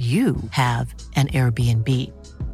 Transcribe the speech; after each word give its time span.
you 0.00 0.36
have 0.52 0.94
an 1.14 1.28
Airbnb. 1.28 1.86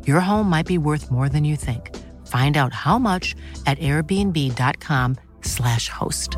Your 0.04 0.18
home 0.18 0.50
might 0.50 0.66
be 0.66 0.78
worth 0.78 1.12
more 1.12 1.28
than 1.28 1.44
you 1.44 1.54
think. 1.54 1.94
Find 2.26 2.56
out 2.56 2.72
how 2.72 2.98
much 2.98 3.36
at 3.66 3.78
airbnb.com/slash 3.78 5.88
host. 5.88 6.36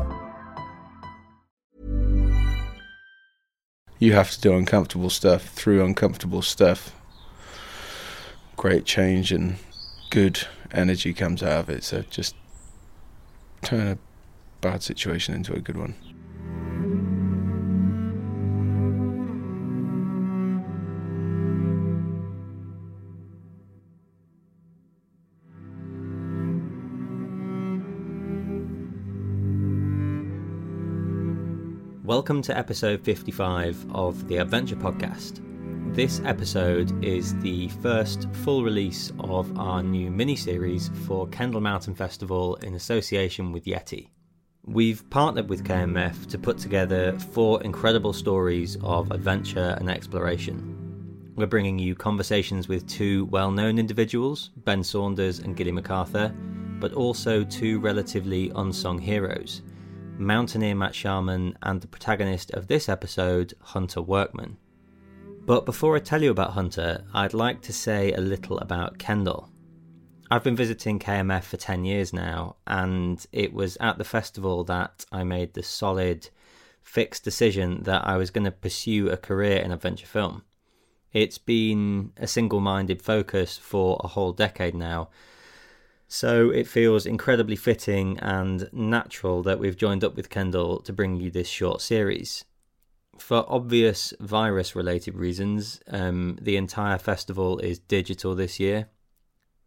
You 3.97 4.13
have 4.13 4.29
to 4.31 4.39
do 4.39 4.53
uncomfortable 4.53 5.09
stuff 5.09 5.45
through 5.45 5.83
uncomfortable 5.83 6.43
stuff. 6.43 6.95
Great 8.55 8.85
change 8.85 9.31
and 9.31 9.55
good 10.11 10.45
energy 10.71 11.11
comes 11.13 11.41
out 11.41 11.61
of 11.61 11.69
it. 11.69 11.83
So 11.83 12.03
just 12.09 12.35
turn 13.63 13.87
a 13.87 13.97
bad 14.61 14.83
situation 14.83 15.33
into 15.33 15.53
a 15.53 15.59
good 15.59 15.75
one. 15.75 15.95
Welcome 32.09 32.41
to 32.41 32.57
episode 32.57 33.03
55 33.03 33.85
of 33.93 34.27
the 34.27 34.37
Adventure 34.37 34.75
Podcast. 34.75 35.43
This 35.93 36.23
episode 36.25 37.05
is 37.05 37.37
the 37.41 37.67
first 37.83 38.27
full 38.37 38.63
release 38.63 39.11
of 39.19 39.55
our 39.59 39.83
new 39.83 40.09
mini 40.09 40.35
series 40.35 40.89
for 41.05 41.27
Kendal 41.27 41.61
Mountain 41.61 41.93
Festival 41.93 42.55
in 42.63 42.73
association 42.73 43.51
with 43.51 43.65
Yeti. 43.65 44.09
We've 44.65 45.07
partnered 45.11 45.49
with 45.49 45.63
KMF 45.63 46.25
to 46.29 46.39
put 46.39 46.57
together 46.57 47.15
four 47.31 47.61
incredible 47.61 48.13
stories 48.13 48.75
of 48.81 49.11
adventure 49.11 49.77
and 49.79 49.87
exploration. 49.87 51.31
We're 51.35 51.45
bringing 51.45 51.77
you 51.77 51.93
conversations 51.93 52.67
with 52.67 52.87
two 52.87 53.25
well 53.25 53.51
known 53.51 53.77
individuals, 53.77 54.49
Ben 54.65 54.83
Saunders 54.83 55.37
and 55.37 55.55
Gilly 55.55 55.73
MacArthur, 55.73 56.33
but 56.79 56.93
also 56.93 57.43
two 57.43 57.79
relatively 57.79 58.51
unsung 58.55 58.97
heroes 58.97 59.61
mountaineer 60.19 60.75
Matt 60.75 60.93
Sharman, 60.93 61.57
and 61.61 61.81
the 61.81 61.87
protagonist 61.87 62.51
of 62.51 62.67
this 62.67 62.89
episode, 62.89 63.53
Hunter 63.61 64.01
Workman. 64.01 64.57
But 65.45 65.65
before 65.65 65.95
I 65.95 65.99
tell 65.99 66.21
you 66.21 66.31
about 66.31 66.51
Hunter, 66.51 67.05
I'd 67.13 67.33
like 67.33 67.61
to 67.61 67.73
say 67.73 68.13
a 68.13 68.21
little 68.21 68.59
about 68.59 68.99
Kendal. 68.99 69.49
I've 70.29 70.43
been 70.43 70.55
visiting 70.55 70.99
KMF 70.99 71.43
for 71.43 71.57
10 71.57 71.85
years 71.85 72.13
now, 72.13 72.57
and 72.67 73.25
it 73.31 73.51
was 73.51 73.77
at 73.81 73.97
the 73.97 74.03
festival 74.03 74.63
that 74.65 75.05
I 75.11 75.23
made 75.23 75.53
the 75.53 75.63
solid, 75.63 76.29
fixed 76.83 77.23
decision 77.23 77.81
that 77.83 78.05
I 78.05 78.17
was 78.17 78.29
going 78.29 78.45
to 78.45 78.51
pursue 78.51 79.09
a 79.09 79.17
career 79.17 79.57
in 79.57 79.71
adventure 79.71 80.05
film. 80.05 80.43
It's 81.13 81.39
been 81.39 82.11
a 82.17 82.27
single 82.27 82.59
minded 82.59 83.01
focus 83.01 83.57
for 83.57 83.99
a 84.03 84.07
whole 84.07 84.33
decade 84.33 84.75
now, 84.75 85.09
so 86.11 86.49
it 86.49 86.67
feels 86.67 87.05
incredibly 87.05 87.55
fitting 87.55 88.17
and 88.19 88.67
natural 88.73 89.43
that 89.43 89.59
we've 89.59 89.77
joined 89.77 90.03
up 90.03 90.15
with 90.15 90.31
Kendal 90.31 90.81
to 90.81 90.91
bring 90.91 91.17
you 91.17 91.29
this 91.29 91.47
short 91.47 91.81
series. 91.81 92.45
For 93.19 93.45
obvious 93.47 94.11
virus 94.19 94.75
related 94.75 95.15
reasons, 95.15 95.79
um, 95.87 96.39
the 96.41 96.57
entire 96.57 96.97
festival 96.97 97.59
is 97.59 97.77
digital 97.77 98.33
this 98.33 98.59
year. 98.59 98.89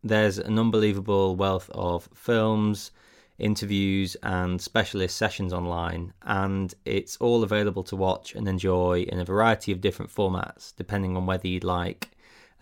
There's 0.03 0.39
an 0.39 0.59
unbelievable 0.59 1.37
wealth 1.37 1.71
of 1.71 2.09
films, 2.13 2.91
interviews, 3.39 4.17
and 4.25 4.61
specialist 4.61 5.17
sessions 5.17 5.53
online, 5.53 6.13
and 6.23 6.75
it's 6.85 7.17
all 7.19 7.45
available 7.45 7.85
to 7.85 7.95
watch 7.95 8.35
and 8.35 8.49
enjoy 8.49 9.03
in 9.03 9.21
a 9.21 9.25
variety 9.25 9.71
of 9.71 9.81
different 9.81 10.13
formats, 10.13 10.75
depending 10.75 11.17
on 11.17 11.25
whether 11.25 11.47
you'd 11.47 11.63
like 11.63 12.12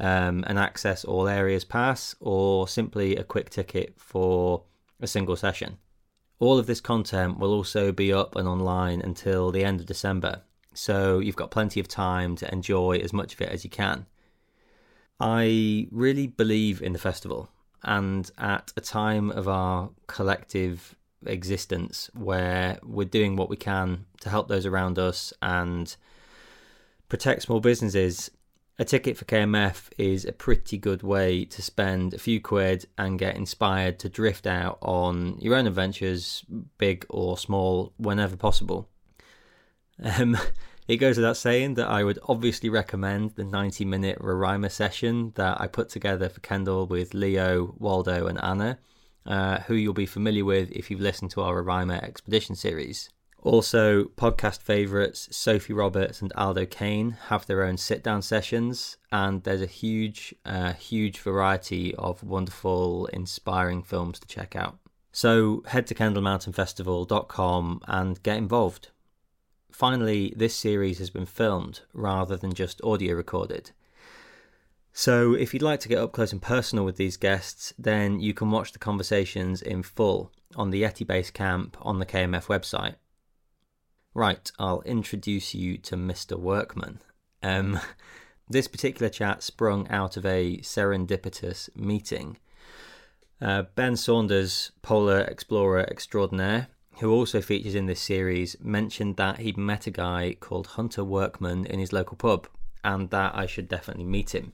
um, 0.01 0.45
an 0.47 0.59
access 0.59 1.05
all 1.05 1.29
areas 1.29 1.65
pass, 1.65 2.17
or 2.19 2.67
simply 2.67 3.17
a 3.17 3.23
quick 3.23 3.51
ticket 3.51 3.95
for 3.97 4.65
a 5.01 5.07
single 5.07 5.37
session. 5.37 5.79
All 6.39 6.59
of 6.59 6.67
this 6.67 6.81
content 6.81 7.39
will 7.39 7.53
also 7.53 7.93
be 7.93 8.13
up 8.13 8.35
and 8.35 8.49
online 8.49 9.03
until 9.03 9.53
the 9.53 9.63
end 9.63 9.79
of 9.79 9.87
December, 9.87 10.43
so 10.73 11.19
you've 11.19 11.37
got 11.37 11.51
plenty 11.51 11.79
of 11.81 11.87
time 11.87 12.35
to 12.37 12.53
enjoy 12.53 12.99
as 12.99 13.13
much 13.13 13.35
of 13.35 13.41
it 13.43 13.51
as 13.51 13.63
you 13.63 13.71
can. 13.71 14.07
I 15.21 15.87
really 15.91 16.27
believe 16.27 16.81
in 16.81 16.95
the 16.95 16.99
festival, 16.99 17.51
and 17.83 18.31
at 18.39 18.73
a 18.77 18.81
time 18.81 19.31
of 19.31 19.49
our 19.49 19.91
collective 20.07 20.97
existence 21.27 22.09
where 22.15 22.79
we're 22.83 23.05
doing 23.05 23.37
what 23.37 23.51
we 23.51 23.57
can 23.57 24.07
to 24.23 24.31
help 24.31 24.49
those 24.49 24.65
around 24.65 24.99
us 24.99 25.35
and 25.43 25.95
protect 27.11 27.43
small 27.43 27.61
businesses, 27.61 28.31
a 28.81 28.85
ticket 28.85 29.15
for 29.19 29.27
KMF 29.27 29.91
is 29.99 30.25
a 30.25 30.33
pretty 30.33 30.79
good 30.79 31.03
way 31.03 31.45
to 31.45 31.61
spend 31.61 32.15
a 32.15 32.19
few 32.19 32.41
quid 32.41 32.87
and 32.97 33.19
get 33.19 33.37
inspired 33.37 33.99
to 33.99 34.09
drift 34.09 34.47
out 34.47 34.79
on 34.81 35.39
your 35.39 35.55
own 35.55 35.67
adventures, 35.67 36.47
big 36.79 37.05
or 37.11 37.37
small, 37.37 37.93
whenever 37.99 38.39
possible. 38.39 38.89
Um, 40.03 40.35
it 40.89 40.97
goes 40.97 41.19
without 41.19 41.37
saying 41.37 41.75
that 41.75 41.89
I 41.89 42.05
would 42.05 42.19
obviously 42.27 42.71
recommend 42.71 43.33
the 43.33 43.45
90 43.45 43.85
minute 43.85 44.19
Roraima 44.19 44.71
session 44.71 45.33
that 45.35 45.61
I 45.61 45.67
put 45.67 45.91
together 45.91 46.31
for 46.31 46.41
Kendal 46.41 46.87
with 46.87 47.13
Leo, 47.13 47.75
Waldo, 47.79 48.29
and 48.29 48.43
Anna, 48.43 48.79
uh, 49.27 49.59
who 49.59 49.75
you'll 49.75 49.93
be 49.93 50.07
familiar 50.07 50.47
with 50.47 50.73
if 50.73 50.91
you've 50.91 51.03
listened 51.03 51.33
to 51.33 51.43
our 51.43 51.63
Roraima 51.63 52.03
expedition 52.03 52.55
series. 52.55 53.11
Also, 53.43 54.05
podcast 54.05 54.61
favourites 54.61 55.35
Sophie 55.35 55.73
Roberts 55.73 56.21
and 56.21 56.31
Aldo 56.35 56.67
Kane 56.67 57.13
have 57.29 57.47
their 57.47 57.65
own 57.65 57.79
sit 57.79 58.03
down 58.03 58.21
sessions, 58.21 58.99
and 59.11 59.43
there's 59.45 59.63
a 59.63 59.67
huge, 59.67 60.35
uh, 60.45 60.75
huge 60.75 61.19
variety 61.19 61.95
of 61.95 62.23
wonderful, 62.23 63.07
inspiring 63.07 63.83
films 63.83 64.19
to 64.19 64.29
check 64.29 64.55
out. 64.55 64.79
So, 65.11 65.63
head 65.67 65.87
to 65.87 65.95
kendalmountainfestival.com 65.95 67.81
and 67.89 68.23
get 68.23 68.37
involved. 68.37 68.91
Finally, 69.73 70.35
this 70.37 70.55
series 70.55 70.99
has 70.99 71.09
been 71.09 71.27
filmed 71.27 71.81
rather 71.95 72.37
than 72.37 72.53
just 72.53 72.83
audio 72.85 73.15
recorded. 73.15 73.71
So, 74.93 75.33
if 75.33 75.55
you'd 75.55 75.63
like 75.63 75.81
to 75.81 75.89
get 75.89 75.99
up 75.99 76.13
close 76.13 76.33
and 76.33 76.43
personal 76.43 76.85
with 76.85 76.97
these 76.97 77.17
guests, 77.17 77.73
then 77.79 78.21
you 78.21 78.35
can 78.35 78.51
watch 78.51 78.73
the 78.73 78.79
conversations 78.79 79.63
in 79.63 79.83
full 79.83 80.31
on 80.57 80.69
the 80.69 80.83
Yeti 80.83 81.07
Base 81.07 81.31
Camp 81.31 81.79
on 81.81 82.01
the 82.01 82.07
KMF 82.07 82.47
website. 82.47 82.97
Right, 84.15 84.51
I'll 84.59 84.83
introduce 84.83 85.55
you 85.55 85.79
to 85.79 85.97
Mr. 85.97 86.39
Workman. 86.39 87.01
Um, 87.43 87.79
this 88.49 88.67
particular 88.67 89.09
chat 89.09 89.43
sprung 89.43 89.89
out 89.89 90.17
of 90.17 90.27
a 90.27 90.59
serendipitous 90.59 91.75
meeting. 91.77 92.39
Uh, 93.41 93.63
ben 93.75 93.97
Saunders, 93.97 94.73
polar 94.83 95.21
explorer 95.21 95.87
extraordinaire, 95.89 96.69
who 96.99 97.11
also 97.11 97.41
features 97.41 97.75
in 97.75 97.87
this 97.87 98.01
series, 98.01 98.57
mentioned 98.61 99.17
that 99.17 99.39
he'd 99.39 99.57
met 99.57 99.87
a 99.87 99.91
guy 99.91 100.37
called 100.39 100.67
Hunter 100.67 101.05
Workman 101.05 101.65
in 101.67 101.79
his 101.79 101.93
local 101.93 102.17
pub, 102.17 102.49
and 102.85 103.11
that 103.11 103.35
I 103.35 103.47
should 103.47 103.69
definitely 103.69 104.05
meet 104.05 104.35
him 104.35 104.53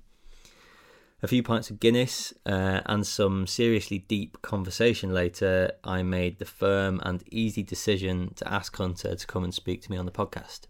a 1.23 1.29
few 1.29 1.43
pints 1.43 1.71
of 1.71 1.81
Guinness, 1.81 2.35
uh, 2.45 2.81
and 2.87 3.07
some 3.07 3.47
seriously 3.47 3.99
deep 3.99 4.43
conversation 4.43 5.15
later, 5.15 5.73
I 5.83 6.03
made 6.03 6.39
the 6.39 6.45
firm 6.45 7.01
and 7.05 7.25
easy 7.33 7.63
decision 7.63 8.35
to 8.35 8.53
ask 8.53 8.77
Hunter 8.77 9.15
to 9.15 9.27
come 9.27 9.43
and 9.43 9.55
speak 9.55 9.83
to 9.83 9.91
me 9.91 9.97
on 9.97 10.05
the 10.05 10.13
podcast. 10.13 10.63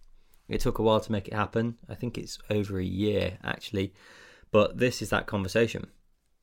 It 0.48 0.60
took 0.60 0.78
a 0.78 0.82
while 0.82 1.00
to 1.00 1.10
make 1.10 1.26
it 1.26 1.34
happen. 1.34 1.78
I 1.88 1.94
think 1.94 2.16
it's 2.16 2.38
over 2.48 2.78
a 2.78 2.84
year 2.84 3.38
actually, 3.42 3.92
but 4.52 4.78
this 4.78 5.02
is 5.02 5.10
that 5.10 5.26
conversation. 5.26 5.88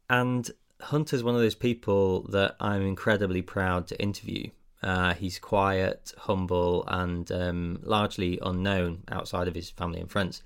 And 0.10 0.52
Hunter's 0.82 1.24
one 1.24 1.36
of 1.36 1.42
those 1.42 1.56
people 1.56 2.24
that 2.32 2.58
I'm 2.60 2.82
incredibly 2.82 3.42
proud 3.42 3.88
to 3.88 4.02
interview. 4.02 4.50
Uh, 4.82 5.14
he's 5.14 5.40
quiet, 5.40 6.12
humble, 6.18 6.84
and 6.88 7.32
um, 7.32 7.80
largely 7.84 8.38
unknown 8.42 9.04
outside 9.10 9.48
of 9.48 9.56
his 9.56 9.70
family 9.70 10.02
and 10.02 10.12
friends 10.12 10.44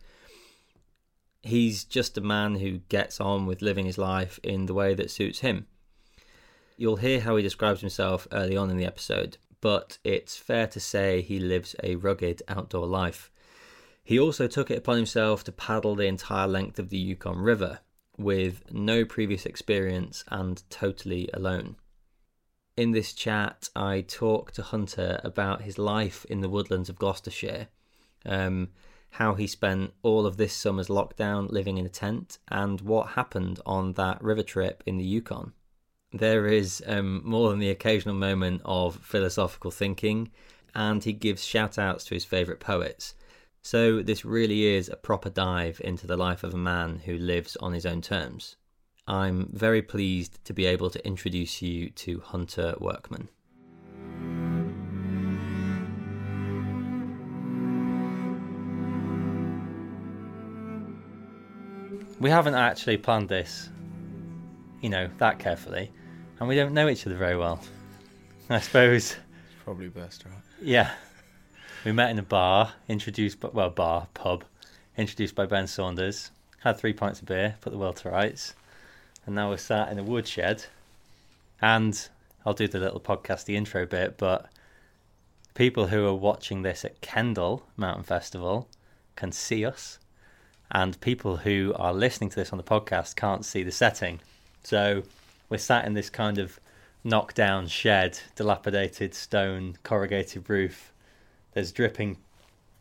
he's 1.47 1.83
just 1.83 2.17
a 2.17 2.21
man 2.21 2.55
who 2.55 2.79
gets 2.89 3.19
on 3.19 3.45
with 3.45 3.61
living 3.61 3.85
his 3.85 3.97
life 3.97 4.39
in 4.43 4.65
the 4.65 4.73
way 4.73 4.93
that 4.93 5.11
suits 5.11 5.39
him. 5.39 5.65
You'll 6.77 6.97
hear 6.97 7.21
how 7.21 7.35
he 7.35 7.43
describes 7.43 7.81
himself 7.81 8.27
early 8.31 8.55
on 8.55 8.69
in 8.69 8.77
the 8.77 8.85
episode, 8.85 9.37
but 9.61 9.97
it's 10.03 10.37
fair 10.37 10.67
to 10.67 10.79
say 10.79 11.21
he 11.21 11.39
lives 11.39 11.75
a 11.83 11.95
rugged 11.95 12.43
outdoor 12.47 12.85
life. 12.85 13.31
He 14.03 14.19
also 14.19 14.47
took 14.47 14.71
it 14.71 14.77
upon 14.77 14.97
himself 14.97 15.43
to 15.45 15.51
paddle 15.51 15.95
the 15.95 16.05
entire 16.05 16.47
length 16.47 16.79
of 16.79 16.89
the 16.89 16.97
Yukon 16.97 17.39
River, 17.39 17.79
with 18.17 18.71
no 18.71 19.05
previous 19.05 19.45
experience 19.45 20.23
and 20.29 20.63
totally 20.69 21.29
alone. 21.33 21.75
In 22.75 22.91
this 22.91 23.13
chat, 23.13 23.69
I 23.75 24.01
talk 24.01 24.51
to 24.51 24.61
Hunter 24.61 25.19
about 25.23 25.63
his 25.63 25.77
life 25.77 26.25
in 26.29 26.41
the 26.41 26.49
woodlands 26.49 26.89
of 26.89 26.99
Gloucestershire, 26.99 27.67
um, 28.25 28.69
how 29.11 29.35
he 29.35 29.47
spent 29.47 29.93
all 30.03 30.25
of 30.25 30.37
this 30.37 30.53
summer's 30.53 30.87
lockdown 30.87 31.51
living 31.51 31.77
in 31.77 31.85
a 31.85 31.89
tent, 31.89 32.37
and 32.49 32.81
what 32.81 33.09
happened 33.09 33.59
on 33.65 33.93
that 33.93 34.21
river 34.23 34.43
trip 34.43 34.83
in 34.85 34.97
the 34.97 35.05
Yukon. 35.05 35.53
There 36.13 36.47
is 36.47 36.83
um, 36.87 37.21
more 37.25 37.49
than 37.49 37.59
the 37.59 37.69
occasional 37.69 38.15
moment 38.15 38.61
of 38.63 38.97
philosophical 38.97 39.71
thinking, 39.71 40.31
and 40.73 41.03
he 41.03 41.13
gives 41.13 41.43
shout 41.43 41.77
outs 41.77 42.05
to 42.05 42.13
his 42.13 42.25
favourite 42.25 42.59
poets. 42.59 43.15
So, 43.61 44.01
this 44.01 44.23
really 44.23 44.65
is 44.65 44.87
a 44.87 44.95
proper 44.95 45.29
dive 45.29 45.81
into 45.83 46.07
the 46.07 46.15
life 46.15 46.43
of 46.43 46.53
a 46.53 46.57
man 46.57 46.99
who 46.99 47.17
lives 47.17 47.57
on 47.57 47.73
his 47.73 47.85
own 47.85 48.01
terms. 48.01 48.55
I'm 49.07 49.49
very 49.51 49.81
pleased 49.81 50.43
to 50.45 50.53
be 50.53 50.65
able 50.65 50.89
to 50.89 51.05
introduce 51.05 51.61
you 51.61 51.89
to 51.89 52.19
Hunter 52.19 52.75
Workman. 52.79 53.29
We 62.19 62.29
haven't 62.31 62.55
actually 62.55 62.97
planned 62.97 63.29
this, 63.29 63.69
you 64.81 64.89
know, 64.89 65.09
that 65.19 65.37
carefully, 65.37 65.91
and 66.39 66.49
we 66.49 66.55
don't 66.55 66.73
know 66.73 66.89
each 66.89 67.05
other 67.05 67.15
very 67.15 67.37
well. 67.37 67.59
I 68.49 68.59
suppose. 68.59 69.11
It's 69.11 69.63
Probably 69.63 69.89
best, 69.89 70.25
right? 70.25 70.33
Yeah. 70.61 70.91
We 71.85 71.91
met 71.91 72.09
in 72.09 72.17
a 72.17 72.23
bar, 72.23 72.73
introduced, 72.87 73.39
by, 73.39 73.49
well, 73.49 73.69
bar, 73.69 74.07
pub, 74.13 74.43
introduced 74.97 75.35
by 75.35 75.45
Ben 75.45 75.67
Saunders. 75.67 76.31
Had 76.59 76.77
three 76.77 76.93
pints 76.93 77.19
of 77.19 77.27
beer, 77.27 77.55
put 77.61 77.71
the 77.71 77.77
world 77.77 77.97
to 77.97 78.09
rights. 78.09 78.55
And 79.25 79.35
now 79.35 79.49
we're 79.49 79.57
sat 79.57 79.91
in 79.91 79.99
a 79.99 80.03
woodshed. 80.03 80.65
And 81.61 82.07
I'll 82.45 82.53
do 82.53 82.67
the 82.67 82.79
little 82.79 82.99
podcasty 82.99 83.53
intro 83.53 83.85
bit, 83.85 84.17
but 84.17 84.49
people 85.53 85.87
who 85.87 86.07
are 86.07 86.15
watching 86.15 86.61
this 86.63 86.83
at 86.83 87.01
Kendal 87.01 87.63
Mountain 87.75 88.05
Festival 88.05 88.67
can 89.15 89.31
see 89.31 89.65
us. 89.65 89.99
And 90.71 90.99
people 90.99 91.37
who 91.37 91.73
are 91.75 91.93
listening 91.93 92.29
to 92.31 92.35
this 92.35 92.51
on 92.51 92.57
the 92.57 92.63
podcast 92.63 93.15
can't 93.15 93.45
see 93.45 93.63
the 93.63 93.71
setting. 93.71 94.19
So 94.63 95.03
we're 95.49 95.57
sat 95.57 95.85
in 95.85 95.93
this 95.93 96.09
kind 96.09 96.37
of 96.37 96.59
knockdown 97.03 97.67
shed, 97.67 98.19
dilapidated 98.35 99.13
stone 99.13 99.77
corrugated 99.83 100.49
roof. 100.49 100.91
There's 101.53 101.71
dripping 101.71 102.17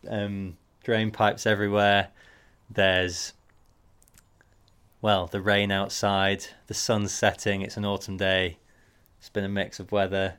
um, 0.08 0.56
drain 0.82 1.10
pipes 1.10 1.46
everywhere. 1.46 2.08
There's 2.68 3.32
well, 5.00 5.26
the 5.26 5.40
rain 5.40 5.70
outside, 5.70 6.46
the 6.66 6.74
sun's 6.74 7.12
setting. 7.12 7.62
It's 7.62 7.76
an 7.76 7.84
autumn 7.84 8.16
day. 8.16 8.56
It's 9.20 9.28
been 9.28 9.44
a 9.44 9.48
mix 9.48 9.78
of 9.78 9.92
weather, 9.92 10.38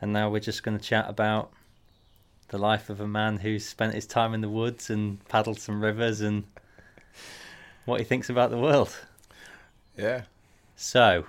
and 0.00 0.12
now 0.12 0.30
we're 0.30 0.40
just 0.40 0.62
going 0.62 0.78
to 0.78 0.82
chat 0.82 1.08
about 1.08 1.52
the 2.48 2.58
life 2.58 2.88
of 2.88 3.00
a 3.00 3.06
man 3.06 3.38
who's 3.38 3.66
spent 3.66 3.94
his 3.94 4.06
time 4.06 4.32
in 4.32 4.40
the 4.40 4.48
woods 4.48 4.90
and 4.90 5.22
paddled 5.28 5.60
some 5.60 5.82
rivers 5.82 6.20
and 6.20 6.44
what 7.90 8.00
he 8.00 8.04
thinks 8.04 8.30
about 8.30 8.50
the 8.50 8.58
world. 8.58 8.96
Yeah. 9.98 10.22
So, 10.76 11.26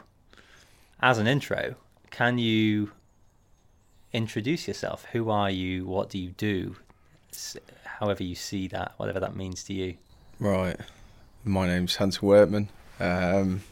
as 1.02 1.18
an 1.18 1.28
intro, 1.28 1.76
can 2.12 2.38
you 2.38 2.92
introduce 4.14 4.68
yourself? 4.68 5.06
Who 5.12 5.30
are 5.30 5.50
you? 5.50 5.86
What 5.86 6.10
do 6.10 6.18
you 6.18 6.30
do? 6.30 6.78
However, 7.84 8.24
you 8.24 8.36
see 8.36 8.68
that, 8.70 8.94
whatever 8.98 9.20
that 9.20 9.36
means 9.36 9.64
to 9.66 9.74
you. 9.74 9.98
Right. 10.40 10.78
My 11.44 11.68
name's 11.68 11.96
Hunter 11.96 12.26
Workman. 12.26 12.70
Um, 13.00 13.64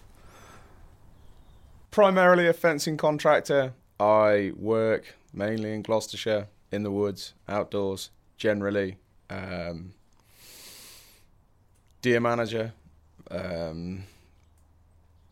primarily 1.92 2.48
a 2.48 2.54
fencing 2.54 2.98
contractor. 2.98 3.74
I 4.00 4.54
work 4.58 5.16
mainly 5.34 5.74
in 5.74 5.84
Gloucestershire, 5.84 6.48
in 6.72 6.84
the 6.84 6.92
woods, 6.92 7.34
outdoors, 7.48 8.10
generally. 8.38 8.98
Um, 9.30 9.94
deer 12.02 12.20
manager, 12.20 12.74
um, 13.32 14.04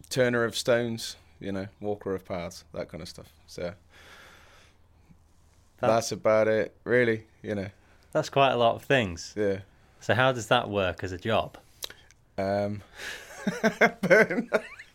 turner 0.10 0.44
of 0.44 0.56
stones, 0.56 1.16
you 1.40 1.52
know, 1.52 1.68
walker 1.80 2.14
of 2.16 2.26
paths, 2.26 2.64
that 2.74 2.90
kind 2.90 3.02
of 3.02 3.10
stuff. 3.10 3.32
So 3.48 3.62
that, 3.62 3.76
that's 5.80 6.12
about 6.12 6.48
it, 6.48 6.76
really. 6.84 7.24
You 7.42 7.56
know. 7.56 7.70
That's 8.12 8.30
quite 8.30 8.52
a 8.52 8.58
lot 8.58 8.76
of 8.76 8.84
things. 8.84 9.34
Yeah. 9.36 9.60
So 10.00 10.14
how 10.14 10.32
does 10.32 10.48
that 10.48 10.70
work 10.70 11.04
as 11.04 11.12
a 11.12 11.18
job? 11.18 11.58
Um. 12.38 12.82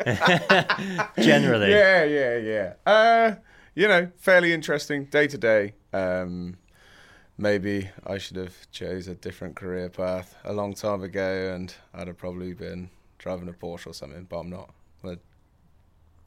Generally. 1.19 1.71
Yeah, 1.71 2.05
yeah, 2.05 2.37
yeah. 2.37 2.73
Uh, 2.85 3.35
you 3.75 3.89
know, 3.89 4.11
fairly 4.19 4.53
interesting 4.53 5.05
day 5.07 5.27
to 5.29 5.39
day. 5.39 5.75
Um, 5.93 6.57
maybe 7.39 7.91
I 8.07 8.19
should 8.19 8.37
have 8.37 8.71
chose 8.71 9.09
a 9.09 9.15
different 9.15 9.57
career 9.57 9.89
path 9.89 10.37
a 10.45 10.53
long 10.53 10.75
time 10.75 11.03
ago, 11.03 11.53
and 11.55 11.75
I'd 11.95 12.09
have 12.09 12.19
probably 12.19 12.53
been 12.53 12.91
driving 13.19 13.49
a 13.49 13.53
Porsche 13.53 13.89
or 13.89 13.95
something. 13.95 14.27
But 14.29 14.39
I'm 14.39 14.51
not. 14.51 14.71
The 15.03 15.19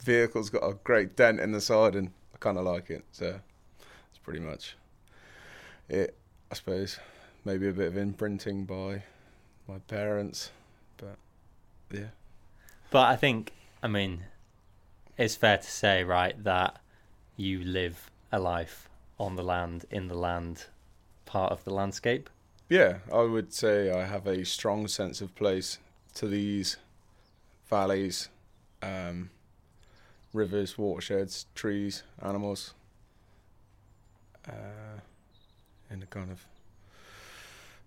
vehicle's 0.03 0.49
got 0.49 0.63
a 0.63 0.73
great 0.83 1.15
dent 1.15 1.39
in 1.39 1.51
the 1.51 1.61
side, 1.61 1.95
and 1.95 2.11
I 2.33 2.37
kind 2.39 2.57
of 2.57 2.65
like 2.65 2.89
it. 2.89 3.03
So 3.11 3.39
it's 4.09 4.19
pretty 4.23 4.39
much 4.39 4.75
it. 5.89 6.15
I 6.51 6.55
suppose 6.55 6.99
maybe 7.43 7.67
a 7.67 7.73
bit 7.73 7.87
of 7.87 7.97
imprinting 7.97 8.65
by 8.65 9.03
my 9.67 9.79
parents, 9.87 10.51
but 10.97 11.15
yeah. 11.91 12.09
But 12.91 13.07
I 13.07 13.15
think, 13.15 13.51
I 13.81 13.87
mean, 13.87 14.25
it's 15.17 15.35
fair 15.35 15.57
to 15.57 15.71
say, 15.71 16.03
right, 16.03 16.41
that 16.43 16.79
you 17.35 17.63
live 17.63 18.11
a 18.31 18.39
life 18.39 18.89
on 19.19 19.35
the 19.35 19.43
land, 19.43 19.85
in 19.89 20.07
the 20.07 20.15
land, 20.15 20.65
part 21.25 21.51
of 21.51 21.63
the 21.63 21.73
landscape. 21.73 22.29
Yeah, 22.69 22.97
I 23.13 23.21
would 23.21 23.53
say 23.53 23.91
I 23.91 24.05
have 24.05 24.25
a 24.25 24.43
strong 24.43 24.87
sense 24.87 25.21
of 25.21 25.35
place 25.35 25.77
to 26.15 26.27
these 26.27 26.77
valleys, 27.69 28.29
um, 28.81 29.29
rivers, 30.33 30.77
watersheds, 30.77 31.45
trees, 31.53 32.03
animals, 32.21 32.73
uh, 34.47 34.99
in 35.91 36.01
a 36.01 36.05
kind 36.07 36.31
of 36.31 36.45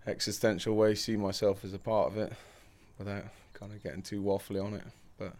existential 0.07 0.75
way. 0.75 0.95
See 0.95 1.17
myself 1.17 1.65
as 1.65 1.73
a 1.73 1.79
part 1.79 2.11
of 2.11 2.17
it, 2.17 2.33
without 2.97 3.25
kind 3.53 3.73
of 3.73 3.83
getting 3.83 4.01
too 4.01 4.21
waffly 4.21 4.63
on 4.63 4.75
it. 4.75 4.83
But 5.17 5.33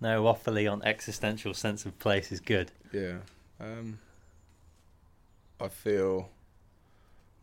no, 0.00 0.22
waffly 0.22 0.70
on 0.70 0.82
existential 0.82 1.54
sense 1.54 1.86
of 1.86 1.96
place 1.98 2.32
is 2.32 2.40
good. 2.40 2.72
Yeah, 2.92 3.18
um, 3.60 4.00
I 5.60 5.68
feel 5.68 6.28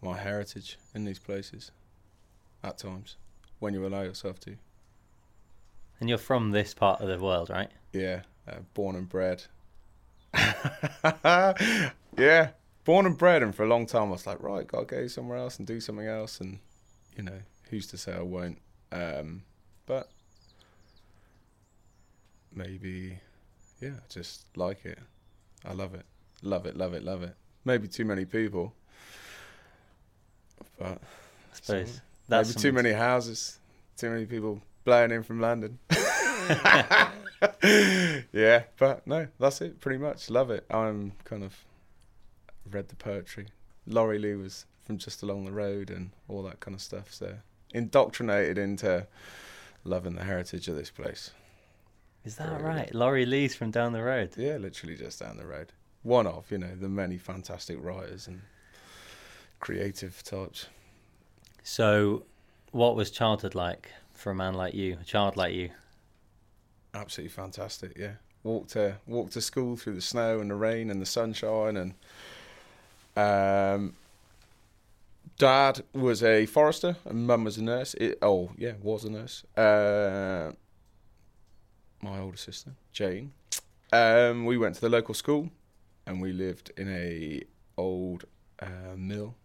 my 0.02 0.18
heritage 0.18 0.78
in 0.94 1.06
these 1.06 1.20
places 1.20 1.72
at 2.64 2.78
times 2.78 3.16
when 3.60 3.74
you 3.74 3.86
allow 3.86 4.02
yourself 4.02 4.40
to. 4.42 4.56
And 6.00 6.10
you're 6.10 6.18
from 6.18 6.52
this 6.52 6.74
part 6.74 7.02
of 7.02 7.08
the 7.08 7.18
world, 7.18 7.50
right? 7.50 7.70
Yeah, 7.92 8.22
uh, 8.48 8.60
born 8.74 8.96
and 8.96 9.10
bred. 9.10 9.44
yeah, 12.18 12.50
born 12.86 13.06
and 13.06 13.18
bred, 13.18 13.42
and 13.42 13.56
for 13.56 13.64
a 13.64 13.68
long 13.68 13.86
time 13.86 14.10
I 14.10 14.12
was 14.12 14.28
like, 14.28 14.42
right, 14.44 14.68
gotta 14.68 14.86
go 14.86 15.08
somewhere 15.08 15.38
else 15.38 15.58
and 15.58 15.66
do 15.66 15.80
something 15.80 16.06
else, 16.06 16.40
and 16.40 16.60
you 17.16 17.24
know, 17.24 17.40
who's 17.70 17.88
to 17.88 17.98
say 17.98 18.14
I 18.14 18.22
won't? 18.22 18.60
Um, 18.92 19.44
but 19.88 20.10
maybe, 22.54 23.20
yeah, 23.82 23.90
I 23.98 24.08
just 24.10 24.46
like 24.56 24.86
it. 24.86 25.00
I 25.66 25.74
love 25.74 25.96
it, 25.96 26.06
love 26.44 26.66
it, 26.68 26.78
love 26.78 26.94
it, 26.94 27.04
love 27.04 27.24
it. 27.24 27.36
Maybe 27.66 27.88
too 27.88 28.06
many 28.06 28.26
people, 28.26 28.74
but 30.78 31.00
I 31.52 31.56
suppose 31.56 32.02
maybe 32.28 32.54
too 32.54 32.72
many 32.72 32.92
houses, 32.92 33.60
too 33.98 34.10
many 34.10 34.26
people 34.26 34.62
blowing 34.84 35.12
in 35.12 35.24
from 35.24 35.40
London. 35.40 35.80
yeah, 38.32 38.64
but 38.78 39.06
no, 39.06 39.28
that's 39.40 39.62
it. 39.62 39.80
Pretty 39.80 39.98
much 39.98 40.30
love 40.30 40.50
it. 40.50 40.66
I'm 40.70 41.14
kind 41.24 41.44
of 41.44 41.56
read 42.70 42.90
the 42.90 42.96
poetry. 42.96 43.48
Laurie 43.86 44.20
Lee 44.20 44.36
was 44.36 44.66
from 44.86 44.98
just 44.98 45.24
along 45.24 45.46
the 45.46 45.52
road 45.52 45.90
and 45.90 46.12
all 46.28 46.44
that 46.44 46.60
kind 46.60 46.76
of 46.76 46.82
stuff. 46.82 47.14
So 47.14 47.36
indoctrinated 47.74 48.58
into 48.58 49.08
loving 49.84 50.16
the 50.16 50.24
heritage 50.24 50.68
of 50.68 50.76
this 50.76 50.90
place. 50.90 51.32
Is 52.24 52.36
that 52.36 52.62
right? 52.62 52.94
Laurie 52.94 53.26
Lee's 53.26 53.56
from 53.56 53.72
down 53.72 53.94
the 53.94 54.04
road. 54.04 54.32
Yeah, 54.36 54.58
literally 54.58 54.96
just 54.96 55.20
down 55.20 55.38
the 55.38 55.46
road. 55.46 55.72
One 56.04 56.28
of 56.28 56.52
you 56.52 56.58
know 56.58 56.76
the 56.76 56.90
many 56.90 57.18
fantastic 57.18 57.78
writers 57.82 58.28
and 58.28 58.42
creative 59.60 60.24
types. 60.24 60.68
So, 61.64 62.24
what 62.72 62.96
was 62.96 63.12
childhood 63.12 63.56
like 63.56 63.92
for 64.14 64.32
a 64.32 64.36
man 64.36 64.54
like 64.54 64.74
you, 64.74 64.98
a 65.02 65.04
child 65.04 65.36
like 65.36 65.54
you? 65.54 65.70
Absolutely 66.94 67.32
fantastic. 67.32 67.98
Yeah, 67.98 68.14
walked 68.44 68.72
to 68.72 68.98
walked 69.06 69.34
to 69.34 69.42
school 69.42 69.76
through 69.76 69.96
the 69.96 70.02
snow 70.02 70.40
and 70.40 70.50
the 70.50 70.56
rain 70.56 70.90
and 70.90 71.02
the 71.02 71.06
sunshine, 71.06 71.78
and 71.78 71.94
um, 73.16 73.96
dad 75.38 75.84
was 75.94 76.24
a 76.24 76.46
forester 76.46 76.96
and 77.06 77.28
mum 77.28 77.44
was 77.44 77.58
a 77.58 77.64
nurse. 77.64 77.94
It, 77.96 78.18
oh 78.22 78.52
yeah, 78.58 78.74
was 78.82 79.04
a 79.04 79.12
nurse. 79.12 79.44
Uh, 79.56 80.52
my 82.02 82.20
older 82.20 82.38
sister 82.38 82.72
Jane. 82.92 83.34
Um, 83.92 84.46
we 84.46 84.58
went 84.58 84.76
to 84.76 84.82
the 84.82 84.90
local 84.90 85.14
school, 85.14 85.50
and 86.06 86.22
we 86.22 86.34
lived 86.34 86.72
in 86.78 86.90
a 86.90 87.44
old 87.78 88.26
uh, 88.60 88.96
mill 88.96 89.36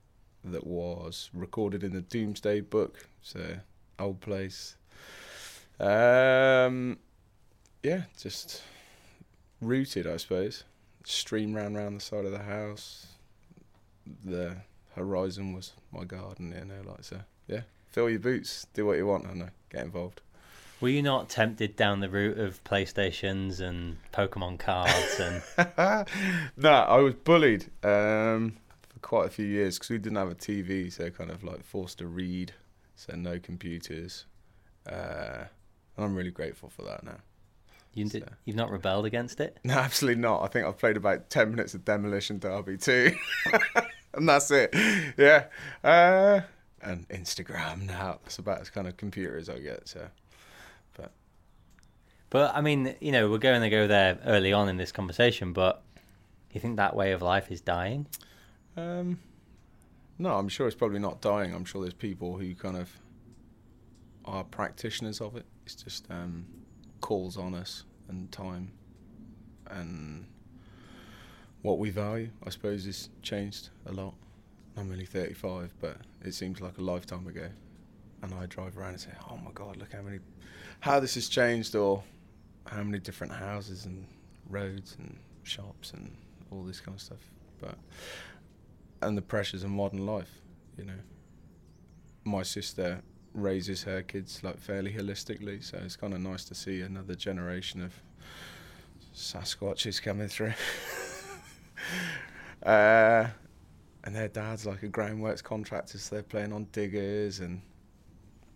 that 0.44 0.66
was 0.66 1.30
recorded 1.32 1.84
in 1.84 1.92
the 1.92 2.00
Domesday 2.00 2.60
Book. 2.60 3.06
It's 3.20 3.34
a 3.34 3.62
old 3.98 4.20
place. 4.20 4.76
Um, 5.78 6.98
yeah, 7.82 8.02
just 8.18 8.62
rooted, 9.60 10.06
I 10.06 10.16
suppose. 10.16 10.64
Stream 11.04 11.54
ran 11.54 11.74
round 11.74 11.96
the 11.96 12.04
side 12.04 12.24
of 12.24 12.32
the 12.32 12.42
house. 12.42 13.06
The 14.24 14.56
horizon 14.94 15.52
was 15.52 15.72
my 15.92 16.04
garden, 16.04 16.54
you 16.56 16.64
know, 16.64 16.90
like 16.90 17.04
so. 17.04 17.20
Yeah, 17.46 17.62
fill 17.90 18.10
your 18.10 18.20
boots, 18.20 18.66
do 18.74 18.86
what 18.86 18.98
you 18.98 19.06
want, 19.06 19.26
and 19.26 19.50
get 19.70 19.84
involved. 19.84 20.20
Were 20.80 20.88
you 20.88 21.02
not 21.02 21.28
tempted 21.28 21.76
down 21.76 22.00
the 22.00 22.08
route 22.08 22.38
of 22.38 22.62
PlayStations 22.64 23.60
and 23.60 23.98
Pokemon 24.12 24.58
cards 24.58 25.20
and? 25.20 25.40
no, 26.56 26.72
I 26.72 26.96
was 26.98 27.14
bullied 27.14 27.66
um, 27.84 28.56
quite 29.02 29.26
a 29.26 29.30
few 29.30 29.46
years 29.46 29.78
because 29.78 29.90
we 29.90 29.98
didn't 29.98 30.16
have 30.16 30.30
a 30.30 30.34
TV, 30.34 30.90
so 30.90 31.10
kind 31.10 31.30
of 31.30 31.44
like 31.44 31.64
forced 31.64 31.98
to 31.98 32.06
read, 32.06 32.52
so 32.96 33.14
no 33.14 33.38
computers. 33.38 34.24
Uh, 34.88 35.44
and 35.96 36.06
I'm 36.06 36.14
really 36.14 36.30
grateful 36.30 36.70
for 36.70 36.82
that 36.82 37.04
now. 37.04 37.18
You 37.94 38.06
did, 38.06 38.24
you've 38.46 38.56
not 38.56 38.70
rebelled 38.70 39.04
against 39.04 39.38
it? 39.40 39.58
No, 39.64 39.74
absolutely 39.74 40.22
not. 40.22 40.42
I 40.42 40.46
think 40.46 40.66
I've 40.66 40.78
played 40.78 40.96
about 40.96 41.28
10 41.28 41.50
minutes 41.50 41.74
of 41.74 41.84
Demolition 41.84 42.38
Derby 42.38 42.78
too. 42.78 43.14
and 44.14 44.26
that's 44.26 44.50
it. 44.50 44.74
Yeah. 45.18 45.44
Uh, 45.84 46.40
and 46.80 47.06
Instagram 47.10 47.82
now. 47.82 48.18
That's 48.22 48.38
about 48.38 48.62
as 48.62 48.70
kind 48.70 48.86
of 48.86 48.96
computer 48.96 49.36
as 49.36 49.50
I 49.50 49.58
get. 49.58 49.88
So, 49.88 50.08
but. 50.96 51.12
But 52.30 52.56
I 52.56 52.62
mean, 52.62 52.94
you 53.00 53.12
know, 53.12 53.30
we're 53.30 53.36
going 53.36 53.60
to 53.60 53.68
go 53.68 53.86
there 53.86 54.18
early 54.24 54.54
on 54.54 54.70
in 54.70 54.78
this 54.78 54.90
conversation, 54.90 55.52
but 55.52 55.82
you 56.52 56.60
think 56.60 56.76
that 56.76 56.96
way 56.96 57.12
of 57.12 57.20
life 57.20 57.50
is 57.50 57.60
dying? 57.60 58.06
Um, 58.76 59.18
no, 60.18 60.36
I'm 60.36 60.48
sure 60.48 60.66
it's 60.66 60.76
probably 60.76 60.98
not 60.98 61.20
dying. 61.20 61.54
I'm 61.54 61.64
sure 61.64 61.82
there's 61.82 61.94
people 61.94 62.36
who 62.36 62.54
kind 62.54 62.76
of 62.76 62.90
are 64.24 64.44
practitioners 64.44 65.20
of 65.20 65.36
it. 65.36 65.46
It's 65.64 65.74
just 65.74 66.10
um, 66.10 66.46
calls 67.00 67.36
on 67.36 67.54
us 67.54 67.84
and 68.08 68.30
time 68.30 68.70
and 69.70 70.26
what 71.62 71.78
we 71.78 71.90
value, 71.90 72.30
I 72.44 72.50
suppose, 72.50 72.84
has 72.86 73.08
changed 73.22 73.70
a 73.86 73.92
lot. 73.92 74.14
I'm 74.76 74.90
only 74.90 75.04
35, 75.04 75.72
but 75.80 75.96
it 76.22 76.34
seems 76.34 76.60
like 76.60 76.78
a 76.78 76.82
lifetime 76.82 77.26
ago. 77.26 77.48
And 78.22 78.34
I 78.34 78.46
drive 78.46 78.78
around 78.78 78.90
and 78.90 79.00
say, 79.00 79.10
"Oh 79.30 79.36
my 79.36 79.50
God, 79.52 79.76
look 79.76 79.92
how 79.92 80.02
many, 80.02 80.20
how 80.80 81.00
this 81.00 81.14
has 81.14 81.28
changed, 81.28 81.74
or 81.74 82.02
how 82.66 82.82
many 82.82 82.98
different 82.98 83.32
houses 83.32 83.84
and 83.84 84.06
roads 84.48 84.96
and 84.98 85.18
shops 85.42 85.92
and 85.92 86.16
all 86.50 86.62
this 86.62 86.80
kind 86.80 86.96
of 86.96 87.02
stuff." 87.02 87.18
But 87.60 87.76
and 89.02 89.16
the 89.16 89.22
pressures 89.22 89.64
of 89.64 89.70
modern 89.70 90.06
life, 90.06 90.30
you 90.76 90.84
know. 90.84 90.98
My 92.24 92.42
sister 92.42 93.02
raises 93.34 93.82
her 93.84 94.02
kids 94.02 94.42
like 94.42 94.58
fairly 94.58 94.92
holistically, 94.92 95.62
so 95.62 95.78
it's 95.84 95.96
kind 95.96 96.14
of 96.14 96.20
nice 96.20 96.44
to 96.46 96.54
see 96.54 96.80
another 96.82 97.14
generation 97.14 97.82
of 97.82 97.92
Sasquatches 99.14 100.00
coming 100.00 100.28
through. 100.28 100.54
uh, 102.64 103.26
and 104.04 104.14
their 104.14 104.28
dad's 104.28 104.66
like 104.66 104.82
a 104.82 104.88
groundworks 104.88 105.42
contractor, 105.42 105.98
so 105.98 106.16
they're 106.16 106.22
playing 106.22 106.52
on 106.52 106.66
diggers, 106.72 107.40
and 107.40 107.60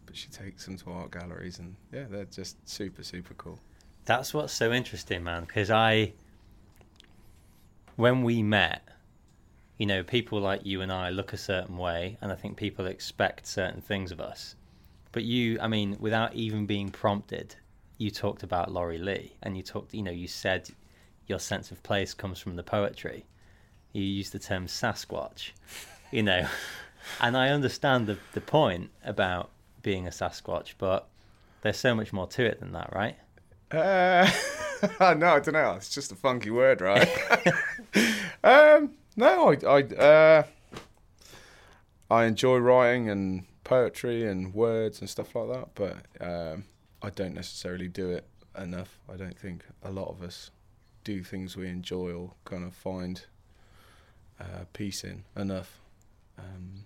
but 0.07 0.17
she 0.17 0.29
takes 0.29 0.65
them 0.65 0.77
to 0.79 0.91
art 0.91 1.11
galleries, 1.11 1.59
and 1.59 1.77
yeah, 1.93 2.05
they're 2.09 2.25
just 2.25 2.57
super 2.69 3.03
super 3.03 3.35
cool. 3.35 3.59
That's 4.05 4.33
what's 4.33 4.53
so 4.53 4.73
interesting, 4.73 5.25
man. 5.25 5.45
Because 5.45 5.71
I, 5.71 6.13
when 7.97 8.23
we 8.23 8.43
met, 8.43 8.89
you 9.79 9.87
know, 9.87 10.03
people 10.03 10.41
like 10.41 10.65
you 10.65 10.81
and 10.81 10.93
I 10.93 11.11
look 11.11 11.33
a 11.33 11.39
certain 11.39 11.77
way, 11.77 12.17
and 12.21 12.33
I 12.33 12.35
think 12.35 12.57
people 12.57 12.87
expect 12.87 13.47
certain 13.47 13.81
things 13.81 14.11
of 14.11 14.21
us. 14.21 14.55
But 15.13 15.25
you, 15.25 15.59
I 15.61 15.69
mean, 15.69 15.97
without 16.01 16.35
even 16.35 16.67
being 16.67 16.91
prompted, 16.91 17.55
you 17.99 18.11
talked 18.11 18.43
about 18.43 18.73
Laurie 18.73 18.99
Lee, 18.99 19.33
and 19.43 19.57
you 19.57 19.63
talked, 19.63 19.95
you 19.95 20.03
know, 20.03 20.11
you 20.11 20.29
said 20.29 20.71
your 21.27 21.39
sense 21.39 21.71
of 21.71 21.83
place 21.83 22.15
comes 22.15 22.39
from 22.39 22.57
the 22.57 22.63
poetry. 22.63 23.25
You 23.93 24.03
used 24.03 24.33
the 24.33 24.39
term 24.39 24.67
Sasquatch, 24.67 25.51
you 26.11 26.23
know, 26.23 26.47
and 27.21 27.37
I 27.37 27.49
understand 27.49 28.07
the 28.07 28.19
the 28.33 28.41
point 28.41 28.91
about 29.05 29.51
being 29.83 30.07
a 30.07 30.11
Sasquatch, 30.11 30.75
but 30.79 31.07
there's 31.63 31.79
so 31.79 31.95
much 31.95 32.13
more 32.13 32.27
to 32.29 32.45
it 32.45 32.61
than 32.61 32.73
that, 32.73 32.93
right? 32.95 33.17
Uh, 33.71 34.31
no, 35.15 35.29
I 35.29 35.41
don't 35.41 35.53
know. 35.53 35.75
It's 35.77 35.95
just 35.95 36.13
a 36.13 36.15
funky 36.15 36.51
word, 36.51 36.81
right? 36.81 37.09
um, 38.45 38.93
no, 39.17 39.53
I 39.53 39.67
I, 39.67 39.83
uh, 39.83 40.43
I 42.11 42.25
enjoy 42.25 42.59
writing 42.59 43.09
and 43.09 43.45
poetry 43.65 44.27
and 44.27 44.55
words 44.55 45.01
and 45.01 45.11
stuff 45.11 45.35
like 45.35 45.49
that, 45.49 45.69
but 45.75 45.97
um, 46.21 46.65
I 47.03 47.11
don't 47.11 47.35
necessarily 47.35 47.89
do 47.89 48.11
it 48.11 48.27
enough. 48.57 48.99
I 49.13 49.17
don't 49.17 49.39
think 49.39 49.65
a 49.83 49.91
lot 49.91 50.09
of 50.09 50.23
us 50.23 50.51
do 51.03 51.23
things 51.23 51.57
we 51.57 51.69
enjoy 51.69 52.13
or 52.13 52.33
kind 52.45 52.65
of 52.65 52.75
find 52.75 53.25
uh, 54.41 54.65
peace 54.73 55.03
in 55.05 55.25
enough. 55.37 55.81
Um, 56.39 56.85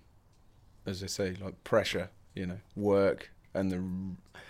as 0.86 1.02
I 1.02 1.06
say, 1.06 1.36
like 1.40 1.62
pressure, 1.64 2.10
you 2.34 2.46
know, 2.46 2.58
work 2.76 3.30
and 3.54 3.70
the 3.70 3.76
r- 3.76 4.40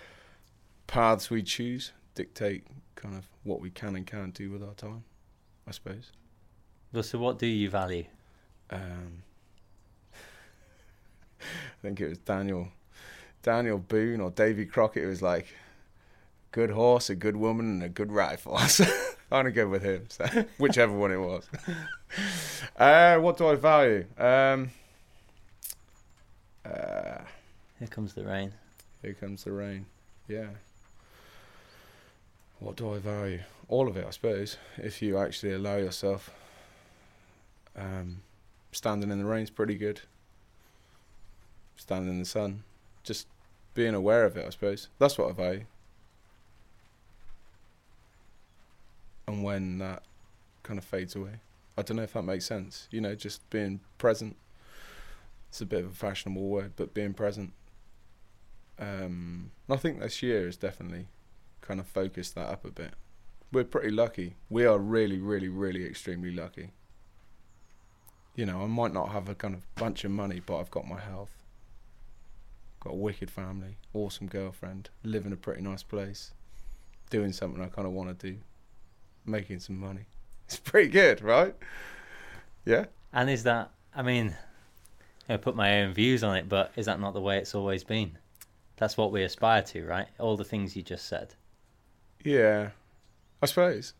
paths 0.87 1.29
we 1.29 1.41
choose 1.43 1.91
dictate 2.15 2.65
kind 2.95 3.15
of 3.15 3.25
what 3.43 3.59
we 3.61 3.69
can 3.69 3.95
and 3.95 4.05
can't 4.05 4.33
do 4.33 4.51
with 4.51 4.63
our 4.63 4.73
time, 4.73 5.03
I 5.67 5.71
suppose. 5.71 6.11
Well, 6.93 7.03
so 7.03 7.19
what 7.19 7.39
do 7.39 7.47
you 7.47 7.69
value? 7.69 8.05
Um, 8.69 9.23
I 11.41 11.81
think 11.81 12.01
it 12.01 12.09
was 12.09 12.17
Daniel, 12.19 12.67
Daniel 13.43 13.77
Boone 13.77 14.19
or 14.21 14.31
Davy 14.31 14.65
Crockett. 14.65 15.03
It 15.03 15.07
was 15.07 15.21
like, 15.21 15.47
good 16.51 16.71
horse, 16.71 17.09
a 17.09 17.15
good 17.15 17.35
woman, 17.37 17.65
and 17.65 17.83
a 17.83 17.89
good 17.89 18.11
rifle. 18.11 18.57
I'm 18.57 18.67
gonna 19.31 19.51
go 19.51 19.67
with 19.67 19.83
him. 19.83 20.05
So 20.09 20.25
whichever 20.57 20.93
one 20.93 21.11
it 21.11 21.17
was. 21.17 21.47
uh, 22.77 23.17
what 23.17 23.37
do 23.37 23.47
I 23.47 23.55
value? 23.55 24.05
Um, 24.17 24.71
uh, 26.65 27.21
Here 27.79 27.87
comes 27.89 28.13
the 28.13 28.23
rain. 28.25 28.51
here 29.01 29.13
comes 29.13 29.45
the 29.45 29.51
rain. 29.53 29.85
Yeah. 30.27 30.47
What 32.59 32.75
do 32.75 32.93
I 32.93 32.99
value? 32.99 33.39
All 33.69 33.87
of 33.87 33.97
it, 33.97 34.05
I 34.05 34.11
suppose. 34.11 34.57
If 34.77 35.01
you 35.01 35.17
actually 35.17 35.53
allow 35.53 35.77
yourself. 35.77 36.29
Um, 37.75 38.23
standing 38.71 39.11
in 39.11 39.19
the 39.19 39.25
rain's 39.25 39.49
pretty 39.49 39.75
good. 39.75 40.01
Standing 41.75 42.11
in 42.11 42.19
the 42.19 42.25
sun, 42.25 42.63
just 43.03 43.27
being 43.73 43.93
aware 43.93 44.25
of 44.25 44.37
it, 44.37 44.45
I 44.45 44.49
suppose. 44.49 44.89
That's 44.99 45.17
what 45.17 45.29
I 45.29 45.33
value. 45.33 45.65
And 49.27 49.43
when 49.43 49.77
that 49.79 50.03
kind 50.63 50.77
of 50.77 50.85
fades 50.85 51.15
away, 51.15 51.39
I 51.77 51.81
don't 51.81 51.97
know 51.97 52.03
if 52.03 52.13
that 52.13 52.23
makes 52.23 52.45
sense. 52.45 52.87
You 52.91 53.01
know, 53.01 53.15
just 53.15 53.49
being 53.49 53.79
present. 53.97 54.35
It's 55.49 55.61
a 55.61 55.65
bit 55.65 55.83
of 55.83 55.91
a 55.91 55.95
fashionable 55.95 56.47
word, 56.47 56.73
but 56.75 56.93
being 56.93 57.13
present. 57.13 57.53
Um, 58.79 59.51
I 59.69 59.75
think 59.75 59.99
this 59.99 60.21
year 60.21 60.45
has 60.45 60.57
definitely 60.57 61.07
kind 61.61 61.79
of 61.79 61.87
focused 61.87 62.35
that 62.35 62.49
up 62.49 62.65
a 62.65 62.71
bit. 62.71 62.93
We're 63.51 63.63
pretty 63.63 63.91
lucky. 63.91 64.35
We 64.49 64.65
are 64.65 64.77
really, 64.79 65.19
really, 65.19 65.49
really 65.49 65.85
extremely 65.85 66.31
lucky. 66.31 66.71
You 68.35 68.45
know, 68.45 68.61
I 68.61 68.67
might 68.67 68.93
not 68.93 69.09
have 69.09 69.27
a 69.27 69.35
kind 69.35 69.53
of 69.53 69.75
bunch 69.75 70.03
of 70.03 70.11
money, 70.11 70.41
but 70.45 70.57
I've 70.57 70.71
got 70.71 70.87
my 70.87 70.99
health. 70.99 71.31
Got 72.79 72.93
a 72.93 72.95
wicked 72.95 73.29
family, 73.29 73.77
awesome 73.93 74.27
girlfriend, 74.27 74.89
live 75.03 75.25
in 75.25 75.33
a 75.33 75.35
pretty 75.35 75.61
nice 75.61 75.83
place, 75.83 76.31
doing 77.09 77.31
something 77.31 77.61
I 77.61 77.67
kind 77.67 77.85
of 77.85 77.93
want 77.93 78.17
to 78.17 78.31
do, 78.31 78.37
making 79.25 79.59
some 79.59 79.79
money. 79.79 80.05
It's 80.47 80.59
pretty 80.59 80.89
good, 80.89 81.21
right? 81.21 81.55
Yeah. 82.65 82.87
And 83.13 83.29
is 83.29 83.43
that, 83.43 83.71
I 83.95 84.01
mean, 84.01 84.35
I 85.29 85.37
put 85.37 85.55
my 85.55 85.81
own 85.81 85.93
views 85.93 86.25
on 86.25 86.35
it, 86.35 86.49
but 86.49 86.73
is 86.75 86.87
that 86.87 86.99
not 86.99 87.13
the 87.13 87.21
way 87.21 87.37
it's 87.37 87.55
always 87.55 87.85
been? 87.85 88.17
That's 88.75 88.97
what 88.97 89.13
we 89.13 89.23
aspire 89.23 89.61
to, 89.61 89.85
right? 89.85 90.07
All 90.19 90.35
the 90.35 90.43
things 90.43 90.75
you 90.75 90.81
just 90.81 91.07
said. 91.07 91.35
Yeah, 92.23 92.71
I 93.41 93.45
suppose. 93.45 93.93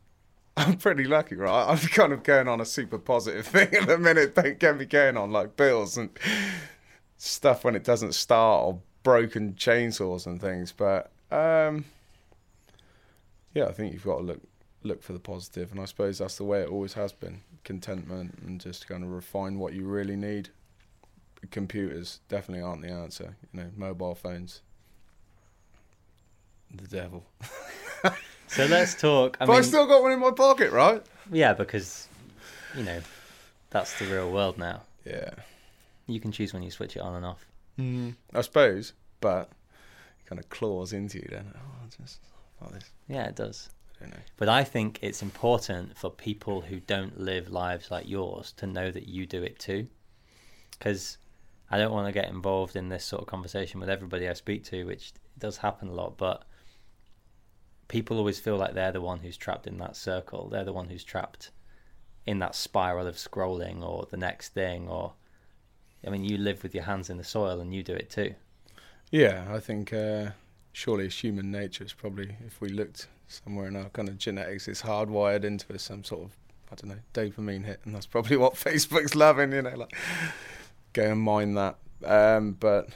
I'm 0.61 0.77
pretty 0.77 1.05
lucky, 1.05 1.35
right? 1.35 1.65
I'm 1.67 1.77
kind 1.89 2.13
of 2.13 2.23
going 2.23 2.47
on 2.47 2.61
a 2.61 2.65
super 2.65 2.97
positive 2.97 3.47
thing 3.47 3.73
at 3.73 3.87
the 3.87 3.97
minute. 3.97 4.35
Don't 4.35 4.59
get 4.59 4.77
me 4.77 4.85
going 4.85 5.17
on 5.17 5.31
like 5.31 5.57
bills 5.57 5.97
and 5.97 6.09
stuff 7.17 7.63
when 7.63 7.75
it 7.75 7.83
doesn't 7.83 8.13
start 8.13 8.65
or 8.65 8.79
broken 9.03 9.53
chainsaws 9.53 10.25
and 10.25 10.39
things. 10.39 10.71
But 10.71 11.11
um, 11.31 11.85
yeah, 13.53 13.65
I 13.65 13.71
think 13.71 13.93
you've 13.93 14.05
got 14.05 14.17
to 14.17 14.23
look 14.23 14.41
look 14.83 15.03
for 15.03 15.13
the 15.13 15.19
positive, 15.19 15.71
and 15.71 15.79
I 15.79 15.85
suppose 15.85 16.17
that's 16.17 16.37
the 16.37 16.43
way 16.43 16.61
it 16.61 16.69
always 16.69 16.93
has 16.93 17.11
been: 17.11 17.41
contentment 17.63 18.39
and 18.45 18.59
just 18.59 18.87
kind 18.87 19.03
of 19.03 19.09
refine 19.11 19.59
what 19.59 19.73
you 19.73 19.85
really 19.85 20.15
need. 20.15 20.49
Computers 21.49 22.19
definitely 22.29 22.63
aren't 22.63 22.83
the 22.83 22.91
answer. 22.91 23.35
You 23.51 23.61
know, 23.61 23.69
mobile 23.75 24.15
phones, 24.15 24.61
the 26.73 26.87
devil. 26.87 27.25
So 28.51 28.65
let's 28.65 28.95
talk. 28.95 29.37
I 29.39 29.45
but 29.45 29.53
mean, 29.53 29.59
I 29.59 29.65
still 29.65 29.87
got 29.87 30.01
one 30.03 30.11
in 30.11 30.19
my 30.19 30.31
pocket, 30.31 30.71
right? 30.73 31.01
yeah, 31.31 31.53
because 31.53 32.09
you 32.75 32.83
know 32.83 32.99
that's 33.69 33.97
the 33.97 34.05
real 34.05 34.29
world 34.29 34.57
now. 34.57 34.81
Yeah. 35.05 35.29
You 36.05 36.19
can 36.19 36.33
choose 36.33 36.53
when 36.53 36.61
you 36.61 36.69
switch 36.69 36.97
it 36.97 36.99
on 36.99 37.15
and 37.15 37.25
off. 37.25 37.45
Mm, 37.79 38.15
I 38.33 38.41
suppose, 38.41 38.91
but 39.21 39.49
it 40.19 40.25
kind 40.27 40.37
of 40.37 40.49
claws 40.49 40.91
into 40.91 41.19
you 41.19 41.27
then. 41.31 41.53
Oh, 41.55 41.87
just 41.97 42.19
like 42.61 42.73
this. 42.73 42.91
Yeah, 43.07 43.23
it 43.27 43.35
does. 43.35 43.69
I 43.99 44.03
don't 44.03 44.11
know. 44.15 44.23
But 44.35 44.49
I 44.49 44.65
think 44.65 44.99
it's 45.01 45.21
important 45.21 45.97
for 45.97 46.09
people 46.09 46.59
who 46.59 46.81
don't 46.81 47.17
live 47.21 47.49
lives 47.49 47.89
like 47.89 48.09
yours 48.09 48.51
to 48.57 48.67
know 48.67 48.91
that 48.91 49.07
you 49.07 49.25
do 49.25 49.41
it 49.43 49.59
too. 49.59 49.87
Because 50.71 51.17
I 51.69 51.77
don't 51.77 51.93
want 51.93 52.07
to 52.07 52.11
get 52.11 52.29
involved 52.29 52.75
in 52.75 52.89
this 52.89 53.05
sort 53.05 53.21
of 53.21 53.27
conversation 53.29 53.79
with 53.79 53.89
everybody 53.89 54.27
I 54.27 54.33
speak 54.33 54.65
to, 54.65 54.83
which 54.83 55.13
does 55.39 55.57
happen 55.57 55.87
a 55.87 55.93
lot. 55.93 56.17
But 56.17 56.43
people 57.91 58.17
always 58.17 58.39
feel 58.39 58.55
like 58.55 58.73
they're 58.73 58.93
the 58.93 59.01
one 59.01 59.19
who's 59.19 59.35
trapped 59.35 59.67
in 59.67 59.77
that 59.77 59.97
circle. 59.97 60.47
They're 60.47 60.63
the 60.63 60.71
one 60.71 60.87
who's 60.87 61.03
trapped 61.03 61.51
in 62.25 62.39
that 62.39 62.55
spiral 62.55 63.05
of 63.05 63.15
scrolling 63.15 63.83
or 63.83 64.07
the 64.09 64.15
next 64.15 64.53
thing. 64.53 64.87
Or, 64.87 65.11
I 66.07 66.09
mean, 66.09 66.23
you 66.23 66.37
live 66.37 66.63
with 66.63 66.73
your 66.73 66.85
hands 66.85 67.09
in 67.09 67.17
the 67.17 67.23
soil 67.25 67.59
and 67.59 67.73
you 67.73 67.83
do 67.83 67.93
it 67.93 68.09
too. 68.09 68.33
Yeah, 69.11 69.45
I 69.49 69.59
think 69.59 69.91
uh, 69.91 70.29
surely 70.71 71.07
it's 71.07 71.19
human 71.19 71.51
nature. 71.51 71.83
It's 71.83 71.91
probably 71.91 72.37
if 72.45 72.61
we 72.61 72.69
looked 72.69 73.07
somewhere 73.27 73.67
in 73.67 73.75
our 73.75 73.89
kind 73.89 74.07
of 74.07 74.17
genetics, 74.17 74.69
it's 74.69 74.81
hardwired 74.81 75.43
into 75.43 75.73
us 75.73 75.83
some 75.83 76.05
sort 76.05 76.23
of 76.23 76.37
I 76.71 76.75
don't 76.75 76.91
know 76.91 77.01
dopamine 77.13 77.65
hit, 77.65 77.81
and 77.83 77.93
that's 77.93 78.05
probably 78.05 78.37
what 78.37 78.53
Facebook's 78.55 79.15
loving. 79.15 79.51
You 79.51 79.63
know, 79.63 79.75
like 79.75 79.93
go 80.93 81.11
and 81.11 81.19
mine 81.19 81.55
that. 81.55 81.75
Um, 82.05 82.53
but 82.53 82.87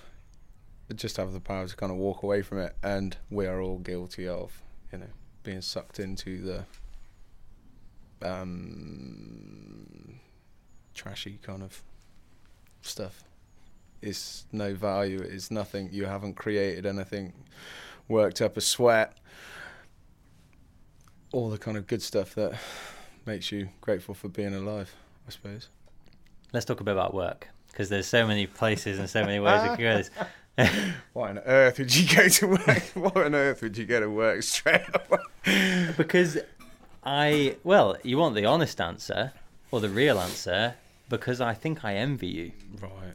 just 0.95 1.17
have 1.17 1.33
the 1.33 1.41
power 1.41 1.67
to 1.67 1.75
kind 1.75 1.91
of 1.91 1.97
walk 1.97 2.23
away 2.23 2.41
from 2.41 2.59
it, 2.59 2.77
and 2.81 3.17
we 3.29 3.45
are 3.45 3.59
all 3.59 3.79
guilty 3.79 4.25
of 4.25 4.61
you 4.91 4.99
know 4.99 5.07
being 5.43 5.61
sucked 5.61 5.99
into 5.99 6.41
the 6.41 6.65
um, 8.27 10.19
trashy 10.93 11.39
kind 11.43 11.61
of 11.61 11.83
stuff 12.81 13.23
is 14.01 14.45
no 14.51 14.73
value. 14.73 15.19
It 15.19 15.31
is 15.31 15.51
nothing. 15.51 15.89
You 15.91 16.05
haven't 16.05 16.35
created 16.35 16.85
anything, 16.85 17.33
worked 18.07 18.41
up 18.41 18.57
a 18.57 18.61
sweat, 18.61 19.17
all 21.31 21.49
the 21.49 21.57
kind 21.57 21.77
of 21.77 21.87
good 21.87 22.01
stuff 22.01 22.35
that 22.35 22.53
makes 23.25 23.51
you 23.51 23.69
grateful 23.81 24.13
for 24.13 24.29
being 24.29 24.53
alive. 24.53 24.93
I 25.27 25.31
suppose. 25.31 25.69
Let's 26.53 26.65
talk 26.65 26.79
a 26.79 26.83
bit 26.83 26.93
about 26.93 27.13
work 27.13 27.49
because 27.71 27.89
there's 27.89 28.07
so 28.07 28.25
many 28.25 28.47
places 28.47 28.99
and 28.99 29.09
so 29.09 29.23
many 29.25 29.39
ways 29.39 29.61
we 29.63 29.67
can 29.69 29.77
go. 29.77 29.97
This. 29.97 30.09
Why 31.13 31.29
on 31.29 31.39
earth 31.39 31.79
would 31.79 31.95
you 31.95 32.15
go 32.15 32.27
to 32.27 32.47
work? 32.47 32.83
Why 32.93 33.23
on 33.23 33.35
earth 33.35 33.61
would 33.61 33.77
you 33.77 33.85
go 33.85 33.99
to 33.99 34.09
work 34.09 34.43
straight 34.43 34.85
away? 34.93 35.93
because 35.97 36.37
I 37.03 37.57
well, 37.63 37.97
you 38.03 38.17
want 38.17 38.35
the 38.35 38.45
honest 38.45 38.79
answer 38.79 39.33
or 39.71 39.81
the 39.81 39.89
real 39.89 40.19
answer 40.19 40.75
because 41.09 41.41
I 41.41 41.53
think 41.53 41.83
I 41.83 41.95
envy 41.95 42.27
you. 42.27 42.51
Right. 42.81 43.13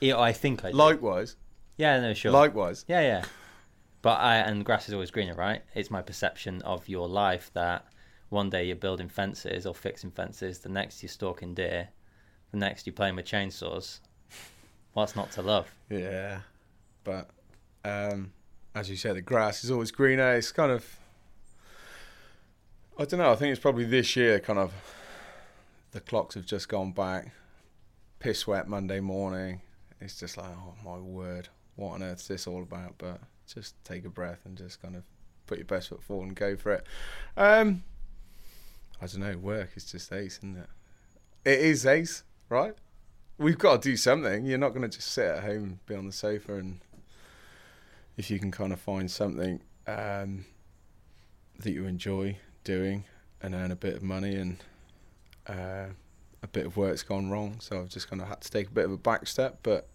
Yeah, 0.00 0.18
I 0.18 0.32
think 0.32 0.64
I 0.64 0.72
do. 0.72 0.76
Likewise. 0.76 1.36
yeah, 1.76 2.00
no, 2.00 2.12
sure. 2.12 2.32
Likewise. 2.32 2.84
yeah, 2.88 3.00
yeah. 3.00 3.24
But 4.02 4.18
I 4.18 4.36
and 4.36 4.64
grass 4.64 4.88
is 4.88 4.94
always 4.94 5.12
greener, 5.12 5.34
right? 5.34 5.62
It's 5.74 5.90
my 5.90 6.02
perception 6.02 6.60
of 6.62 6.88
your 6.88 7.08
life 7.08 7.50
that 7.54 7.86
one 8.30 8.50
day 8.50 8.64
you're 8.64 8.76
building 8.76 9.08
fences 9.08 9.64
or 9.64 9.74
fixing 9.74 10.10
fences, 10.10 10.58
the 10.58 10.68
next 10.68 11.02
you're 11.02 11.10
stalking 11.10 11.54
deer, 11.54 11.88
the 12.50 12.56
next 12.56 12.86
you're 12.86 12.94
playing 12.94 13.14
with 13.14 13.26
chainsaws. 13.26 14.00
What's 14.92 15.16
not 15.16 15.30
to 15.32 15.42
love? 15.42 15.72
Yeah, 15.88 16.40
but 17.04 17.30
um, 17.84 18.32
as 18.74 18.90
you 18.90 18.96
said, 18.96 19.16
the 19.16 19.22
grass 19.22 19.64
is 19.64 19.70
always 19.70 19.90
greener. 19.90 20.34
It's 20.34 20.52
kind 20.52 20.70
of, 20.70 20.98
I 22.98 23.04
don't 23.04 23.20
know. 23.20 23.32
I 23.32 23.36
think 23.36 23.52
it's 23.52 23.60
probably 23.60 23.84
this 23.84 24.16
year. 24.16 24.38
Kind 24.38 24.58
of, 24.58 24.72
the 25.92 26.00
clocks 26.00 26.34
have 26.34 26.46
just 26.46 26.68
gone 26.68 26.92
back. 26.92 27.32
Piss 28.18 28.46
wet 28.46 28.68
Monday 28.68 29.00
morning. 29.00 29.62
It's 30.00 30.18
just 30.18 30.36
like, 30.36 30.50
oh 30.50 30.74
my 30.84 30.98
word, 30.98 31.48
what 31.76 31.94
on 31.94 32.02
earth's 32.02 32.28
this 32.28 32.46
all 32.46 32.62
about? 32.62 32.94
But 32.98 33.20
just 33.46 33.82
take 33.84 34.04
a 34.04 34.10
breath 34.10 34.40
and 34.44 34.58
just 34.58 34.82
kind 34.82 34.96
of 34.96 35.04
put 35.46 35.58
your 35.58 35.64
best 35.64 35.88
foot 35.88 36.02
forward 36.02 36.26
and 36.26 36.36
go 36.36 36.56
for 36.56 36.72
it. 36.72 36.86
Um, 37.36 37.82
I 39.00 39.06
don't 39.06 39.20
know. 39.20 39.38
Work 39.38 39.70
is 39.74 39.90
just 39.90 40.12
ace, 40.12 40.38
isn't 40.38 40.58
it? 40.58 40.68
It 41.44 41.60
is 41.60 41.86
ace, 41.86 42.24
right? 42.48 42.74
We've 43.38 43.58
got 43.58 43.82
to 43.82 43.90
do 43.90 43.96
something. 43.96 44.44
You're 44.44 44.58
not 44.58 44.70
going 44.70 44.82
to 44.82 44.88
just 44.88 45.08
sit 45.08 45.26
at 45.26 45.42
home, 45.42 45.80
be 45.86 45.94
on 45.94 46.06
the 46.06 46.12
sofa, 46.12 46.54
and 46.54 46.80
if 48.16 48.30
you 48.30 48.38
can 48.38 48.50
kind 48.50 48.72
of 48.72 48.80
find 48.80 49.10
something 49.10 49.60
um, 49.86 50.44
that 51.58 51.72
you 51.72 51.86
enjoy 51.86 52.36
doing 52.64 53.04
and 53.40 53.54
earn 53.54 53.70
a 53.70 53.76
bit 53.76 53.96
of 53.96 54.02
money, 54.02 54.36
and 54.36 54.58
uh, 55.48 55.86
a 56.42 56.48
bit 56.48 56.66
of 56.66 56.76
work's 56.76 57.02
gone 57.02 57.30
wrong, 57.30 57.56
so 57.60 57.80
I've 57.80 57.88
just 57.88 58.08
kind 58.08 58.22
of 58.22 58.28
had 58.28 58.40
to 58.42 58.50
take 58.50 58.68
a 58.68 58.72
bit 58.72 58.84
of 58.84 58.92
a 58.92 58.96
back 58.96 59.26
step. 59.26 59.58
But 59.62 59.88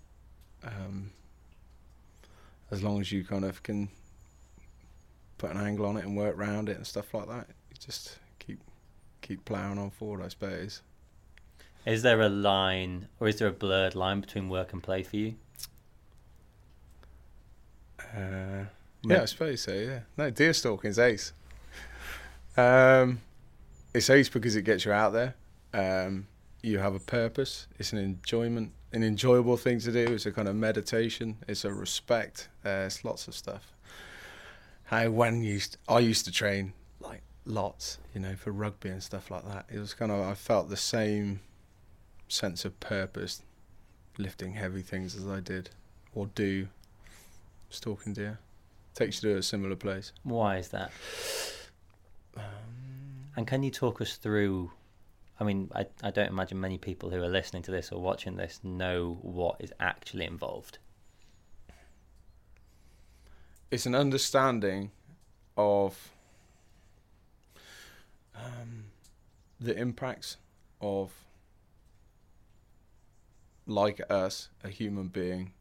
um, 0.64 1.12
as 2.72 2.84
long 2.84 3.00
as 3.00 3.12
you 3.12 3.24
kind 3.24 3.46
of 3.46 3.64
can 3.64 3.90
put 5.38 5.52
an 5.52 5.58
angle 5.58 5.86
on 5.86 5.98
it 5.98 6.04
and 6.04 6.18
work 6.18 6.38
around 6.38 6.70
it 6.70 6.78
and 6.78 6.86
stuff 6.86 7.14
like 7.14 7.28
that, 7.28 7.48
you 7.70 7.78
just 7.80 8.18
keep 8.40 8.60
keep 9.22 9.46
ploughing 9.46 9.78
on 9.78 9.90
forward, 9.90 10.24
I 10.24 10.28
suppose. 10.30 10.82
Is 11.88 12.02
there 12.02 12.20
a 12.20 12.28
line 12.28 13.08
or 13.18 13.30
is 13.30 13.38
there 13.38 13.48
a 13.48 13.54
blurred 13.54 13.96
line 13.96 14.20
between 14.20 14.50
work 14.50 14.74
and 14.74 14.84
play 14.84 15.04
for 15.04 15.16
you? 15.16 15.36
Uh, 18.14 18.66
yeah, 19.04 19.22
I 19.22 19.26
suppose 19.26 19.62
so. 19.62 19.72
Yeah, 19.72 20.00
no, 20.18 20.30
deer 20.30 20.52
stalking's 20.52 21.00
ace. 21.00 21.32
Um, 22.58 23.22
it's 23.94 24.10
ace 24.10 24.28
because 24.28 24.58
it 24.58 24.64
gets 24.64 24.84
you 24.84 24.92
out 24.92 25.14
there. 25.14 25.36
Um, 25.74 26.28
you 26.62 26.80
have 26.80 26.94
a 26.94 27.00
purpose. 27.00 27.68
It's 27.80 27.94
an 27.94 28.00
enjoyment, 28.00 28.74
an 28.92 29.04
enjoyable 29.04 29.56
thing 29.56 29.80
to 29.80 29.92
do. 29.92 30.14
It's 30.14 30.26
a 30.26 30.32
kind 30.34 30.50
of 30.50 30.58
meditation. 30.58 31.38
It's 31.48 31.64
a 31.64 31.72
respect. 31.72 32.50
Uh, 32.66 32.84
it's 32.88 33.06
lots 33.06 33.30
of 33.30 33.34
stuff. 33.34 33.74
How 34.86 35.10
when 35.10 35.42
used, 35.42 35.78
I 35.88 36.00
used 36.00 36.26
to 36.26 36.34
train 36.34 36.74
like 37.00 37.22
lots, 37.46 38.00
you 38.14 38.20
know, 38.20 38.36
for 38.36 38.52
rugby 38.52 38.90
and 38.90 39.02
stuff 39.02 39.32
like 39.32 39.46
that. 39.46 39.68
It 39.72 39.80
was 39.80 39.94
kind 39.94 40.12
of 40.12 40.20
I 40.20 40.34
felt 40.34 40.68
the 40.68 40.76
same 40.76 41.40
sense 42.28 42.66
of 42.66 42.80
purpose, 42.80 43.42
lifting 44.18 44.54
heavy 44.54 44.82
things 44.82 45.16
as 45.16 45.28
I 45.28 45.40
did 45.40 45.70
or 46.14 46.28
do 46.28 46.68
stalking 47.70 48.14
deer. 48.14 48.40
Takes 48.94 49.22
you 49.22 49.32
to 49.32 49.38
a 49.38 49.44
similar 49.44 49.76
place. 49.76 50.12
Why 50.24 50.58
is 50.58 50.70
that? 50.70 50.92
And 53.36 53.46
can 53.46 53.62
you 53.62 53.70
talk 53.70 54.02
us 54.02 54.16
through? 54.16 54.72
I 55.40 55.44
mean, 55.44 55.70
I, 55.76 55.86
I 56.02 56.10
don't 56.10 56.30
imagine 56.30 56.60
many 56.60 56.80
people 56.80 57.12
who 57.12 57.22
are 57.22 57.30
listening 57.30 57.62
to 57.64 57.72
this 57.72 57.92
or 57.92 58.02
watching 58.02 58.36
this 58.36 58.60
know 58.64 59.20
what 59.22 59.58
is 59.60 59.72
actually 59.80 60.26
involved. 60.26 60.80
It's 63.70 63.86
an 63.86 63.94
understanding 63.94 64.90
of 65.56 66.10
um, 68.36 68.86
the 69.60 69.78
impacts 69.78 70.38
of, 70.82 71.12
like 73.68 74.02
us, 74.10 74.50
a 74.64 74.70
human 74.70 75.10
being, 75.10 75.52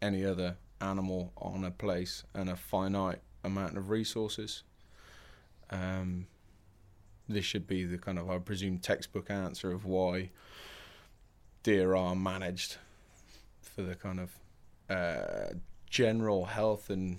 any 0.00 0.24
other 0.24 0.56
animal 0.80 1.32
on 1.38 1.64
a 1.64 1.70
place 1.70 2.22
and 2.34 2.50
a 2.50 2.56
finite 2.56 3.20
amount 3.42 3.76
of 3.76 3.90
resources. 3.90 4.62
Um, 5.70 6.26
this 7.28 7.44
should 7.44 7.66
be 7.66 7.84
the 7.84 7.98
kind 7.98 8.18
of, 8.18 8.30
I 8.30 8.38
presume, 8.38 8.78
textbook 8.78 9.30
answer 9.30 9.72
of 9.72 9.84
why 9.84 10.30
deer 11.62 11.96
are 11.96 12.14
managed 12.14 12.76
for 13.60 13.82
the 13.82 13.94
kind 13.94 14.20
of 14.20 14.30
uh, 14.88 15.54
general 15.90 16.44
health 16.44 16.90
and 16.90 17.18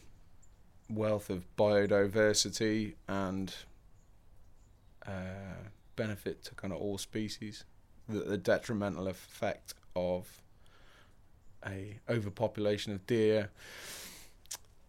wealth 0.89 1.30
of 1.30 1.43
biodiversity 1.58 2.93
and 3.08 3.54
uh, 5.06 5.65
benefit 5.95 6.43
to 6.45 6.56
kind 6.56 6.71
of 6.71 6.80
all 6.80 6.97
species. 6.97 7.65
The, 8.08 8.19
the 8.19 8.38
detrimental 8.38 9.08
effect 9.08 9.73
of 9.98 10.42
a 11.66 12.00
overpopulation 12.10 12.94
of 12.94 13.06
deer 13.08 13.50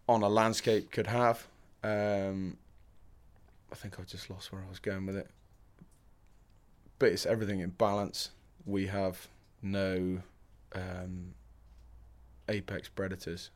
on 0.09 0.23
a 0.23 0.29
landscape 0.29 0.91
could 0.91 1.07
have. 1.07 1.47
Um, 1.83 2.57
I 3.73 3.75
think 3.75 3.99
I've 3.99 4.07
just 4.07 4.31
lost 4.31 4.53
where 4.53 4.63
I 4.63 4.69
was 4.69 4.79
going 4.79 5.07
with 5.07 5.17
it. 5.17 5.29
But 6.99 7.13
it's 7.13 7.27
everything 7.27 7.61
in 7.61 7.71
balance. 7.71 8.31
We 8.67 8.87
have 8.87 9.29
no 9.63 10.21
um, 10.75 11.35
apex 12.49 12.89
predators. 12.89 13.51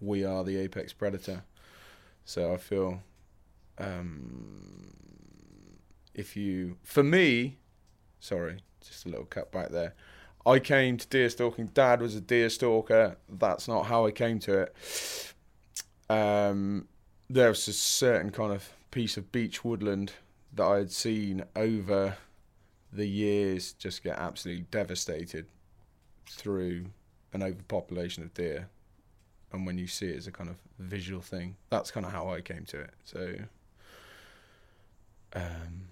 We 0.00 0.24
are 0.24 0.44
the 0.44 0.56
apex 0.56 0.92
predator. 0.92 1.42
So 2.24 2.52
I 2.52 2.56
feel 2.56 3.02
um, 3.78 4.94
if 6.14 6.36
you, 6.36 6.76
for 6.82 7.02
me, 7.02 7.58
sorry, 8.20 8.58
just 8.80 9.06
a 9.06 9.08
little 9.08 9.26
cut 9.26 9.52
back 9.52 9.70
there. 9.70 9.94
I 10.48 10.58
came 10.60 10.96
to 10.96 11.06
deer 11.06 11.28
stalking. 11.28 11.66
Dad 11.74 12.00
was 12.00 12.16
a 12.16 12.22
deer 12.22 12.48
stalker. 12.48 13.18
That's 13.28 13.68
not 13.68 13.84
how 13.84 14.06
I 14.06 14.12
came 14.12 14.38
to 14.40 14.60
it. 14.62 15.34
Um, 16.08 16.88
there 17.28 17.50
was 17.50 17.68
a 17.68 17.74
certain 17.74 18.30
kind 18.30 18.54
of 18.54 18.72
piece 18.90 19.18
of 19.18 19.30
beech 19.30 19.62
woodland 19.62 20.12
that 20.54 20.64
I 20.64 20.78
had 20.78 20.90
seen 20.90 21.44
over 21.54 22.16
the 22.90 23.06
years 23.06 23.74
just 23.74 24.02
get 24.02 24.18
absolutely 24.18 24.64
devastated 24.70 25.44
through 26.30 26.86
an 27.34 27.42
overpopulation 27.42 28.22
of 28.22 28.32
deer. 28.32 28.70
And 29.52 29.66
when 29.66 29.76
you 29.76 29.86
see 29.86 30.06
it 30.06 30.16
as 30.16 30.26
a 30.26 30.32
kind 30.32 30.48
of 30.48 30.56
visual 30.78 31.20
thing, 31.20 31.56
that's 31.68 31.90
kind 31.90 32.06
of 32.06 32.12
how 32.12 32.30
I 32.30 32.40
came 32.40 32.64
to 32.66 32.80
it. 32.80 32.94
So, 33.04 33.34
um, 35.34 35.88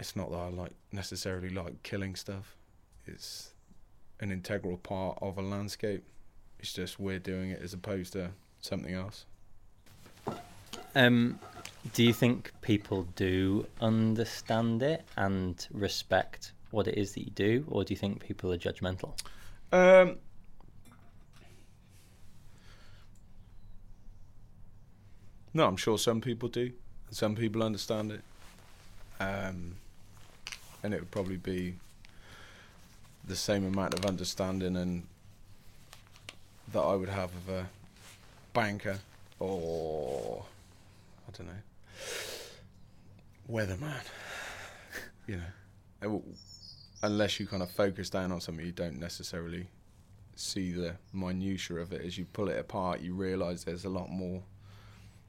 it's 0.00 0.16
not 0.16 0.32
that 0.32 0.38
I 0.38 0.48
like 0.48 0.72
necessarily 0.90 1.50
like 1.50 1.84
killing 1.84 2.16
stuff. 2.16 2.56
It's 3.06 3.52
an 4.20 4.30
integral 4.30 4.76
part 4.78 5.18
of 5.20 5.38
a 5.38 5.42
landscape. 5.42 6.04
It's 6.58 6.72
just 6.72 6.98
we're 6.98 7.18
doing 7.18 7.50
it 7.50 7.60
as 7.62 7.74
opposed 7.74 8.12
to 8.14 8.30
something 8.60 8.94
else. 8.94 9.26
Um, 10.94 11.38
do 11.92 12.02
you 12.02 12.12
think 12.12 12.52
people 12.62 13.06
do 13.16 13.66
understand 13.80 14.82
it 14.82 15.04
and 15.16 15.66
respect 15.70 16.52
what 16.70 16.88
it 16.88 16.96
is 16.96 17.12
that 17.12 17.24
you 17.24 17.30
do, 17.30 17.64
or 17.68 17.84
do 17.84 17.92
you 17.92 17.98
think 17.98 18.20
people 18.20 18.52
are 18.52 18.58
judgmental? 18.58 19.12
Um, 19.72 20.16
no, 25.52 25.66
I'm 25.66 25.76
sure 25.76 25.98
some 25.98 26.20
people 26.20 26.48
do. 26.48 26.72
Some 27.10 27.36
people 27.36 27.62
understand 27.62 28.12
it. 28.12 28.22
Um, 29.20 29.76
and 30.82 30.92
it 30.92 31.00
would 31.00 31.10
probably 31.10 31.36
be 31.36 31.76
the 33.26 33.36
same 33.36 33.66
amount 33.66 33.94
of 33.94 34.04
understanding 34.04 34.76
and 34.76 35.02
that 36.72 36.80
I 36.80 36.94
would 36.94 37.08
have 37.08 37.30
of 37.30 37.48
a 37.48 37.66
banker 38.52 38.98
or 39.38 40.44
I 41.28 41.36
don't 41.36 41.46
know 41.46 41.52
weatherman. 43.50 44.02
you 45.26 45.40
know, 46.02 46.22
uh, 47.02 47.06
unless 47.06 47.38
you 47.38 47.46
kind 47.46 47.62
of 47.62 47.70
focus 47.70 48.10
down 48.10 48.32
on 48.32 48.40
something, 48.40 48.64
you 48.64 48.72
don't 48.72 48.98
necessarily 48.98 49.66
see 50.34 50.72
the 50.72 50.96
minutiae 51.12 51.78
of 51.78 51.92
it. 51.92 52.02
As 52.04 52.18
you 52.18 52.24
pull 52.32 52.48
it 52.48 52.58
apart, 52.58 53.00
you 53.00 53.14
realise 53.14 53.64
there's 53.64 53.84
a 53.84 53.88
lot 53.88 54.10
more 54.10 54.42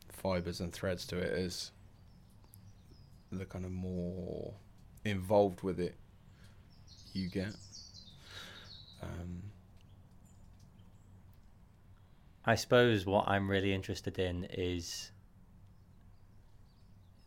fibres 0.09 0.59
and 0.59 0.73
threads 0.73 1.05
to 1.07 1.17
it. 1.17 1.33
As 1.33 1.71
the 3.31 3.45
kind 3.45 3.65
of 3.65 3.71
more 3.71 4.53
involved 5.05 5.61
with 5.61 5.79
it 5.79 5.95
you 7.13 7.29
get. 7.29 7.53
Um, 9.07 9.43
I 12.45 12.55
suppose 12.55 13.05
what 13.05 13.27
I'm 13.27 13.49
really 13.49 13.73
interested 13.73 14.19
in 14.19 14.45
is 14.45 15.11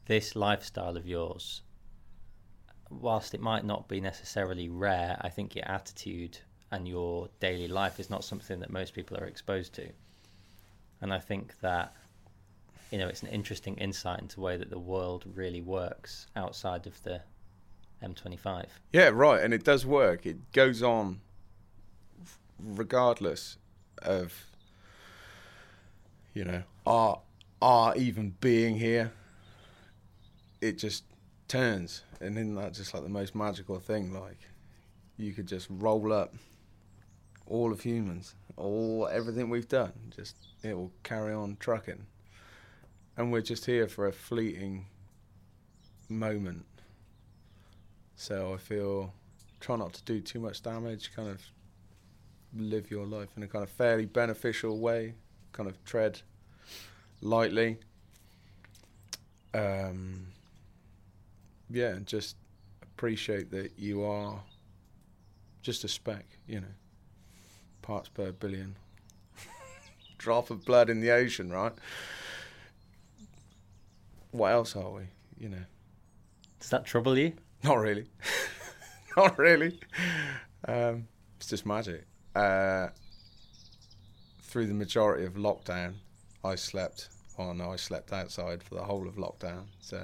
this 0.06 0.34
lifestyle 0.34 0.96
of 0.96 1.06
yours. 1.06 1.62
Whilst 2.88 3.34
it 3.34 3.40
might 3.40 3.64
not 3.64 3.86
be 3.86 4.00
necessarily 4.00 4.68
rare, 4.68 5.16
I 5.20 5.28
think 5.28 5.54
your 5.54 5.68
attitude 5.68 6.38
and 6.72 6.88
your 6.88 7.28
daily 7.38 7.68
life 7.68 8.00
is 8.00 8.10
not 8.10 8.24
something 8.24 8.60
that 8.60 8.70
most 8.70 8.94
people 8.94 9.16
are 9.18 9.26
exposed 9.26 9.74
to. 9.74 9.88
And 11.00 11.12
I 11.12 11.18
think 11.18 11.54
that 11.60 11.94
you 12.90 12.98
know 12.98 13.08
it's 13.08 13.22
an 13.22 13.28
interesting 13.28 13.76
insight 13.76 14.20
into 14.20 14.36
the 14.36 14.40
way 14.42 14.56
that 14.56 14.70
the 14.70 14.78
world 14.78 15.24
really 15.34 15.60
works 15.60 16.26
outside 16.34 16.86
of 16.86 17.00
the 17.02 17.20
M25. 18.02 18.66
Yeah, 18.92 19.10
right, 19.12 19.42
and 19.42 19.54
it 19.54 19.64
does 19.64 19.86
work. 19.86 20.26
It 20.26 20.52
goes 20.52 20.82
on 20.82 21.20
regardless 22.62 23.56
of 24.02 24.46
you 26.34 26.44
know 26.44 26.62
our 26.86 27.20
our 27.60 27.96
even 27.96 28.34
being 28.40 28.76
here. 28.76 29.12
It 30.60 30.76
just 30.76 31.04
turns, 31.48 32.02
and 32.20 32.36
isn't 32.36 32.54
that 32.56 32.74
just 32.74 32.92
like 32.92 33.02
the 33.02 33.08
most 33.08 33.34
magical 33.34 33.78
thing? 33.78 34.12
Like 34.12 34.38
you 35.16 35.32
could 35.32 35.46
just 35.46 35.66
roll 35.70 36.12
up 36.12 36.34
all 37.46 37.72
of 37.72 37.80
humans, 37.80 38.34
all 38.56 39.08
everything 39.10 39.48
we've 39.48 39.68
done. 39.68 39.92
Just 40.14 40.36
it 40.62 40.74
will 40.74 40.92
carry 41.02 41.32
on 41.32 41.56
trucking, 41.58 42.06
and 43.16 43.32
we're 43.32 43.40
just 43.40 43.66
here 43.66 43.88
for 43.88 44.06
a 44.06 44.12
fleeting 44.12 44.86
moment 46.08 46.66
so 48.20 48.52
I 48.52 48.58
feel 48.58 49.14
try 49.60 49.76
not 49.76 49.94
to 49.94 50.02
do 50.02 50.20
too 50.20 50.40
much 50.40 50.62
damage, 50.62 51.10
kind 51.16 51.30
of 51.30 51.40
live 52.56 52.90
your 52.90 53.06
life 53.06 53.28
in 53.36 53.42
a 53.42 53.46
kind 53.46 53.62
of 53.62 53.70
fairly 53.70 54.06
beneficial 54.06 54.78
way, 54.78 55.14
kind 55.52 55.68
of 55.68 55.82
tread 55.84 56.20
lightly. 57.20 57.78
Um, 59.54 60.26
yeah, 61.68 61.88
and 61.88 62.06
just 62.06 62.36
appreciate 62.82 63.50
that 63.50 63.72
you 63.78 64.04
are 64.04 64.40
just 65.62 65.84
a 65.84 65.88
speck, 65.88 66.26
you 66.46 66.60
know, 66.60 66.66
parts 67.82 68.08
per 68.08 68.32
billion. 68.32 68.76
Drop 70.18 70.50
of 70.50 70.64
blood 70.64 70.90
in 70.90 71.00
the 71.00 71.10
ocean, 71.10 71.50
right? 71.50 71.72
What 74.32 74.52
else 74.52 74.76
are 74.76 74.90
we, 74.90 75.02
you 75.38 75.48
know? 75.48 75.64
Does 76.60 76.70
that 76.70 76.84
trouble 76.84 77.18
you? 77.18 77.32
Not 77.64 77.78
really. 77.78 78.06
Not 79.16 79.38
really. 79.38 79.78
Um, 80.66 81.08
it's 81.36 81.48
just 81.48 81.66
magic. 81.66 82.04
Uh, 82.34 82.88
through 84.42 84.66
the 84.66 84.74
majority 84.74 85.24
of 85.24 85.34
lockdown, 85.34 85.94
I 86.44 86.54
slept. 86.54 87.08
on. 87.38 87.60
I 87.60 87.76
slept 87.76 88.12
outside 88.12 88.62
for 88.62 88.74
the 88.74 88.82
whole 88.82 89.08
of 89.08 89.16
lockdown. 89.16 89.64
So, 89.80 90.02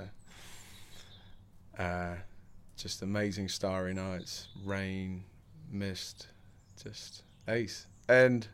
uh, 1.79 2.15
just 2.77 3.03
amazing 3.03 3.49
starry 3.49 3.95
nights, 3.95 4.49
rain, 4.65 5.25
mist, 5.71 6.29
just 6.83 7.23
ace. 7.49 7.87
And 8.09 8.47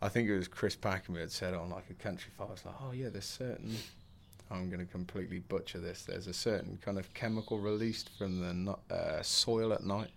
I 0.00 0.08
think 0.08 0.28
it 0.28 0.36
was 0.36 0.48
Chris 0.48 0.76
Packham 0.76 1.14
who 1.14 1.20
had 1.20 1.32
said 1.32 1.54
on 1.54 1.70
like 1.70 1.84
a 1.90 1.94
Countryfile, 1.94 2.52
it's 2.52 2.64
like, 2.64 2.74
oh 2.80 2.92
yeah, 2.92 3.08
there's 3.08 3.24
certain 3.24 3.76
I'm 4.50 4.68
going 4.68 4.84
to 4.84 4.90
completely 4.90 5.38
butcher 5.40 5.78
this. 5.78 6.02
There's 6.02 6.26
a 6.26 6.32
certain 6.32 6.78
kind 6.82 6.98
of 6.98 7.12
chemical 7.14 7.58
released 7.58 8.10
from 8.16 8.40
the 8.40 8.94
uh, 8.94 9.22
soil 9.22 9.72
at 9.72 9.84
night 9.84 10.10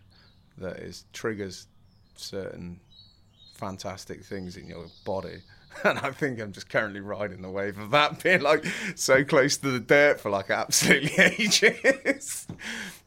that 0.57 0.77
is 0.77 1.05
triggers 1.13 1.67
certain 2.15 2.79
fantastic 3.57 4.23
things 4.23 4.57
in 4.57 4.67
your 4.67 4.85
body. 5.05 5.37
And 5.83 5.99
I 5.99 6.09
think 6.09 6.39
I'm 6.39 6.53
just 6.53 6.69
currently 6.69 7.01
riding 7.01 7.43
the 7.43 7.51
wave 7.51 7.77
of 7.77 7.91
that 7.91 8.23
being 8.23 8.41
like 8.41 8.65
so 8.95 9.23
close 9.23 9.57
to 9.57 9.69
the 9.69 9.79
dirt 9.79 10.19
for 10.19 10.31
like 10.31 10.49
absolutely 10.49 11.13
ages. 11.19 12.47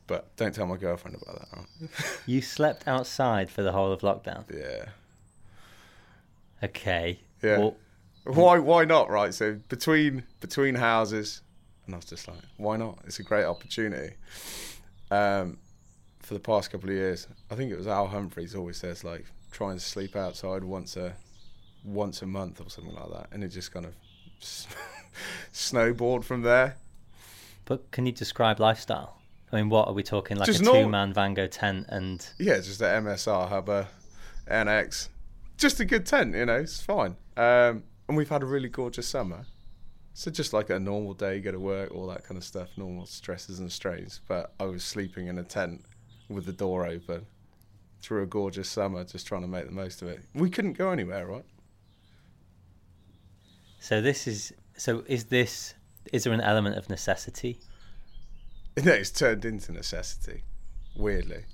but 0.06 0.36
don't 0.36 0.54
tell 0.54 0.66
my 0.66 0.76
girlfriend 0.76 1.16
about 1.20 1.50
that. 1.50 1.90
You 2.26 2.40
slept 2.40 2.86
outside 2.86 3.50
for 3.50 3.62
the 3.62 3.72
whole 3.72 3.90
of 3.90 4.02
lockdown. 4.02 4.44
Yeah. 4.54 4.90
Okay. 6.62 7.18
Yeah. 7.42 7.58
Well, 7.58 7.76
why 8.24 8.58
why 8.58 8.84
not 8.84 9.10
right 9.10 9.32
so 9.32 9.58
between 9.68 10.22
between 10.40 10.74
houses 10.74 11.42
and 11.86 11.94
i 11.94 11.96
was 11.96 12.04
just 12.04 12.28
like 12.28 12.38
why 12.58 12.76
not 12.76 12.98
it's 13.06 13.18
a 13.18 13.22
great 13.22 13.44
opportunity 13.44 14.14
um, 15.10 15.58
for 16.20 16.34
the 16.34 16.40
past 16.40 16.70
couple 16.70 16.88
of 16.88 16.94
years 16.94 17.26
i 17.50 17.54
think 17.54 17.72
it 17.72 17.76
was 17.76 17.86
al 17.86 18.06
humphreys 18.06 18.54
always 18.54 18.76
says 18.76 19.04
like 19.04 19.24
try 19.50 19.70
and 19.70 19.80
sleep 19.80 20.16
outside 20.16 20.64
once 20.64 20.96
a 20.96 21.14
once 21.84 22.22
a 22.22 22.26
month 22.26 22.60
or 22.60 22.68
something 22.68 22.94
like 22.94 23.10
that 23.10 23.28
and 23.32 23.42
it 23.42 23.48
just 23.48 23.72
kind 23.72 23.86
of 23.86 23.94
snowboard 25.52 26.24
from 26.24 26.42
there 26.42 26.76
but 27.64 27.90
can 27.90 28.06
you 28.06 28.12
describe 28.12 28.60
lifestyle 28.60 29.18
i 29.52 29.56
mean 29.56 29.68
what 29.68 29.88
are 29.88 29.94
we 29.94 30.02
talking 30.02 30.36
like 30.36 30.46
just 30.46 30.60
a 30.60 30.64
two-man 30.64 31.12
vango 31.12 31.48
tent 31.50 31.86
and 31.88 32.30
yeah 32.38 32.56
just 32.56 32.80
an 32.82 33.04
msr 33.04 33.48
hubba 33.48 33.88
nx 34.48 35.08
just 35.56 35.80
a 35.80 35.84
good 35.84 36.04
tent 36.04 36.34
you 36.34 36.44
know 36.44 36.56
it's 36.56 36.80
fine 36.80 37.16
um, 37.36 37.84
and 38.10 38.16
we've 38.16 38.28
had 38.28 38.42
a 38.42 38.46
really 38.46 38.68
gorgeous 38.68 39.06
summer. 39.06 39.46
So 40.14 40.32
just 40.32 40.52
like 40.52 40.68
a 40.68 40.80
normal 40.80 41.14
day, 41.14 41.38
go 41.38 41.52
to 41.52 41.60
work, 41.60 41.94
all 41.94 42.08
that 42.08 42.24
kind 42.24 42.36
of 42.36 42.42
stuff, 42.42 42.68
normal 42.76 43.06
stresses 43.06 43.60
and 43.60 43.70
strains. 43.70 44.20
But 44.26 44.52
I 44.58 44.64
was 44.64 44.82
sleeping 44.82 45.28
in 45.28 45.38
a 45.38 45.44
tent 45.44 45.84
with 46.28 46.44
the 46.44 46.52
door 46.52 46.86
open 46.86 47.24
through 48.00 48.22
a 48.22 48.26
gorgeous 48.26 48.68
summer, 48.68 49.04
just 49.04 49.26
trying 49.26 49.42
to 49.42 49.48
make 49.48 49.66
the 49.66 49.72
most 49.72 50.02
of 50.02 50.08
it. 50.08 50.20
We 50.34 50.50
couldn't 50.50 50.74
go 50.74 50.90
anywhere, 50.90 51.26
right? 51.26 51.44
So 53.80 54.00
this 54.00 54.26
is 54.26 54.52
so 54.76 55.04
is 55.06 55.24
this 55.26 55.74
is 56.12 56.24
there 56.24 56.32
an 56.32 56.40
element 56.40 56.76
of 56.76 56.88
necessity? 56.88 57.60
No, 58.84 58.92
it's 58.92 59.10
turned 59.10 59.44
into 59.44 59.72
necessity. 59.72 60.44
Weirdly. 60.96 61.44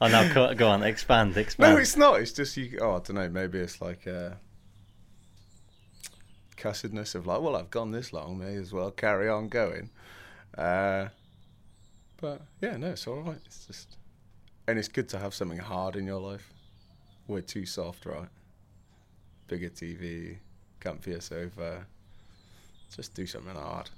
oh 0.00 0.08
no, 0.08 0.54
go 0.54 0.68
on, 0.68 0.82
expand, 0.82 1.36
expand. 1.36 1.74
No, 1.74 1.80
it's 1.80 1.96
not. 1.96 2.20
It's 2.20 2.32
just 2.32 2.56
you. 2.56 2.78
Oh, 2.82 2.96
I 2.96 2.98
don't 2.98 3.14
know. 3.14 3.28
Maybe 3.28 3.60
it's 3.60 3.80
like. 3.80 4.06
Uh, 4.06 4.30
cussedness 6.62 7.14
of 7.14 7.26
like, 7.26 7.40
well, 7.40 7.56
I've 7.56 7.70
gone 7.70 7.90
this 7.90 8.12
long, 8.12 8.38
may 8.38 8.54
as 8.54 8.72
well 8.72 8.90
carry 8.90 9.28
on 9.28 9.48
going. 9.48 9.90
Uh, 10.56 11.08
but 12.20 12.42
yeah, 12.60 12.76
no, 12.76 12.90
it's 12.90 13.06
all 13.06 13.20
right. 13.20 13.40
It's 13.44 13.66
just, 13.66 13.96
and 14.66 14.78
it's 14.78 14.88
good 14.88 15.08
to 15.10 15.18
have 15.18 15.34
something 15.34 15.58
hard 15.58 15.96
in 15.96 16.06
your 16.06 16.20
life. 16.20 16.52
We're 17.26 17.40
too 17.40 17.66
soft, 17.66 18.06
right? 18.06 18.28
Bigger 19.48 19.70
TV, 19.70 20.38
comfier 20.80 21.22
sofa, 21.22 21.86
Just 22.94 23.14
do 23.14 23.26
something 23.26 23.54
hard. 23.54 23.90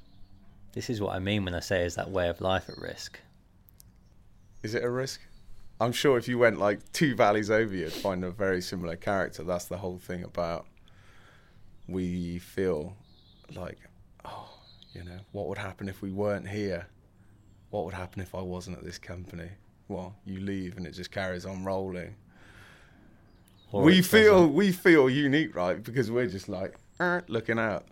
This 0.72 0.90
is 0.90 1.00
what 1.00 1.14
I 1.14 1.18
mean 1.18 1.44
when 1.44 1.55
I 1.55 1.61
say 1.61 1.85
is 1.85 1.94
that 1.94 2.11
way 2.11 2.29
of 2.29 2.40
life 2.40 2.68
at 2.68 2.79
risk. 2.79 3.20
Is 4.62 4.74
it 4.74 4.83
a 4.83 4.90
risk? 4.90 5.20
I'm 5.81 5.92
sure 5.92 6.16
if 6.16 6.29
you 6.29 6.38
went 6.38 6.59
like 6.59 6.81
two 6.92 7.14
valleys 7.14 7.50
over, 7.50 7.74
you'd 7.74 7.92
find 7.92 8.24
a 8.24 8.31
very 8.31 8.62
similar 8.62 8.96
character. 8.96 9.42
That's 9.42 9.66
the 9.66 9.77
whole 9.77 9.98
thing 9.98 10.24
about 10.24 10.66
we 11.88 12.38
feel 12.38 12.96
like, 13.55 13.79
oh, 14.24 14.48
you 14.92 15.05
know, 15.05 15.18
what 15.33 15.48
would 15.48 15.59
happen 15.59 15.88
if 15.88 16.00
we 16.00 16.11
weren't 16.12 16.48
here? 16.48 16.87
What 17.70 17.85
would 17.85 17.94
happen 17.94 18.22
if 18.22 18.35
I 18.35 18.40
wasn't 18.40 18.79
at 18.79 18.85
this 18.85 18.98
company? 18.98 19.50
Well, 19.88 20.14
you 20.25 20.40
leave 20.40 20.77
and 20.77 20.87
it 20.87 20.92
just 20.92 21.11
carries 21.11 21.44
on 21.44 21.64
rolling. 21.64 22.14
We 23.73 24.03
feel 24.03 24.40
doesn't. 24.42 24.55
we 24.55 24.70
feel 24.73 25.11
unique, 25.11 25.55
right? 25.57 25.83
Because 25.83 26.11
we're 26.11 26.27
just 26.29 26.49
like 26.49 26.77
"Er," 27.01 27.25
looking 27.29 27.59
out. 27.59 27.85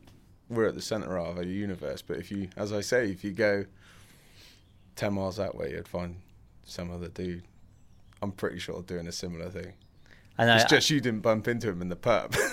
We're 0.48 0.66
at 0.66 0.74
the 0.74 0.82
center 0.82 1.18
of 1.18 1.36
our 1.36 1.42
universe. 1.42 2.02
But 2.02 2.18
if 2.18 2.30
you, 2.30 2.48
as 2.56 2.72
I 2.72 2.82
say, 2.82 3.10
if 3.10 3.24
you 3.24 3.32
go 3.32 3.64
ten 4.94 5.14
miles 5.14 5.36
that 5.36 5.56
way, 5.56 5.72
you'd 5.72 5.88
find 5.88 6.16
some 6.64 6.90
other 6.92 7.08
dude. 7.08 7.42
I'm 8.20 8.30
pretty 8.30 8.60
sure 8.60 8.82
doing 8.82 9.08
a 9.08 9.12
similar 9.12 9.50
thing. 9.50 9.72
And 10.38 10.50
I, 10.50 10.56
It's 10.60 10.70
just 10.70 10.88
you 10.88 11.00
didn't 11.00 11.20
bump 11.20 11.48
into 11.48 11.68
him 11.68 11.82
in 11.82 11.88
the 11.88 11.96
pub. 11.96 12.34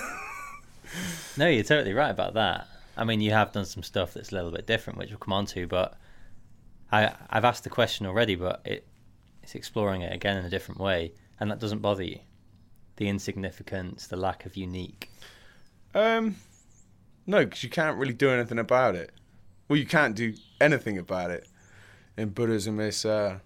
No, 1.38 1.48
you're 1.48 1.64
totally 1.64 1.94
right 1.94 2.10
about 2.10 2.34
that. 2.34 2.68
I 2.98 3.04
mean, 3.04 3.22
you 3.22 3.32
have 3.32 3.52
done 3.52 3.66
some 3.66 3.84
stuff 3.84 4.14
that's 4.14 4.32
a 4.32 4.36
little 4.36 4.52
bit 4.52 4.66
different, 4.68 4.98
which 5.00 5.10
we'll 5.10 5.20
come 5.20 5.34
on 5.34 5.46
to, 5.48 5.68
but 5.68 5.98
I, 6.92 7.14
I've 7.30 7.46
asked 7.46 7.64
the 7.64 7.70
question 7.70 8.06
already, 8.06 8.36
but 8.36 8.62
it, 8.66 8.88
it's 9.50 9.56
exploring 9.56 10.04
it 10.04 10.14
again 10.14 10.38
in 10.38 10.46
a 10.46 10.50
different 10.50 10.80
way, 10.80 11.12
and 11.40 11.50
that 11.50 11.58
doesn't 11.58 11.80
bother 11.80 12.04
you. 12.04 12.20
The 12.98 13.10
insignificance, 13.10 14.06
the 14.06 14.16
lack 14.16 14.46
of 14.46 14.56
unique. 14.56 15.10
um, 15.96 16.36
no, 17.26 17.46
because 17.46 17.64
you 17.64 17.70
can't 17.70 17.98
really 17.98 18.14
do 18.14 18.30
anything 18.30 18.60
about 18.60 18.94
it. 18.94 19.12
Well, 19.68 19.80
you 19.80 19.88
can't 19.88 20.16
do 20.16 20.36
anything 20.62 21.00
about 21.00 21.32
it. 21.32 21.48
In 22.16 22.30
Buddhism, 22.30 22.80
it's 22.80 23.06
uh, 23.06 23.40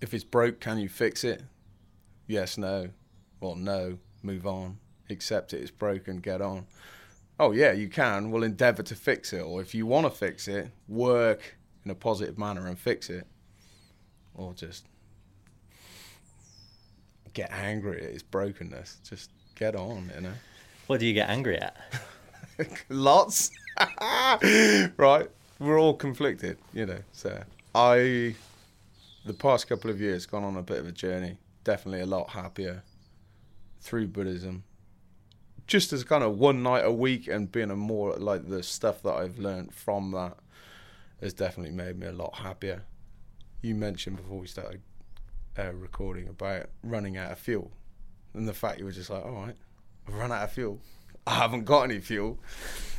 if 0.00 0.14
it's 0.14 0.22
broke, 0.22 0.60
can 0.60 0.78
you 0.78 0.88
fix 0.88 1.24
it? 1.24 1.42
Yes, 2.28 2.56
no. 2.56 2.90
Well, 3.40 3.56
no. 3.56 3.98
Move 4.22 4.46
on. 4.46 4.78
Accept 5.08 5.54
it. 5.54 5.60
It's 5.60 5.72
broken. 5.72 6.18
Get 6.18 6.40
on. 6.40 6.66
Oh 7.40 7.50
yeah, 7.50 7.72
you 7.72 7.88
can. 7.88 8.30
We'll 8.30 8.44
endeavour 8.44 8.84
to 8.84 8.94
fix 8.94 9.32
it, 9.32 9.40
or 9.40 9.60
if 9.60 9.74
you 9.74 9.86
want 9.86 10.06
to 10.06 10.10
fix 10.10 10.46
it, 10.46 10.70
work 10.86 11.56
in 11.84 11.90
a 11.90 11.96
positive 11.96 12.38
manner 12.38 12.68
and 12.68 12.78
fix 12.78 13.10
it, 13.10 13.26
or 14.34 14.54
just 14.54 14.84
get 17.34 17.50
angry 17.52 17.98
at 17.98 18.10
its 18.10 18.22
brokenness. 18.22 18.98
Just 19.08 19.30
get 19.54 19.76
on, 19.76 20.10
you 20.14 20.22
know. 20.22 20.32
What 20.86 21.00
do 21.00 21.06
you 21.06 21.14
get 21.14 21.28
angry 21.28 21.58
at? 21.58 21.76
Lots. 22.88 23.50
right. 24.96 25.28
We're 25.58 25.78
all 25.78 25.94
conflicted, 25.94 26.58
you 26.72 26.86
know. 26.86 26.98
So 27.12 27.42
I, 27.74 28.34
the 29.24 29.34
past 29.34 29.68
couple 29.68 29.90
of 29.90 30.00
years, 30.00 30.26
gone 30.26 30.44
on 30.44 30.56
a 30.56 30.62
bit 30.62 30.78
of 30.78 30.86
a 30.86 30.92
journey. 30.92 31.36
Definitely 31.64 32.00
a 32.00 32.06
lot 32.06 32.30
happier 32.30 32.82
through 33.80 34.08
Buddhism. 34.08 34.64
Just 35.66 35.92
as 35.92 36.02
kind 36.02 36.24
of 36.24 36.38
one 36.38 36.62
night 36.62 36.84
a 36.84 36.90
week 36.90 37.28
and 37.28 37.50
being 37.50 37.70
a 37.70 37.76
more 37.76 38.16
like 38.16 38.48
the 38.48 38.62
stuff 38.62 39.02
that 39.02 39.14
I've 39.14 39.38
learned 39.38 39.72
from 39.72 40.10
that 40.12 40.36
has 41.20 41.32
definitely 41.32 41.72
made 41.72 41.98
me 41.98 42.06
a 42.06 42.12
lot 42.12 42.36
happier. 42.36 42.82
You 43.62 43.74
mentioned 43.74 44.16
before 44.16 44.38
we 44.38 44.46
started 44.46 44.80
uh, 45.58 45.72
recording 45.72 46.28
about 46.28 46.66
running 46.82 47.16
out 47.16 47.32
of 47.32 47.38
fuel, 47.38 47.70
and 48.34 48.48
the 48.48 48.54
fact 48.54 48.78
you 48.78 48.84
were 48.84 48.92
just 48.92 49.10
like, 49.10 49.24
all 49.24 49.32
right, 49.32 49.56
I've 50.08 50.14
run 50.14 50.32
out 50.32 50.44
of 50.44 50.52
fuel. 50.52 50.80
I 51.26 51.34
haven't 51.34 51.64
got 51.64 51.82
any 51.82 52.00
fuel. 52.00 52.38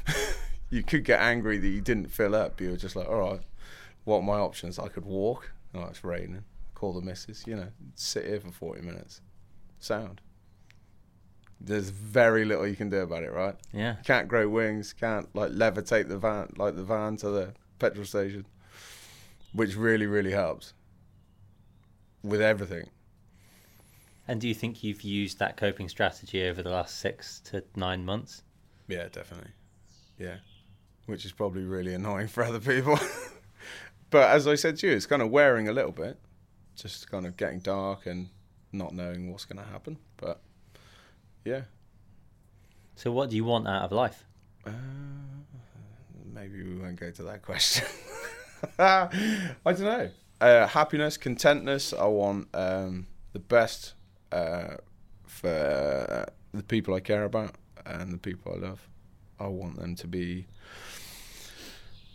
you 0.70 0.84
could 0.84 1.04
get 1.04 1.20
angry 1.20 1.58
that 1.58 1.68
you 1.68 1.82
didn't 1.82 2.08
fill 2.08 2.36
up. 2.36 2.62
You 2.62 2.72
were 2.72 2.78
just 2.78 2.96
like, 2.96 3.08
all 3.08 3.20
right, 3.20 3.42
what 4.04 4.18
are 4.18 4.24
my 4.24 4.38
options? 4.38 4.78
I 4.80 4.88
could 4.88 5.06
walk. 5.06 5.52
Oh, 5.74 5.86
it's 5.86 6.04
raining. 6.04 6.44
Call 6.76 6.94
the 6.94 7.02
missus. 7.02 7.46
You 7.48 7.56
know, 7.56 7.68
sit 7.96 8.26
here 8.26 8.40
for 8.40 8.52
40 8.52 8.82
minutes. 8.82 9.22
Sound. 9.80 10.22
There's 11.60 11.90
very 11.90 12.46
little 12.46 12.68
you 12.68 12.76
can 12.76 12.90
do 12.90 13.00
about 13.00 13.24
it, 13.24 13.32
right? 13.32 13.56
Yeah. 13.72 13.96
Can't 14.04 14.28
grow 14.28 14.48
wings. 14.50 14.94
Can't 14.94 15.34
like 15.36 15.52
levitate 15.52 16.08
the 16.08 16.18
van, 16.18 16.54
like 16.58 16.76
the 16.76 16.84
van 16.84 17.18
to 17.18 17.30
the 17.30 17.54
petrol 17.78 18.06
station, 18.06 18.46
which 19.54 19.76
really, 19.76 20.08
really 20.08 20.32
helps 20.32 20.74
with 22.24 22.42
everything. 22.42 22.90
And 24.28 24.40
do 24.40 24.48
you 24.48 24.54
think 24.54 24.84
you've 24.84 25.02
used 25.02 25.40
that 25.40 25.58
coping 25.58 25.90
strategy 25.90 26.48
over 26.48 26.62
the 26.62 26.70
last 26.70 27.00
six 27.00 27.40
to 27.46 27.64
nine 27.76 28.06
months? 28.06 28.44
Yeah, 28.88 29.08
definitely. 29.12 29.52
Yeah. 30.18 30.38
Which 31.08 31.26
is 31.26 31.32
probably 31.32 31.64
really 31.64 31.94
annoying 31.94 32.28
for 32.28 32.44
other 32.44 32.60
people. 32.60 33.00
but 34.10 34.30
as 34.30 34.48
I 34.48 34.56
said 34.56 34.78
to 34.78 34.88
you, 34.88 34.94
it's 34.94 35.06
kind 35.06 35.22
of 35.22 35.32
wearing 35.32 35.68
a 35.68 35.74
little 35.74 35.92
bit. 35.92 36.20
Just 36.76 37.10
kind 37.10 37.26
of 37.26 37.36
getting 37.36 37.60
dark 37.60 38.06
and 38.06 38.30
not 38.72 38.94
knowing 38.94 39.32
what's 39.32 39.46
going 39.46 39.64
to 39.64 39.70
happen. 39.70 39.98
But 40.18 40.42
yeah. 41.44 41.64
So, 42.96 43.12
what 43.12 43.30
do 43.30 43.36
you 43.36 43.44
want 43.44 43.68
out 43.68 43.84
of 43.84 43.92
life? 43.92 44.24
Uh, 44.66 44.72
maybe 46.34 46.64
we 46.64 46.76
won't 46.76 47.00
go 47.00 47.12
to 47.12 47.24
that 47.24 47.42
question. 47.42 47.88
I 48.80 49.50
don't 49.66 49.80
know. 49.82 50.10
Uh, 50.40 50.68
happiness, 50.68 51.18
contentness. 51.18 51.94
I 51.94 52.06
want 52.06 52.48
um, 52.54 53.08
the 53.34 53.40
best 53.40 53.94
uh, 54.32 54.76
for 55.26 56.28
the 56.54 56.64
people 56.64 56.94
I 56.94 57.00
care 57.00 57.24
about 57.24 57.56
and 57.86 58.12
the 58.12 58.18
people 58.18 58.54
I 58.56 58.68
love. 58.68 58.88
I 59.40 59.48
want 59.48 59.78
them 59.80 59.96
to 59.96 60.08
be 60.08 60.48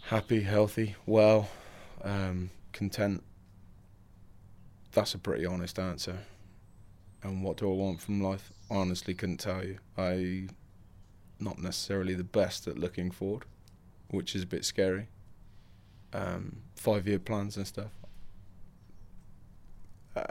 happy, 0.08 0.42
healthy, 0.42 0.94
well, 1.06 1.48
um, 2.02 2.50
content. 2.72 3.22
That's 4.92 5.14
a 5.14 5.18
pretty 5.18 5.44
honest 5.44 5.78
answer. 5.78 6.18
And 7.22 7.42
what 7.42 7.56
do 7.56 7.70
I 7.70 7.74
want 7.74 8.00
from 8.00 8.22
life? 8.22 8.52
I 8.70 8.76
Honestly, 8.76 9.14
couldn't 9.14 9.38
tell 9.38 9.64
you. 9.64 9.78
I 9.98 10.48
not 11.38 11.58
necessarily 11.58 12.14
the 12.14 12.24
best 12.24 12.66
at 12.66 12.78
looking 12.78 13.10
forward, 13.10 13.44
which 14.10 14.34
is 14.34 14.42
a 14.42 14.46
bit 14.46 14.64
scary. 14.64 15.08
Um, 16.12 16.56
five 16.76 17.06
year 17.06 17.18
plans 17.18 17.56
and 17.56 17.66
stuff. 17.66 17.90
Uh, 20.14 20.22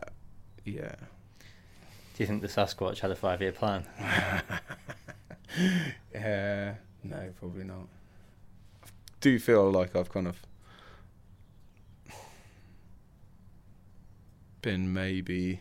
yeah. 0.63 0.95
Do 1.39 2.23
you 2.23 2.27
think 2.27 2.41
the 2.41 2.47
Sasquatch 2.47 2.99
had 2.99 3.11
a 3.11 3.15
five 3.15 3.41
year 3.41 3.51
plan? 3.51 3.85
yeah. 6.13 6.75
No, 7.03 7.29
probably 7.39 7.63
not. 7.63 7.87
I 8.83 8.87
do 9.21 9.37
feel 9.37 9.69
like 9.69 9.95
I've 9.95 10.09
kind 10.09 10.27
of 10.27 10.41
been 14.63 14.91
maybe. 14.91 15.59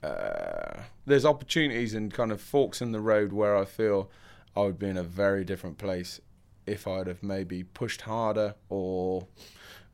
Uh, 0.00 0.82
there's 1.06 1.24
opportunities 1.24 1.92
and 1.92 2.14
kind 2.14 2.30
of 2.30 2.40
forks 2.40 2.80
in 2.80 2.92
the 2.92 3.00
road 3.00 3.32
where 3.32 3.56
I 3.56 3.64
feel 3.64 4.08
I 4.56 4.60
would 4.60 4.78
be 4.78 4.88
in 4.88 4.96
a 4.96 5.02
very 5.02 5.44
different 5.44 5.76
place 5.76 6.20
if 6.66 6.86
I'd 6.86 7.06
have 7.06 7.22
maybe 7.22 7.62
pushed 7.62 8.02
harder 8.02 8.54
or 8.68 9.26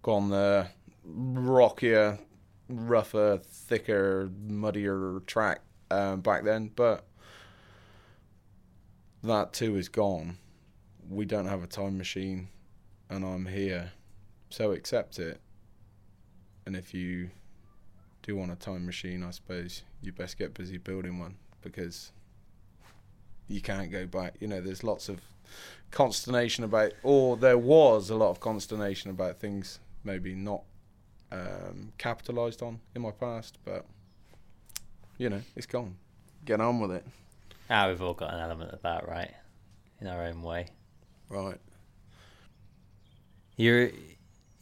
gone 0.03 0.31
the 0.31 0.69
rockier, 1.05 2.19
rougher, 2.69 3.41
thicker, 3.43 4.31
muddier 4.47 5.21
track 5.27 5.63
um, 5.91 6.21
back 6.21 6.45
then. 6.45 6.71
But 6.75 7.05
that 9.23 9.53
too 9.53 9.77
is 9.77 9.89
gone. 9.89 10.39
We 11.09 11.25
don't 11.25 11.47
have 11.47 11.65
a 11.65 11.67
time 11.67 11.99
machine, 11.99 12.49
and 13.09 13.25
I'm 13.25 13.47
here, 13.47 13.93
so 14.49 14.73
accept 14.73 15.19
it. 15.19 15.41
And 16.67 16.77
if 16.77 16.95
you 16.95 17.31
do 18.23 18.37
want 18.37 18.53
a 18.53 18.57
time 18.57 18.87
machine, 18.87 19.25
I 19.25 19.31
suppose 19.31 19.83
you 20.03 20.13
best 20.13 20.39
get 20.39 20.55
busy 20.55 20.79
building 20.79 21.19
one 21.19 21.37
because 21.63 22.13
you 23.49 23.61
can't 23.61 23.91
go 23.91 24.07
back. 24.07 24.37
You 24.41 24.47
know, 24.47 24.61
there's 24.61 24.85
lots 24.85 25.09
of 25.09 25.21
consternation 25.91 26.65
about, 26.65 26.93
or 27.03 27.37
there 27.37 27.59
was 27.59 28.11
a 28.11 28.17
lot 28.17 28.31
of 28.31 28.41
consternation 28.41 29.11
about 29.11 29.39
things 29.39 29.81
maybe 30.05 30.35
not 30.35 30.63
um, 31.33 31.93
capitalised 31.99 32.63
on 32.63 32.81
in 32.95 33.03
my 33.03 33.11
past, 33.11 33.59
but 33.65 33.85
you 35.19 35.29
know, 35.29 35.43
it's 35.55 35.67
gone. 35.67 35.97
Get 36.45 36.61
on 36.61 36.81
with 36.81 36.93
it. 36.93 37.07
Ah, 37.69 37.89
we've 37.89 38.03
all 38.03 38.15
got 38.15 38.33
an 38.33 38.41
element 38.41 38.71
of 38.71 38.83
that, 38.83 39.07
right? 39.07 39.31
In 40.01 40.07
our 40.07 40.25
own 40.25 40.43
way. 40.43 40.69
Right. 41.29 41.61
You're 43.57 43.91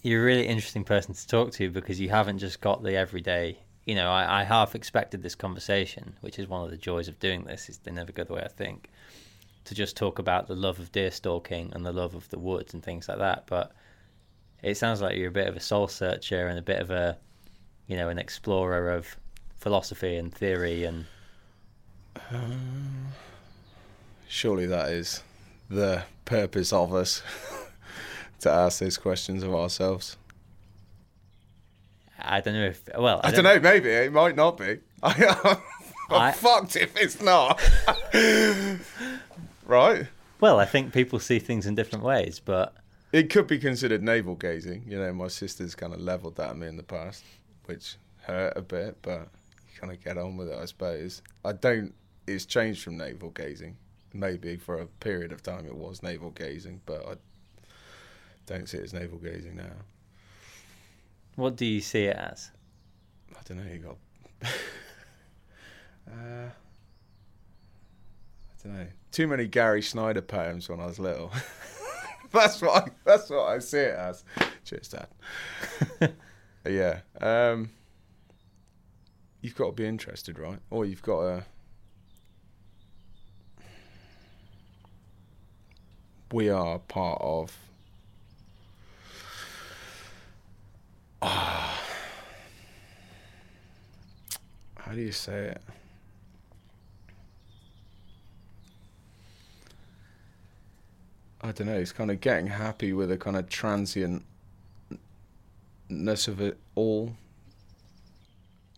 you're 0.03 0.23
a 0.23 0.25
really 0.25 0.47
interesting 0.47 0.85
person 0.85 1.15
to 1.15 1.27
talk 1.27 1.53
to 1.53 1.71
because 1.71 2.01
you 2.01 2.09
haven't 2.09 2.39
just 2.39 2.61
got 2.61 2.83
the 2.83 2.97
everyday. 2.97 3.59
You 3.87 3.95
know, 3.95 4.11
I, 4.11 4.41
I 4.41 4.45
half 4.45 4.75
expected 4.75 5.23
this 5.23 5.35
conversation, 5.35 6.15
which 6.21 6.39
is 6.39 6.49
one 6.49 6.65
of 6.65 6.71
the 6.71 6.77
joys 6.77 7.09
of 7.09 7.19
doing 7.19 7.45
this. 7.45 7.69
Is 7.69 7.79
they 7.79 7.93
never 7.93 8.13
go 8.13 8.25
the 8.25 8.35
way 8.35 8.43
I 8.43 8.49
think. 8.49 8.91
To 9.69 9.75
just 9.75 9.99
talk 9.99 10.19
about 10.19 10.47
the 10.49 10.55
love 10.55 10.79
of 10.79 10.91
deer 10.93 11.11
stalking 11.11 11.73
and 11.75 11.85
the 11.85 11.93
love 11.93 12.15
of 12.15 12.27
the 12.31 12.39
woods 12.39 12.73
and 12.73 12.83
things 12.83 13.07
like 13.07 13.19
that, 13.19 13.45
but 13.47 13.73
it 14.63 14.77
sounds 14.79 15.03
like 15.03 15.17
you're 15.17 15.29
a 15.29 15.31
bit 15.31 15.47
of 15.47 15.57
a 15.57 15.61
soul 15.61 15.89
searcher 15.89 16.47
and 16.49 16.59
a 16.59 16.63
bit 16.63 16.81
of 16.81 16.91
a, 16.91 17.19
you 17.87 17.95
know, 17.95 18.09
an 18.09 18.19
explorer 18.19 18.91
of 18.91 19.15
philosophy 19.59 20.17
and 20.17 20.35
theory 20.35 20.85
and 20.85 21.05
Um, 22.31 23.09
surely 24.27 24.65
that 24.67 24.89
is 24.89 25.23
the 25.69 26.03
purpose 26.25 26.73
of 26.73 26.95
us 26.95 27.23
to 28.41 28.51
ask 28.51 28.81
these 28.81 28.97
questions 28.97 29.43
of 29.43 29.55
ourselves. 29.55 30.17
I 32.19 32.41
don't 32.41 32.55
know 32.55 32.67
if. 32.67 32.81
Well, 32.97 33.21
I, 33.23 33.33
don't, 33.33 33.45
know. 33.45 33.61
Maybe 33.61 33.91
it 33.91 34.13
might 34.13 34.35
not 34.35 34.57
be. 34.57 34.79
I, 35.03 35.59
I'm 36.11 36.23
I- 36.23 36.33
fucked 36.33 36.75
if 36.77 36.97
it's 36.97 37.21
not. 37.21 37.61
right? 39.69 40.09
Well, 40.41 40.59
I 40.59 40.65
think 40.65 40.93
people 40.93 41.21
see 41.21 41.39
things 41.39 41.67
in 41.67 41.77
different 41.77 42.05
ways, 42.05 42.41
but 42.41 42.75
It 43.13 43.31
could 43.31 43.47
be 43.47 43.59
considered 43.59 44.03
navel 44.03 44.35
gazing. 44.35 44.85
You 44.87 44.99
know, 44.99 45.13
my 45.13 45.29
sister's 45.29 45.75
kind 45.77 45.95
of 45.95 46.01
leveled 46.01 46.37
that 46.37 46.51
at 46.51 46.57
me 46.57 46.67
in 46.67 46.77
the 46.77 46.83
past, 46.83 47.23
which 47.67 47.97
hurt 48.23 48.57
a 48.57 48.63
bit, 48.63 48.97
but 49.03 49.29
you 49.73 49.81
kind 49.81 49.93
of 49.93 50.03
get 50.03 50.19
on 50.19 50.37
with 50.37 50.49
it, 50.49 50.59
I 50.59 50.65
suppose. 50.65 51.23
I 51.45 51.53
don't. 51.53 51.95
It's 52.27 52.45
changed 52.45 52.83
from 52.83 52.97
navel 52.97 53.31
gazing. 53.31 53.77
Maybe 54.13 54.57
for 54.57 54.81
a 54.81 54.87
period 54.87 55.33
of 55.33 55.43
time 55.43 55.67
it 55.67 55.75
was 55.75 56.03
navel 56.03 56.31
gazing, 56.31 56.81
but 56.87 57.07
I 57.07 57.15
don't 58.47 58.69
see 58.69 58.79
it 58.79 58.85
as 58.85 58.93
navel 58.95 59.19
gazing 59.19 59.57
now. 59.57 59.73
what 61.37 61.57
do 61.57 61.65
you 61.67 61.81
see 61.81 62.05
it 62.05 62.17
as? 62.17 62.51
I 63.33 63.41
don't 63.45 63.59
know. 63.59 63.73
You 63.73 63.79
got. 63.79 64.51
uh, 66.13 66.51
Don't 68.63 68.75
know. 68.75 68.87
Too 69.13 69.27
many 69.27 69.47
Gary 69.47 69.83
Snyder 69.83 70.23
poems 70.23 70.69
when 70.69 70.81
I 70.81 70.87
was 70.87 70.99
little. 70.99 71.33
that's 72.33 72.61
what. 72.61 72.85
I, 72.85 72.91
that's 73.05 73.31
what 73.31 73.49
I 73.49 73.59
see 73.61 73.79
it 73.79 73.95
as. 73.97 74.25
Cheers, 74.65 74.89
Dad. 74.89 76.15
yeah. 76.67 77.01
Um, 77.21 77.71
you've 79.41 79.55
got 79.55 79.67
to 79.67 79.73
be 79.73 79.87
interested, 79.87 80.39
right? 80.39 80.59
Or 80.71 80.85
you've 80.85 81.03
got 81.03 81.21
to. 81.21 81.45
We 86.33 86.51
are 86.51 86.79
part 86.81 87.21
of. 87.23 87.57
How 91.23 91.75
do 94.93 95.01
you 95.01 95.13
say 95.13 95.49
it? 95.49 95.63
I 101.41 101.53
don't 101.53 101.69
know. 101.69 101.79
It's 101.79 101.93
kind 101.93 102.11
of 102.11 102.21
getting 102.21 102.49
happy 102.49 102.93
with 102.93 103.11
the 103.11 103.17
kind 103.17 103.37
of 103.37 103.49
transientness 103.49 104.23
of 106.27 106.41
it 106.41 106.59
all. 106.75 107.15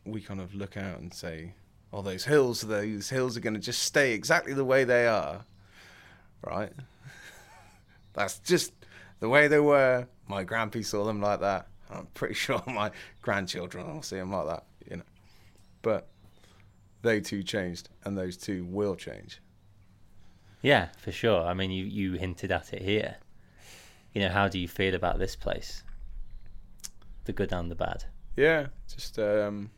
We 0.04 0.20
kind 0.20 0.40
of 0.40 0.54
look 0.54 0.76
out 0.76 0.98
and 0.98 1.12
say, 1.12 1.54
"Oh, 1.92 2.02
those 2.02 2.24
hills, 2.24 2.60
those 2.60 3.08
hills 3.08 3.36
are 3.36 3.40
going 3.40 3.54
to 3.54 3.60
just 3.60 3.82
stay 3.82 4.12
exactly 4.12 4.52
the 4.52 4.64
way 4.64 4.84
they 4.84 5.06
are." 5.06 5.44
Right? 6.42 6.72
That's 8.12 8.38
just 8.40 8.72
the 9.20 9.28
way 9.28 9.48
they 9.48 9.60
were. 9.60 10.06
My 10.28 10.44
grandpa 10.44 10.82
saw 10.82 11.04
them 11.04 11.22
like 11.22 11.40
that. 11.40 11.66
I'm 11.90 12.06
pretty 12.12 12.34
sure 12.44 12.62
my 12.66 12.90
grandchildren 13.22 13.94
will 13.94 14.02
see 14.02 14.16
them 14.16 14.32
like 14.32 14.46
that. 14.46 14.64
You 14.90 14.96
know, 14.98 15.02
but 15.80 16.08
they 17.00 17.20
too 17.20 17.42
changed, 17.42 17.88
and 18.04 18.18
those 18.18 18.36
two 18.36 18.66
will 18.66 18.96
change. 18.96 19.40
Yeah, 20.62 20.88
for 20.98 21.12
sure. 21.12 21.42
I 21.42 21.54
mean, 21.54 21.70
you, 21.70 21.84
you 21.84 22.12
hinted 22.14 22.52
at 22.52 22.72
it 22.72 22.82
here. 22.82 23.16
You 24.12 24.22
know, 24.22 24.28
how 24.28 24.48
do 24.48 24.58
you 24.58 24.68
feel 24.68 24.94
about 24.94 25.18
this 25.18 25.36
place? 25.36 25.82
The 27.24 27.32
good 27.32 27.52
and 27.52 27.70
the 27.70 27.74
bad. 27.74 28.04
Yeah, 28.36 28.66
just 28.92 29.18
um, 29.18 29.70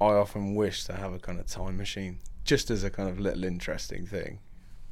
I 0.00 0.06
often 0.06 0.54
wish 0.54 0.84
to 0.84 0.94
have 0.94 1.12
a 1.12 1.18
kind 1.18 1.38
of 1.40 1.46
time 1.46 1.76
machine, 1.76 2.18
just 2.44 2.70
as 2.70 2.84
a 2.84 2.90
kind 2.90 3.08
of 3.08 3.20
little 3.20 3.44
interesting 3.44 4.06
thing, 4.06 4.40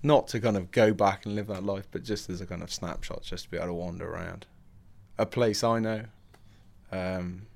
not 0.02 0.28
to 0.28 0.40
kind 0.40 0.56
of 0.56 0.70
go 0.70 0.92
back 0.92 1.26
and 1.26 1.34
live 1.34 1.48
that 1.48 1.64
life, 1.64 1.86
but 1.90 2.02
just 2.02 2.30
as 2.30 2.40
a 2.40 2.46
kind 2.46 2.62
of 2.62 2.72
snapshot, 2.72 3.22
just 3.22 3.44
to 3.44 3.50
be 3.50 3.56
able 3.56 3.68
to 3.68 3.74
wander 3.74 4.08
around 4.10 4.46
a 5.18 5.26
place 5.26 5.62
I 5.62 5.78
know. 5.78 6.04
Um, 6.90 7.46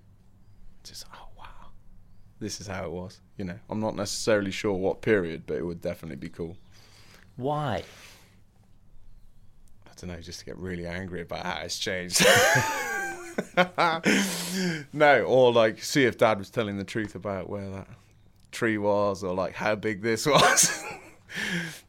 just 0.84 1.04
oh 1.14 1.25
this 2.40 2.60
is 2.60 2.66
how 2.66 2.84
it 2.84 2.90
was. 2.90 3.20
You 3.36 3.44
know, 3.44 3.58
I'm 3.70 3.80
not 3.80 3.96
necessarily 3.96 4.50
sure 4.50 4.74
what 4.74 5.02
period, 5.02 5.44
but 5.46 5.56
it 5.56 5.64
would 5.64 5.80
definitely 5.80 6.16
be 6.16 6.28
cool. 6.28 6.56
Why? 7.36 7.82
I 9.86 9.90
don't 9.96 10.10
know, 10.10 10.20
just 10.20 10.40
to 10.40 10.44
get 10.44 10.56
really 10.58 10.86
angry 10.86 11.22
about 11.22 11.44
how 11.44 11.60
it's 11.62 11.78
changed. 11.78 12.24
no, 14.92 15.22
or 15.22 15.52
like 15.52 15.82
see 15.82 16.04
if 16.04 16.18
dad 16.18 16.38
was 16.38 16.50
telling 16.50 16.78
the 16.78 16.84
truth 16.84 17.14
about 17.14 17.48
where 17.48 17.68
that 17.70 17.88
tree 18.52 18.78
was 18.78 19.22
or 19.22 19.34
like 19.34 19.54
how 19.54 19.74
big 19.74 20.02
this 20.02 20.26
was. 20.26 20.82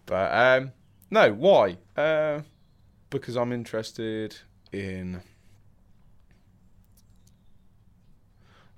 but 0.05 0.33
um 0.33 0.71
no, 1.09 1.33
why? 1.33 1.77
Uh 1.95 2.41
because 3.09 3.37
I'm 3.37 3.53
interested 3.53 4.35
in 4.73 5.21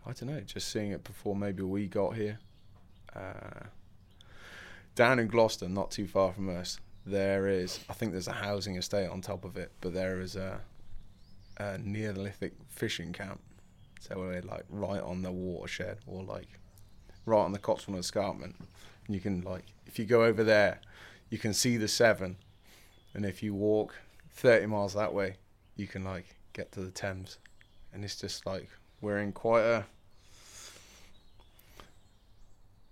I 0.09 0.13
don't 0.13 0.29
know, 0.29 0.41
just 0.41 0.69
seeing 0.69 0.91
it 0.91 1.03
before 1.03 1.35
maybe 1.35 1.61
we 1.61 1.87
got 1.87 2.15
here. 2.15 2.39
Uh, 3.15 3.67
down 4.95 5.19
in 5.19 5.27
Gloucester, 5.27 5.69
not 5.69 5.91
too 5.91 6.07
far 6.07 6.33
from 6.33 6.49
us, 6.49 6.79
there 7.05 7.47
is, 7.47 7.79
I 7.89 7.93
think 7.93 8.11
there's 8.11 8.27
a 8.27 8.33
housing 8.33 8.75
estate 8.75 9.07
on 9.07 9.21
top 9.21 9.45
of 9.45 9.55
it, 9.55 9.71
but 9.81 9.93
there 9.93 10.19
is 10.19 10.35
a, 10.35 10.61
a 11.57 11.77
Neolithic 11.77 12.53
fishing 12.69 13.13
camp. 13.13 13.39
So 13.99 14.15
we're 14.17 14.41
like 14.41 14.65
right 14.69 15.01
on 15.01 15.21
the 15.21 15.31
watershed 15.31 15.99
or 16.07 16.23
like 16.23 16.47
right 17.27 17.43
on 17.43 17.51
the 17.51 17.59
Cotswold 17.59 17.99
Escarpment. 17.99 18.55
And 19.05 19.15
you 19.15 19.21
can 19.21 19.41
like, 19.41 19.65
if 19.85 19.99
you 19.99 20.05
go 20.05 20.23
over 20.23 20.43
there, 20.43 20.79
you 21.29 21.37
can 21.37 21.53
see 21.53 21.77
the 21.77 21.87
Severn. 21.87 22.37
And 23.13 23.25
if 23.25 23.43
you 23.43 23.53
walk 23.53 23.95
30 24.31 24.65
miles 24.65 24.95
that 24.95 25.13
way, 25.13 25.35
you 25.75 25.85
can 25.85 26.03
like 26.03 26.35
get 26.53 26.71
to 26.71 26.81
the 26.81 26.91
Thames. 26.91 27.37
And 27.93 28.03
it's 28.03 28.15
just 28.19 28.47
like, 28.47 28.69
we're 29.01 29.19
in 29.19 29.31
quite 29.31 29.63
a 29.63 29.85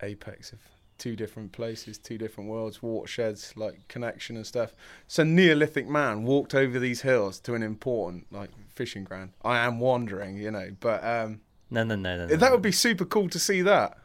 apex 0.02 0.52
of 0.52 0.58
two 0.98 1.14
different 1.14 1.52
places, 1.52 1.96
two 1.98 2.18
different 2.18 2.50
worlds, 2.50 2.82
watersheds, 2.82 3.56
like 3.56 3.86
connection 3.88 4.36
and 4.36 4.46
stuff. 4.46 4.74
So 5.06 5.22
Neolithic 5.22 5.88
man 5.88 6.24
walked 6.24 6.54
over 6.54 6.78
these 6.78 7.02
hills 7.02 7.38
to 7.40 7.54
an 7.54 7.62
important 7.62 8.26
like 8.32 8.50
fishing 8.74 9.04
ground. 9.04 9.32
I 9.44 9.58
am 9.58 9.78
wandering, 9.78 10.36
you 10.36 10.50
know, 10.50 10.70
but 10.80 11.04
um, 11.04 11.40
No, 11.70 11.84
no, 11.84 11.94
no, 11.94 12.16
no. 12.18 12.26
no. 12.26 12.36
that 12.36 12.52
would 12.52 12.62
be 12.62 12.72
super 12.72 13.04
cool 13.04 13.28
to 13.30 13.38
see 13.38 13.62
that. 13.62 13.96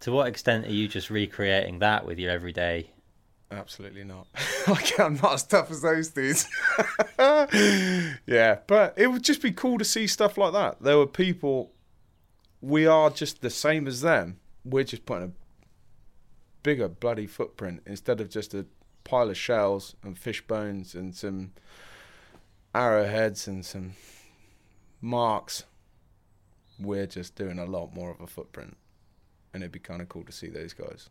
To 0.00 0.12
what 0.12 0.26
extent 0.26 0.66
are 0.66 0.72
you 0.72 0.88
just 0.88 1.10
recreating 1.10 1.78
that 1.78 2.04
with 2.04 2.18
your 2.18 2.30
everyday? 2.30 2.90
Absolutely 3.50 4.04
not. 4.04 4.26
I'm 4.98 5.14
not 5.16 5.34
as 5.34 5.44
tough 5.44 5.70
as 5.70 5.82
those 5.82 6.08
dudes. 6.08 6.48
yeah, 8.26 8.58
but 8.66 8.94
it 8.96 9.06
would 9.08 9.22
just 9.22 9.42
be 9.42 9.52
cool 9.52 9.78
to 9.78 9.84
see 9.84 10.06
stuff 10.06 10.36
like 10.38 10.52
that. 10.54 10.82
There 10.82 10.98
were 10.98 11.06
people. 11.06 11.72
We 12.60 12.86
are 12.86 13.10
just 13.10 13.42
the 13.42 13.50
same 13.50 13.86
as 13.86 14.00
them. 14.00 14.38
We're 14.64 14.84
just 14.84 15.06
putting 15.06 15.28
a 15.28 15.32
bigger 16.62 16.88
bloody 16.88 17.26
footprint 17.26 17.82
instead 17.86 18.20
of 18.20 18.30
just 18.30 18.54
a 18.54 18.66
pile 19.04 19.30
of 19.30 19.36
shells 19.36 19.96
and 20.02 20.16
fish 20.16 20.46
bones 20.46 20.94
and 20.94 21.14
some 21.14 21.52
arrowheads 22.74 23.46
and 23.48 23.64
some 23.64 23.94
marks. 25.00 25.64
We're 26.78 27.06
just 27.06 27.34
doing 27.34 27.58
a 27.58 27.66
lot 27.66 27.94
more 27.94 28.10
of 28.10 28.20
a 28.20 28.26
footprint, 28.26 28.76
and 29.52 29.62
it'd 29.62 29.72
be 29.72 29.78
kind 29.78 30.00
of 30.00 30.08
cool 30.08 30.24
to 30.24 30.32
see 30.32 30.48
those 30.48 30.72
guys. 30.72 31.10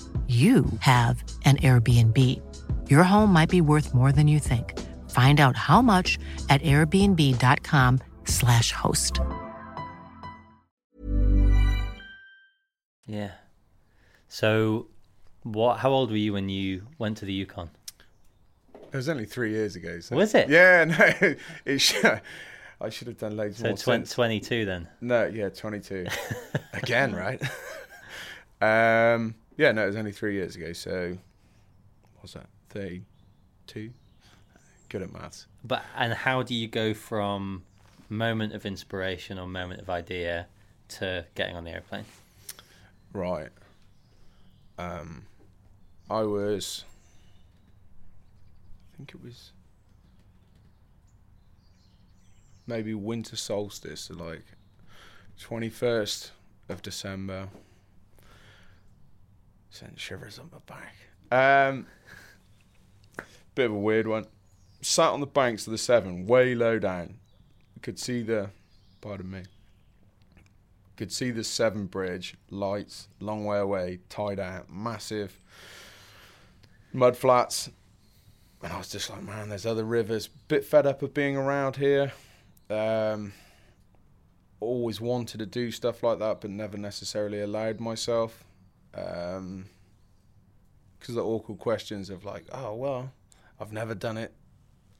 you 0.27 0.65
have 0.79 1.23
an 1.45 1.57
Airbnb. 1.57 2.17
Your 2.89 3.03
home 3.03 3.31
might 3.33 3.49
be 3.49 3.59
worth 3.61 3.93
more 3.93 4.11
than 4.13 4.27
you 4.27 4.39
think. 4.39 4.79
Find 5.09 5.39
out 5.41 5.57
how 5.57 5.81
much 5.81 6.17
at 6.49 6.61
airbnb.com/slash 6.61 8.71
host. 8.71 9.19
Yeah. 13.05 13.31
So, 14.29 14.87
what? 15.43 15.79
How 15.79 15.91
old 15.91 16.11
were 16.11 16.17
you 16.17 16.33
when 16.33 16.49
you 16.49 16.83
went 16.97 17.17
to 17.17 17.25
the 17.25 17.33
Yukon? 17.33 17.69
It 18.75 18.95
was 18.95 19.09
only 19.09 19.25
three 19.25 19.51
years 19.51 19.75
ago. 19.75 19.99
So. 19.99 20.15
Was 20.15 20.33
it? 20.35 20.49
Yeah, 20.49 20.85
no. 21.21 21.35
It, 21.65 21.79
sh- 21.79 22.03
I 22.79 22.89
should 22.89 23.07
have 23.07 23.17
done 23.17 23.35
loads 23.37 23.57
So 23.57 23.67
more. 23.67 23.75
tw- 23.99 24.09
22 24.09 24.65
then. 24.65 24.87
No, 25.01 25.25
yeah, 25.27 25.49
22. 25.49 26.07
Again, 26.73 27.13
right? 27.13 27.41
um, 28.61 29.35
yeah, 29.61 29.71
no, 29.71 29.83
it 29.83 29.87
was 29.87 29.95
only 29.95 30.11
three 30.11 30.33
years 30.33 30.55
ago. 30.55 30.73
So, 30.73 31.15
what 32.13 32.23
was 32.23 32.33
that? 32.33 32.47
32? 32.69 33.91
Good 34.89 35.01
at 35.03 35.13
maths. 35.13 35.45
But 35.63 35.83
and 35.95 36.13
how 36.13 36.41
do 36.41 36.55
you 36.55 36.67
go 36.67 36.95
from 36.95 37.61
moment 38.09 38.53
of 38.53 38.65
inspiration 38.65 39.37
or 39.37 39.45
moment 39.45 39.79
of 39.79 39.87
idea 39.87 40.47
to 40.89 41.27
getting 41.35 41.55
on 41.55 41.63
the 41.63 41.69
airplane? 41.69 42.05
Right. 43.13 43.49
Um, 44.79 45.27
I 46.09 46.23
was. 46.23 46.83
I 48.91 48.97
think 48.97 49.11
it 49.13 49.23
was. 49.23 49.51
Maybe 52.65 52.95
winter 52.95 53.35
solstice, 53.35 54.09
like 54.09 54.45
21st 55.39 56.31
of 56.67 56.81
December. 56.81 57.49
Sent 59.71 59.99
shivers 59.99 60.37
up 60.37 60.51
my 60.51 60.59
back. 60.67 60.95
Um, 61.69 61.87
bit 63.55 63.65
of 63.65 63.71
a 63.71 63.79
weird 63.79 64.05
one. 64.05 64.27
Sat 64.81 65.09
on 65.09 65.19
the 65.19 65.25
banks 65.25 65.65
of 65.65 65.71
the 65.71 65.77
Severn, 65.77 66.27
way 66.27 66.53
low 66.53 66.77
down. 66.77 67.15
Could 67.81 67.97
see 67.97 68.21
the. 68.21 68.51
Pardon 69.01 69.31
me 69.31 69.43
could 71.01 71.11
see 71.11 71.31
the 71.31 71.43
Severn 71.43 71.87
Bridge, 71.87 72.35
lights, 72.51 73.07
long 73.19 73.43
way 73.43 73.57
away, 73.57 74.01
tied 74.07 74.39
out, 74.39 74.69
massive 74.69 75.35
mud 76.93 77.17
flats. 77.17 77.71
And 78.61 78.71
I 78.71 78.77
was 78.77 78.89
just 78.89 79.09
like, 79.09 79.23
man, 79.23 79.49
there's 79.49 79.65
other 79.65 79.83
rivers. 79.83 80.27
Bit 80.27 80.63
fed 80.63 80.85
up 80.85 81.01
of 81.01 81.11
being 81.11 81.35
around 81.35 81.77
here. 81.77 82.11
Um, 82.69 83.33
always 84.59 85.01
wanted 85.01 85.39
to 85.39 85.47
do 85.47 85.71
stuff 85.71 86.03
like 86.03 86.19
that, 86.19 86.39
but 86.39 86.51
never 86.51 86.77
necessarily 86.77 87.41
allowed 87.41 87.79
myself. 87.79 88.43
Um, 88.95 89.65
because 90.99 91.15
the 91.15 91.23
awkward 91.23 91.57
questions 91.57 92.09
of 92.09 92.25
like, 92.25 92.45
oh 92.51 92.75
well, 92.75 93.11
I've 93.59 93.73
never 93.73 93.95
done 93.95 94.17
it. 94.17 94.33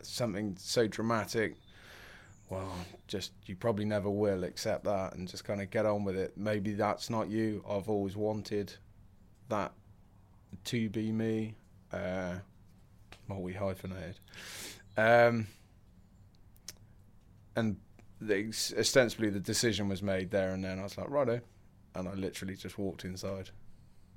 Something 0.02 0.56
so 0.58 0.88
dramatic 0.88 1.56
well, 2.52 2.74
just 3.08 3.32
you 3.46 3.56
probably 3.56 3.86
never 3.86 4.10
will 4.10 4.44
accept 4.44 4.84
that 4.84 5.16
and 5.16 5.26
just 5.26 5.46
kind 5.46 5.62
of 5.62 5.72
get 5.72 5.86
on 5.86 6.04
with 6.04 6.18
it. 6.18 6.38
Maybe 6.38 6.74
that's 6.74 7.10
not 7.10 7.30
you. 7.30 7.64
I've 7.68 7.88
always 7.88 8.18
wanted 8.18 8.74
that 9.48 9.72
to 10.66 10.90
be 10.90 11.14
me. 11.14 11.56
Uh, 11.94 12.36
we 13.30 13.54
hyphenated. 13.54 14.20
Um, 14.98 15.48
and 17.56 17.78
the, 18.20 18.50
ostensibly 18.78 19.30
the 19.30 19.40
decision 19.40 19.88
was 19.88 20.04
made 20.04 20.30
there 20.30 20.50
and 20.50 20.62
then. 20.62 20.78
I 20.78 20.84
was 20.84 20.98
like, 20.98 21.10
righto. 21.10 21.40
And 21.96 22.10
I 22.10 22.14
literally 22.16 22.58
just 22.58 22.78
walked 22.78 23.06
inside 23.06 23.50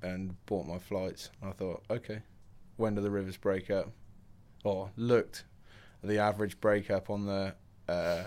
and 0.05 0.35
bought 0.45 0.67
my 0.67 0.77
flights. 0.77 1.31
I 1.43 1.51
thought, 1.51 1.83
okay, 1.89 2.21
when 2.77 2.95
do 2.95 3.01
the 3.01 3.09
rivers 3.09 3.37
break 3.37 3.69
up? 3.69 3.89
Or 4.63 4.91
looked 4.97 5.43
at 6.01 6.09
the 6.09 6.19
average 6.19 6.59
breakup 6.59 7.09
on 7.09 7.25
the 7.25 7.55
uh, 7.87 8.23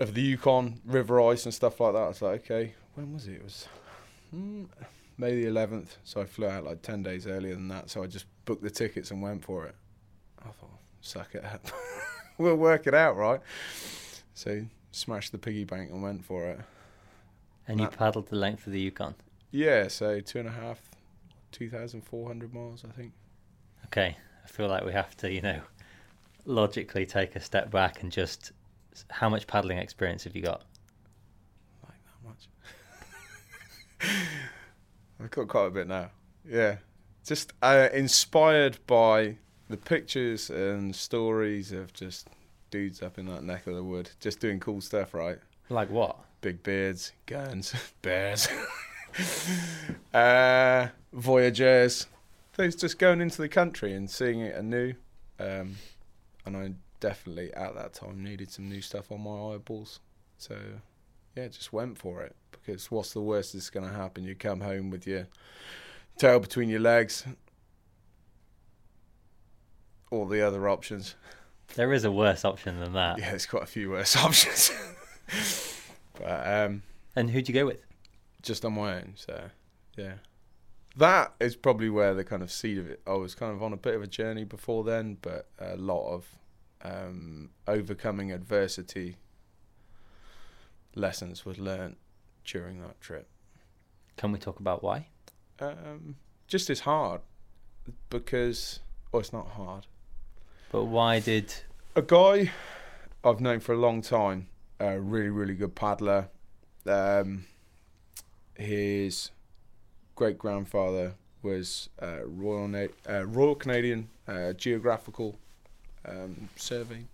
of 0.00 0.14
the 0.14 0.20
Yukon 0.20 0.80
River 0.84 1.20
ice 1.20 1.44
and 1.44 1.54
stuff 1.54 1.80
like 1.80 1.94
that. 1.94 2.02
I 2.02 2.08
was 2.08 2.22
like, 2.22 2.44
okay, 2.44 2.74
when 2.94 3.12
was 3.12 3.26
it? 3.26 3.34
It 3.34 3.44
was 3.44 3.68
mm, 4.34 4.66
May 5.16 5.42
the 5.42 5.46
11th. 5.48 5.96
So 6.04 6.20
I 6.20 6.24
flew 6.24 6.46
out 6.46 6.64
like 6.64 6.82
10 6.82 7.02
days 7.02 7.26
earlier 7.26 7.54
than 7.54 7.68
that. 7.68 7.90
So 7.90 8.02
I 8.02 8.06
just 8.06 8.26
booked 8.44 8.62
the 8.62 8.70
tickets 8.70 9.10
and 9.10 9.22
went 9.22 9.42
for 9.42 9.66
it. 9.66 9.74
I 10.40 10.50
thought, 10.50 10.78
suck 11.00 11.34
it 11.34 11.44
up. 11.44 11.66
we'll 12.38 12.56
work 12.56 12.86
it 12.86 12.94
out, 12.94 13.16
right? 13.16 13.40
So 14.34 14.64
smashed 14.92 15.32
the 15.32 15.38
piggy 15.38 15.64
bank 15.64 15.90
and 15.90 16.02
went 16.02 16.24
for 16.24 16.46
it. 16.46 16.60
And 17.66 17.80
you 17.80 17.86
paddled 17.86 18.28
the 18.28 18.36
length 18.36 18.66
of 18.66 18.72
the 18.72 18.80
Yukon. 18.80 19.14
Yeah, 19.50 19.88
so 19.88 20.20
two 20.20 20.40
and 20.40 20.48
a 20.48 20.52
half, 20.52 20.80
2,400 21.52 22.52
miles, 22.52 22.84
I 22.88 22.92
think. 22.92 23.12
Okay, 23.86 24.16
I 24.44 24.48
feel 24.48 24.68
like 24.68 24.84
we 24.84 24.92
have 24.92 25.16
to, 25.18 25.32
you 25.32 25.40
know, 25.40 25.60
logically 26.44 27.06
take 27.06 27.36
a 27.36 27.40
step 27.40 27.70
back 27.70 28.02
and 28.02 28.12
just 28.12 28.52
how 29.10 29.28
much 29.28 29.46
paddling 29.46 29.78
experience 29.78 30.24
have 30.24 30.34
you 30.34 30.42
got? 30.42 30.64
Like 31.82 31.94
that 32.04 32.28
much. 32.28 32.48
I've 35.20 35.30
got 35.30 35.48
quite 35.48 35.66
a 35.66 35.70
bit 35.70 35.86
now. 35.86 36.10
Yeah. 36.48 36.76
Just 37.24 37.52
uh, 37.62 37.88
inspired 37.92 38.78
by 38.86 39.36
the 39.68 39.76
pictures 39.76 40.50
and 40.50 40.94
stories 40.94 41.72
of 41.72 41.92
just 41.92 42.28
dudes 42.70 43.02
up 43.02 43.18
in 43.18 43.26
that 43.26 43.42
neck 43.42 43.66
of 43.66 43.74
the 43.74 43.82
wood, 43.82 44.10
just 44.20 44.40
doing 44.40 44.60
cool 44.60 44.80
stuff, 44.80 45.14
right? 45.14 45.38
Like 45.68 45.90
what? 45.90 46.16
Big 46.40 46.62
beards, 46.62 47.12
guns, 47.26 47.74
bears, 48.02 48.48
uh, 50.14 50.88
voyagers. 51.12 52.06
Those 52.56 52.74
just 52.74 52.98
going 52.98 53.20
into 53.20 53.40
the 53.40 53.48
country 53.48 53.94
and 53.94 54.10
seeing 54.10 54.40
it 54.40 54.54
anew. 54.54 54.94
Um, 55.38 55.76
and 56.44 56.56
I 56.56 56.72
definitely 57.00 57.52
at 57.54 57.74
that 57.74 57.94
time 57.94 58.22
needed 58.22 58.50
some 58.50 58.68
new 58.68 58.80
stuff 58.80 59.12
on 59.12 59.22
my 59.22 59.54
eyeballs. 59.54 60.00
So 60.38 60.56
yeah, 61.36 61.48
just 61.48 61.72
went 61.72 61.98
for 61.98 62.22
it 62.22 62.34
because 62.50 62.90
what's 62.90 63.12
the 63.12 63.20
worst 63.20 63.52
that's 63.52 63.70
going 63.70 63.86
to 63.88 63.94
happen? 63.94 64.24
You 64.24 64.34
come 64.34 64.60
home 64.60 64.90
with 64.90 65.06
your 65.06 65.28
tail 66.18 66.40
between 66.40 66.68
your 66.68 66.80
legs. 66.80 67.24
All 70.10 70.26
the 70.26 70.40
other 70.40 70.68
options. 70.68 71.14
There 71.74 71.92
is 71.92 72.04
a 72.04 72.10
worse 72.10 72.44
option 72.44 72.80
than 72.80 72.94
that. 72.94 73.18
Yeah, 73.18 73.30
there's 73.30 73.46
quite 73.46 73.62
a 73.62 73.66
few 73.66 73.90
worse 73.90 74.16
options. 74.24 74.72
but 76.18 76.46
um, 76.46 76.82
And 77.14 77.30
who'd 77.30 77.46
you 77.48 77.54
go 77.54 77.66
with? 77.66 77.78
Just 78.42 78.64
on 78.64 78.74
my 78.74 78.96
own. 78.96 79.14
So 79.16 79.50
yeah, 79.96 80.14
that 80.96 81.34
is 81.40 81.56
probably 81.56 81.90
where 81.90 82.14
the 82.14 82.24
kind 82.24 82.42
of 82.42 82.50
seed 82.50 82.78
of 82.78 82.88
it. 82.88 83.00
I 83.06 83.14
was 83.14 83.34
kind 83.34 83.52
of 83.52 83.62
on 83.62 83.72
a 83.72 83.76
bit 83.76 83.94
of 83.94 84.02
a 84.02 84.06
journey 84.06 84.44
before 84.44 84.84
then, 84.84 85.18
but 85.20 85.48
a 85.58 85.76
lot 85.76 86.12
of 86.12 86.26
um, 86.82 87.50
overcoming 87.66 88.32
adversity 88.32 89.16
lessons 90.94 91.44
was 91.44 91.58
learnt 91.58 91.98
during 92.44 92.80
that 92.82 93.00
trip. 93.00 93.28
Can 94.16 94.32
we 94.32 94.38
talk 94.38 94.60
about 94.60 94.82
why? 94.82 95.08
Um, 95.60 96.16
just 96.46 96.70
as 96.70 96.80
hard 96.80 97.20
because, 98.10 98.80
oh, 99.12 99.18
it's 99.18 99.32
not 99.32 99.48
hard. 99.48 99.86
But 100.70 100.84
why 100.84 101.20
did 101.20 101.54
a 101.94 102.02
guy 102.02 102.50
I've 103.24 103.40
known 103.40 103.60
for 103.60 103.72
a 103.72 103.78
long 103.78 104.02
time, 104.02 104.48
a 104.78 104.98
really, 105.00 105.30
really 105.30 105.54
good 105.54 105.74
paddler. 105.74 106.28
Um, 106.86 107.46
his 108.58 109.30
great 110.14 110.36
grandfather 110.36 111.14
was 111.42 111.88
uh, 112.02 112.18
Royal 112.24 112.68
Na- 112.68 112.86
uh, 113.08 113.24
Royal 113.24 113.54
Canadian 113.54 114.08
uh, 114.26 114.52
Geographical 114.52 115.38
um, 116.06 116.48
Survey 116.56 117.04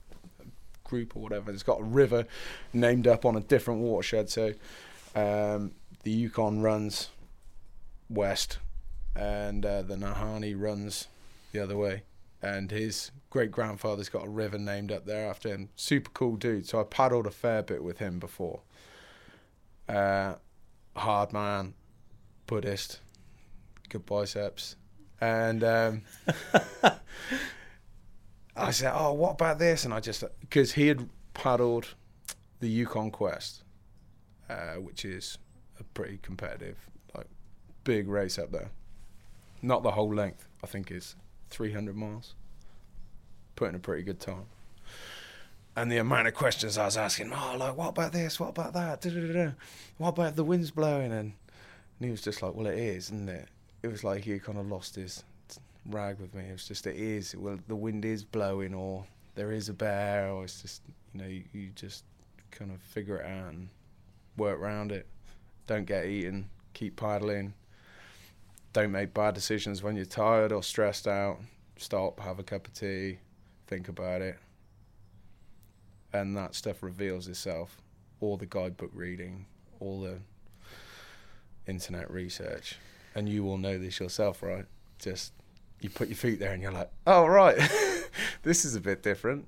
group 0.82 1.16
or 1.16 1.22
whatever. 1.22 1.50
It's 1.50 1.62
got 1.62 1.80
a 1.80 1.84
river 1.84 2.26
named 2.72 3.06
up 3.06 3.24
on 3.24 3.36
a 3.36 3.40
different 3.40 3.80
watershed. 3.80 4.30
So 4.30 4.54
um, 5.14 5.72
the 6.02 6.10
Yukon 6.10 6.62
runs 6.62 7.10
west, 8.08 8.58
and 9.14 9.64
uh, 9.64 9.82
the 9.82 9.96
Nahanni 9.96 10.54
runs 10.58 11.08
the 11.52 11.60
other 11.60 11.76
way. 11.76 12.02
And 12.42 12.70
his 12.70 13.10
great 13.30 13.50
grandfather's 13.50 14.10
got 14.10 14.26
a 14.26 14.28
river 14.28 14.58
named 14.58 14.92
up 14.92 15.06
there 15.06 15.28
after 15.28 15.48
him. 15.48 15.70
Super 15.76 16.10
cool 16.10 16.36
dude. 16.36 16.66
So 16.66 16.80
I 16.80 16.84
paddled 16.84 17.26
a 17.26 17.30
fair 17.30 17.62
bit 17.62 17.82
with 17.82 17.98
him 17.98 18.18
before. 18.18 18.60
Uh, 19.88 20.34
hard 20.96 21.32
man, 21.32 21.74
Buddhist, 22.46 23.00
good 23.88 24.06
biceps, 24.06 24.76
and 25.20 25.64
um, 25.64 26.02
I 28.56 28.70
said, 28.70 28.92
"Oh, 28.94 29.12
what 29.12 29.32
about 29.32 29.58
this?" 29.58 29.84
And 29.84 29.94
I 29.94 30.00
just 30.00 30.24
because 30.40 30.72
he 30.72 30.88
had 30.88 31.08
paddled 31.32 31.94
the 32.60 32.68
Yukon 32.68 33.10
Quest, 33.10 33.62
uh, 34.48 34.74
which 34.74 35.04
is 35.04 35.38
a 35.80 35.84
pretty 35.84 36.18
competitive, 36.22 36.78
like 37.16 37.26
big 37.84 38.08
race 38.08 38.38
up 38.38 38.52
there. 38.52 38.70
Not 39.62 39.82
the 39.82 39.92
whole 39.92 40.12
length. 40.14 40.48
I 40.62 40.66
think 40.66 40.90
is 40.90 41.16
300 41.50 41.96
miles. 41.96 42.34
Putting 43.56 43.76
a 43.76 43.78
pretty 43.78 44.02
good 44.02 44.20
time. 44.20 44.46
And 45.76 45.90
the 45.90 45.98
amount 45.98 46.28
of 46.28 46.34
questions 46.34 46.78
I 46.78 46.84
was 46.84 46.96
asking, 46.96 47.32
oh, 47.32 47.56
like, 47.58 47.76
what 47.76 47.88
about 47.88 48.12
this? 48.12 48.38
What 48.38 48.50
about 48.50 48.74
that? 48.74 49.00
Da-da-da-da. 49.00 49.52
What 49.98 50.10
about 50.10 50.36
the 50.36 50.44
wind's 50.44 50.70
blowing? 50.70 51.12
And, 51.12 51.32
and 51.98 52.00
he 52.00 52.10
was 52.10 52.22
just 52.22 52.42
like, 52.42 52.54
well, 52.54 52.66
it 52.66 52.78
is, 52.78 53.06
isn't 53.06 53.28
it? 53.28 53.48
It 53.82 53.88
was 53.88 54.04
like 54.04 54.22
he 54.24 54.38
kind 54.38 54.58
of 54.58 54.68
lost 54.68 54.94
his 54.94 55.24
rag 55.86 56.20
with 56.20 56.32
me. 56.34 56.44
It 56.44 56.52
was 56.52 56.68
just, 56.68 56.86
it 56.86 56.96
is. 56.96 57.34
Well, 57.36 57.58
the 57.66 57.74
wind 57.74 58.04
is 58.04 58.22
blowing, 58.24 58.72
or 58.72 59.04
there 59.34 59.50
is 59.50 59.68
a 59.68 59.74
bear, 59.74 60.30
or 60.30 60.44
it's 60.44 60.62
just, 60.62 60.82
you 61.12 61.20
know, 61.20 61.26
you, 61.26 61.42
you 61.52 61.70
just 61.74 62.04
kind 62.52 62.70
of 62.70 62.80
figure 62.80 63.16
it 63.16 63.26
out 63.26 63.52
and 63.52 63.68
work 64.36 64.60
around 64.60 64.92
it. 64.92 65.06
Don't 65.66 65.86
get 65.86 66.06
eaten. 66.06 66.48
Keep 66.72 66.96
paddling. 66.96 67.52
Don't 68.72 68.92
make 68.92 69.12
bad 69.12 69.34
decisions 69.34 69.82
when 69.82 69.96
you're 69.96 70.04
tired 70.04 70.52
or 70.52 70.62
stressed 70.62 71.08
out. 71.08 71.38
Stop, 71.76 72.20
have 72.20 72.38
a 72.38 72.42
cup 72.44 72.66
of 72.66 72.74
tea, 72.74 73.18
think 73.66 73.88
about 73.88 74.22
it. 74.22 74.36
And 76.14 76.34
that 76.36 76.54
stuff 76.54 76.82
reveals 76.82 77.28
itself. 77.28 77.76
All 78.20 78.38
the 78.38 78.46
guidebook 78.46 78.90
reading, 78.94 79.44
all 79.80 80.00
the 80.00 80.18
internet 81.66 82.10
research, 82.10 82.76
and 83.14 83.28
you 83.28 83.44
will 83.44 83.58
know 83.58 83.78
this 83.78 84.00
yourself, 84.00 84.42
right? 84.42 84.64
Just 84.98 85.32
you 85.80 85.90
put 85.90 86.08
your 86.08 86.16
feet 86.16 86.38
there 86.38 86.52
and 86.52 86.62
you're 86.62 86.72
like, 86.72 86.90
oh 87.06 87.26
right, 87.26 87.56
this 88.42 88.64
is 88.64 88.74
a 88.74 88.80
bit 88.80 89.02
different 89.02 89.46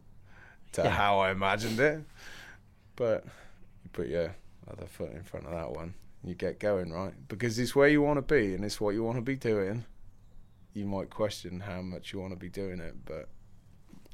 to 0.72 0.82
Yeah. 0.82 0.90
how 0.90 1.20
I 1.20 1.30
imagined 1.30 1.80
it. 1.80 2.02
But 2.96 3.24
you 3.84 3.90
put 3.92 4.08
your 4.08 4.34
other 4.70 4.86
foot 4.86 5.12
in 5.12 5.22
front 5.22 5.46
of 5.46 5.52
that 5.52 5.70
one, 5.70 5.94
and 6.22 6.28
you 6.28 6.34
get 6.34 6.58
going, 6.58 6.92
right? 6.92 7.14
Because 7.28 7.58
it's 7.58 7.74
where 7.76 7.88
you 7.88 8.02
want 8.02 8.16
to 8.18 8.22
be 8.34 8.54
and 8.54 8.64
it's 8.64 8.80
what 8.80 8.94
you 8.94 9.02
want 9.04 9.16
to 9.16 9.22
be 9.22 9.36
doing. 9.36 9.84
You 10.74 10.84
might 10.86 11.08
question 11.08 11.60
how 11.60 11.80
much 11.80 12.12
you 12.12 12.20
want 12.20 12.32
to 12.32 12.38
be 12.38 12.50
doing 12.50 12.80
it, 12.80 12.94
but 13.06 13.28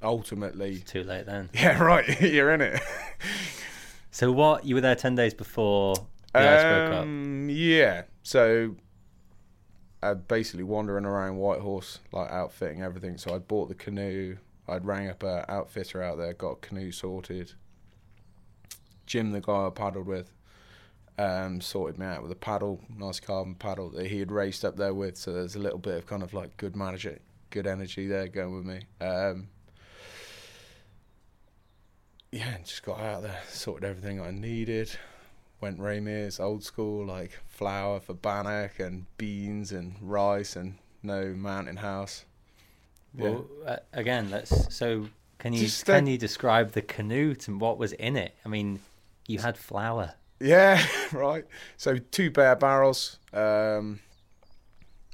ultimately, 0.02 0.76
It's 0.76 0.90
too 0.90 1.02
late 1.02 1.26
then. 1.26 1.50
yeah, 1.54 1.82
right, 1.82 2.20
you're 2.20 2.52
in 2.52 2.60
it. 2.60 2.80
So 4.10 4.30
what? 4.32 4.64
You 4.64 4.74
were 4.74 4.80
there 4.80 4.94
ten 4.94 5.14
days 5.14 5.34
before 5.34 5.94
the 6.32 6.40
ice 6.40 6.62
broke 6.62 6.92
up. 6.92 7.02
Um, 7.02 7.48
yeah. 7.50 8.02
So, 8.22 8.76
uh, 10.02 10.14
basically 10.14 10.64
wandering 10.64 11.04
around 11.04 11.36
Whitehorse, 11.36 11.98
like 12.12 12.30
outfitting 12.30 12.82
everything. 12.82 13.16
So 13.18 13.34
I'd 13.34 13.48
bought 13.48 13.68
the 13.68 13.74
canoe. 13.74 14.36
I'd 14.68 14.84
rang 14.84 15.08
up 15.08 15.22
a 15.22 15.50
outfitter 15.50 16.02
out 16.02 16.18
there, 16.18 16.32
got 16.32 16.50
a 16.50 16.56
canoe 16.56 16.92
sorted. 16.92 17.52
Jim, 19.06 19.32
the 19.32 19.40
guy 19.40 19.66
I 19.66 19.70
paddled 19.70 20.06
with, 20.06 20.32
um, 21.18 21.60
sorted 21.60 21.98
me 21.98 22.06
out 22.06 22.22
with 22.22 22.32
a 22.32 22.36
paddle, 22.36 22.80
nice 22.96 23.20
carbon 23.20 23.54
paddle 23.54 23.90
that 23.90 24.06
he 24.06 24.20
had 24.20 24.30
raced 24.30 24.64
up 24.64 24.76
there 24.76 24.94
with. 24.94 25.16
So 25.16 25.32
there's 25.32 25.56
a 25.56 25.58
little 25.58 25.78
bit 25.78 25.96
of 25.96 26.06
kind 26.06 26.22
of 26.22 26.32
like 26.32 26.56
good 26.56 26.76
manager, 26.76 27.18
good 27.50 27.66
energy 27.66 28.06
there 28.06 28.28
going 28.28 28.54
with 28.54 28.64
me. 28.64 28.80
Um, 29.04 29.48
yeah, 32.32 32.54
and 32.56 32.64
just 32.64 32.82
got 32.82 33.00
out 33.00 33.22
there, 33.22 33.40
sorted 33.48 33.88
everything 33.88 34.20
I 34.20 34.30
needed 34.32 34.90
went 35.62 35.78
Ray 35.78 36.00
Mears 36.00 36.40
old 36.40 36.62
school, 36.64 37.06
like 37.06 37.38
flour 37.46 38.00
for 38.00 38.12
bannock 38.12 38.80
and 38.80 39.06
beans 39.16 39.72
and 39.72 39.94
rice 40.02 40.56
and 40.56 40.74
no 41.02 41.32
mountain 41.32 41.76
house. 41.76 42.26
Yeah. 43.14 43.22
Well, 43.22 43.46
uh, 43.64 43.76
again, 43.92 44.30
let's. 44.30 44.74
So 44.74 45.08
can 45.38 45.54
you 45.54 45.60
Just, 45.60 45.86
can 45.86 46.06
you 46.06 46.18
describe 46.18 46.72
the 46.72 46.82
canoe 46.82 47.34
and 47.46 47.60
what 47.60 47.78
was 47.78 47.92
in 47.92 48.16
it? 48.16 48.34
I 48.44 48.48
mean, 48.48 48.80
you 49.26 49.38
had 49.38 49.56
flour. 49.56 50.14
Yeah, 50.40 50.84
right. 51.12 51.44
So 51.76 51.96
two 51.96 52.30
bear 52.30 52.56
barrels, 52.56 53.18
um, 53.32 54.00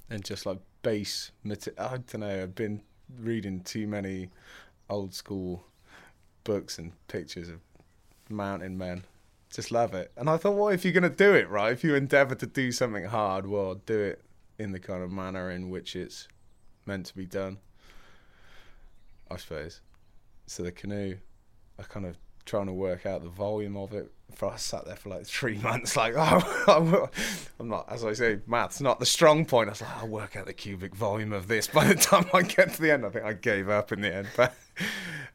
and 0.09 0.25
just 0.25 0.47
like 0.47 0.59
base. 0.83 1.31
I 1.45 1.99
don't 1.99 2.19
know. 2.19 2.43
I've 2.43 2.55
been 2.55 2.81
reading 3.21 3.61
too 3.61 3.87
many 3.87 4.31
old 4.89 5.13
school 5.13 5.65
books 6.49 6.79
and 6.79 6.93
pictures 7.09 7.51
of 7.51 7.61
mountain 8.31 8.79
men. 8.79 9.05
Just 9.53 9.71
love 9.71 9.93
it. 9.93 10.11
And 10.17 10.31
I 10.31 10.39
thought, 10.39 10.57
well, 10.57 10.69
if 10.69 10.83
you're 10.83 10.95
gonna 10.95 11.11
do 11.11 11.35
it 11.35 11.47
right, 11.51 11.73
if 11.73 11.85
you 11.85 11.95
endeavour 11.95 12.35
to 12.37 12.47
do 12.47 12.73
something 12.73 13.05
hard, 13.05 13.47
well, 13.47 13.75
do 13.75 14.01
it 14.01 14.23
in 14.59 14.73
the 14.73 14.81
kind 14.81 15.03
of 15.03 15.13
manner 15.13 15.51
in 15.51 15.69
which 15.69 15.95
it's 15.95 16.27
meant 16.87 17.05
to 17.05 17.15
be 17.15 17.27
done. 17.27 17.59
I 19.31 19.37
suppose. 19.37 19.83
So 20.47 20.63
the 20.63 20.73
canoe, 20.73 21.19
I 21.79 21.83
kind 21.83 22.07
of 22.07 22.17
trying 22.47 22.67
to 22.67 22.73
work 22.73 23.05
out 23.05 23.23
the 23.23 23.29
volume 23.29 23.77
of 23.77 23.93
it. 23.93 24.11
For 24.35 24.51
I 24.51 24.57
sat 24.57 24.87
there 24.87 24.97
for 24.97 25.11
like 25.11 25.27
three 25.27 25.59
months, 25.63 25.97
like 25.97 26.15
oh, 26.17 27.11
I'm 27.61 27.69
not, 27.69 27.93
as 27.93 28.07
I 28.07 28.15
say, 28.15 28.41
maths 28.47 28.81
not 28.81 29.01
the 29.01 29.07
strong 29.07 29.45
point. 29.45 29.69
I 29.69 29.73
was 29.73 29.83
like, 29.83 29.97
I'll 29.99 30.09
work 30.09 30.35
out 30.35 30.47
the 30.47 30.55
cubic 30.55 30.95
volume 30.95 31.35
of 31.35 31.47
this. 31.47 31.67
By 31.75 31.85
the 31.85 31.95
time 31.95 32.25
I 32.33 32.41
get 32.41 32.73
to 32.73 32.81
the 32.81 32.91
end, 32.91 33.05
I 33.05 33.11
think 33.11 33.27
I 33.27 33.35
gave 33.35 33.69
up 33.69 33.93
in 33.93 34.01
the 34.01 34.15
end. 34.15 34.29
But 34.35 34.55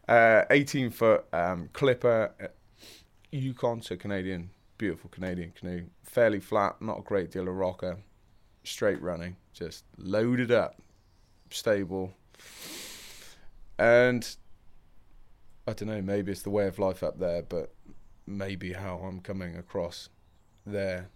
uh, 0.08 0.44
18 0.50 0.90
foot 0.90 1.26
um, 1.34 1.70
clipper, 1.74 2.32
uh, 2.42 2.48
Yukon, 3.32 3.82
so 3.82 3.96
Canadian, 3.96 4.50
beautiful 4.78 5.10
Canadian 5.10 5.52
canoe, 5.56 5.86
fairly 6.04 6.40
flat, 6.40 6.82
not 6.82 7.00
a 7.00 7.02
great 7.02 7.32
deal 7.32 7.48
of 7.48 7.56
rocker, 7.56 7.98
straight 8.64 9.02
running, 9.02 9.36
just 9.54 9.86
loaded 9.98 10.52
up, 10.52 10.82
stable, 11.50 12.14
and 13.80 14.36
I 15.68 15.74
don't 15.74 15.88
know, 15.88 16.02
maybe 16.02 16.32
it's 16.32 16.42
the 16.42 16.50
way 16.50 16.68
of 16.68 16.78
life 16.78 17.04
up 17.04 17.20
there, 17.20 17.42
but 17.42 17.74
maybe 18.28 18.74
how 18.74 18.98
I'm 18.98 19.20
coming 19.20 19.56
across 19.56 20.10
there, 20.66 21.10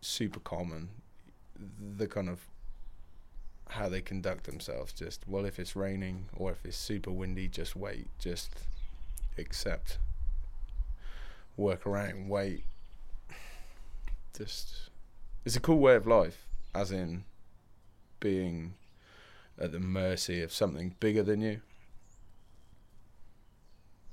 super 0.00 0.40
common. 0.40 0.88
The 1.96 2.06
kind 2.06 2.28
of 2.28 2.40
how 3.70 3.88
they 3.88 4.00
conduct 4.00 4.44
themselves, 4.44 4.92
just 4.92 5.22
well, 5.26 5.44
if 5.44 5.58
it's 5.58 5.74
raining 5.74 6.26
or 6.36 6.52
if 6.52 6.64
it's 6.64 6.76
super 6.76 7.10
windy, 7.10 7.48
just 7.48 7.74
wait, 7.74 8.08
just 8.18 8.50
accept, 9.38 9.98
work 11.56 11.86
around, 11.86 12.28
wait. 12.28 12.64
Just, 14.36 14.90
it's 15.44 15.56
a 15.56 15.60
cool 15.60 15.78
way 15.78 15.94
of 15.94 16.06
life, 16.06 16.46
as 16.74 16.90
in 16.90 17.24
being 18.18 18.74
at 19.60 19.70
the 19.70 19.78
mercy 19.78 20.42
of 20.42 20.52
something 20.52 20.96
bigger 20.98 21.22
than 21.22 21.40
you. 21.40 21.60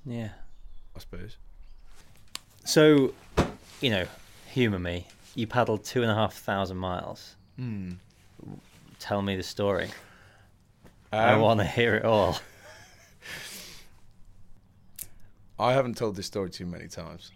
Yeah. 0.06 0.30
I 0.96 1.00
suppose. 1.00 1.38
So, 2.66 3.14
you 3.80 3.90
know, 3.90 4.06
humour 4.48 4.80
me. 4.80 5.08
You 5.34 5.48
paddled 5.48 5.84
two 5.84 6.02
and 6.02 6.12
a 6.12 6.16
half 6.16 6.34
thousand 6.36 6.78
miles. 6.78 7.36
Mm. 7.60 7.96
Tell 9.02 9.22
me 9.24 9.36
the 9.36 9.42
story. 9.42 9.90
I 11.12 11.34
Um, 11.34 11.42
want 11.42 11.60
to 11.60 11.66
hear 11.66 11.96
it 11.96 12.06
all. 12.06 12.38
I 15.60 15.74
haven't 15.74 15.98
told 15.98 16.16
this 16.16 16.28
story 16.28 16.52
too 16.52 16.68
many 16.68 16.88
times. 16.88 17.32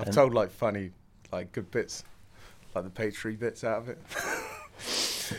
I've 0.00 0.08
And- 0.08 0.14
told 0.14 0.34
like 0.34 0.50
funny, 0.50 0.90
like 1.30 1.52
good 1.52 1.70
bits, 1.70 2.02
like 2.74 2.82
the 2.82 2.90
page 2.90 3.22
bits 3.38 3.62
out 3.62 3.82
of 3.82 3.88
it. 3.88 5.38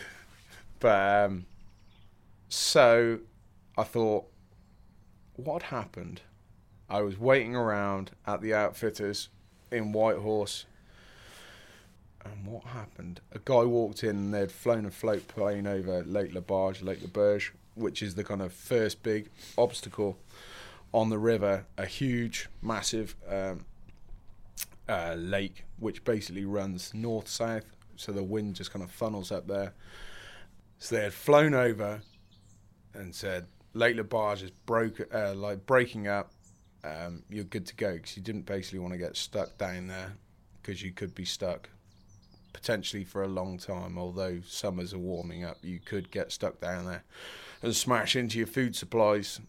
but 0.80 1.26
um, 1.26 1.44
so 2.48 3.18
I 3.76 3.82
thought, 3.84 4.24
what 5.36 5.64
happened? 5.64 6.22
I 6.88 7.02
was 7.02 7.18
waiting 7.18 7.54
around 7.54 8.12
at 8.26 8.40
the 8.40 8.54
outfitters 8.54 9.28
in 9.70 9.92
Whitehorse. 9.92 10.64
And 12.24 12.46
what 12.46 12.64
happened? 12.64 13.20
A 13.32 13.38
guy 13.38 13.64
walked 13.64 14.04
in 14.04 14.10
and 14.10 14.34
they'd 14.34 14.52
flown 14.52 14.84
a 14.84 14.90
float 14.90 15.26
plane 15.28 15.66
over 15.66 16.02
Lake 16.04 16.32
Labarge, 16.32 16.82
Lake 16.84 17.00
Laberge, 17.00 17.50
which 17.74 18.02
is 18.02 18.14
the 18.14 18.24
kind 18.24 18.42
of 18.42 18.52
first 18.52 19.02
big 19.02 19.30
obstacle 19.56 20.18
on 20.92 21.08
the 21.08 21.18
river. 21.18 21.64
A 21.78 21.86
huge, 21.86 22.48
massive 22.60 23.16
um, 23.28 23.64
uh, 24.88 25.14
lake, 25.14 25.64
which 25.78 26.04
basically 26.04 26.44
runs 26.44 26.92
north 26.92 27.28
south. 27.28 27.64
So 27.96 28.12
the 28.12 28.22
wind 28.22 28.56
just 28.56 28.72
kind 28.72 28.84
of 28.84 28.90
funnels 28.90 29.32
up 29.32 29.46
there. 29.46 29.72
So 30.78 30.96
they 30.96 31.02
had 31.02 31.12
flown 31.12 31.54
over 31.54 32.00
and 32.94 33.14
said, 33.14 33.46
Lake 33.72 33.96
Labarge 33.96 34.42
is 34.42 34.50
broke, 34.66 35.00
uh, 35.14 35.34
like 35.34 35.64
breaking 35.66 36.08
up. 36.08 36.32
Um, 36.82 37.22
you're 37.28 37.44
good 37.44 37.66
to 37.66 37.76
go 37.76 37.94
because 37.94 38.16
you 38.16 38.22
didn't 38.22 38.46
basically 38.46 38.78
want 38.78 38.92
to 38.92 38.98
get 38.98 39.16
stuck 39.16 39.56
down 39.58 39.86
there 39.86 40.14
because 40.62 40.82
you 40.82 40.92
could 40.92 41.14
be 41.14 41.26
stuck 41.26 41.68
potentially 42.52 43.04
for 43.04 43.22
a 43.22 43.28
long 43.28 43.58
time. 43.58 43.98
Although 43.98 44.40
summers 44.46 44.92
are 44.94 44.98
warming 44.98 45.44
up, 45.44 45.58
you 45.62 45.80
could 45.80 46.10
get 46.10 46.32
stuck 46.32 46.60
down 46.60 46.86
there 46.86 47.04
and 47.62 47.74
smash 47.74 48.16
into 48.16 48.38
your 48.38 48.46
food 48.46 48.74
supplies 48.76 49.40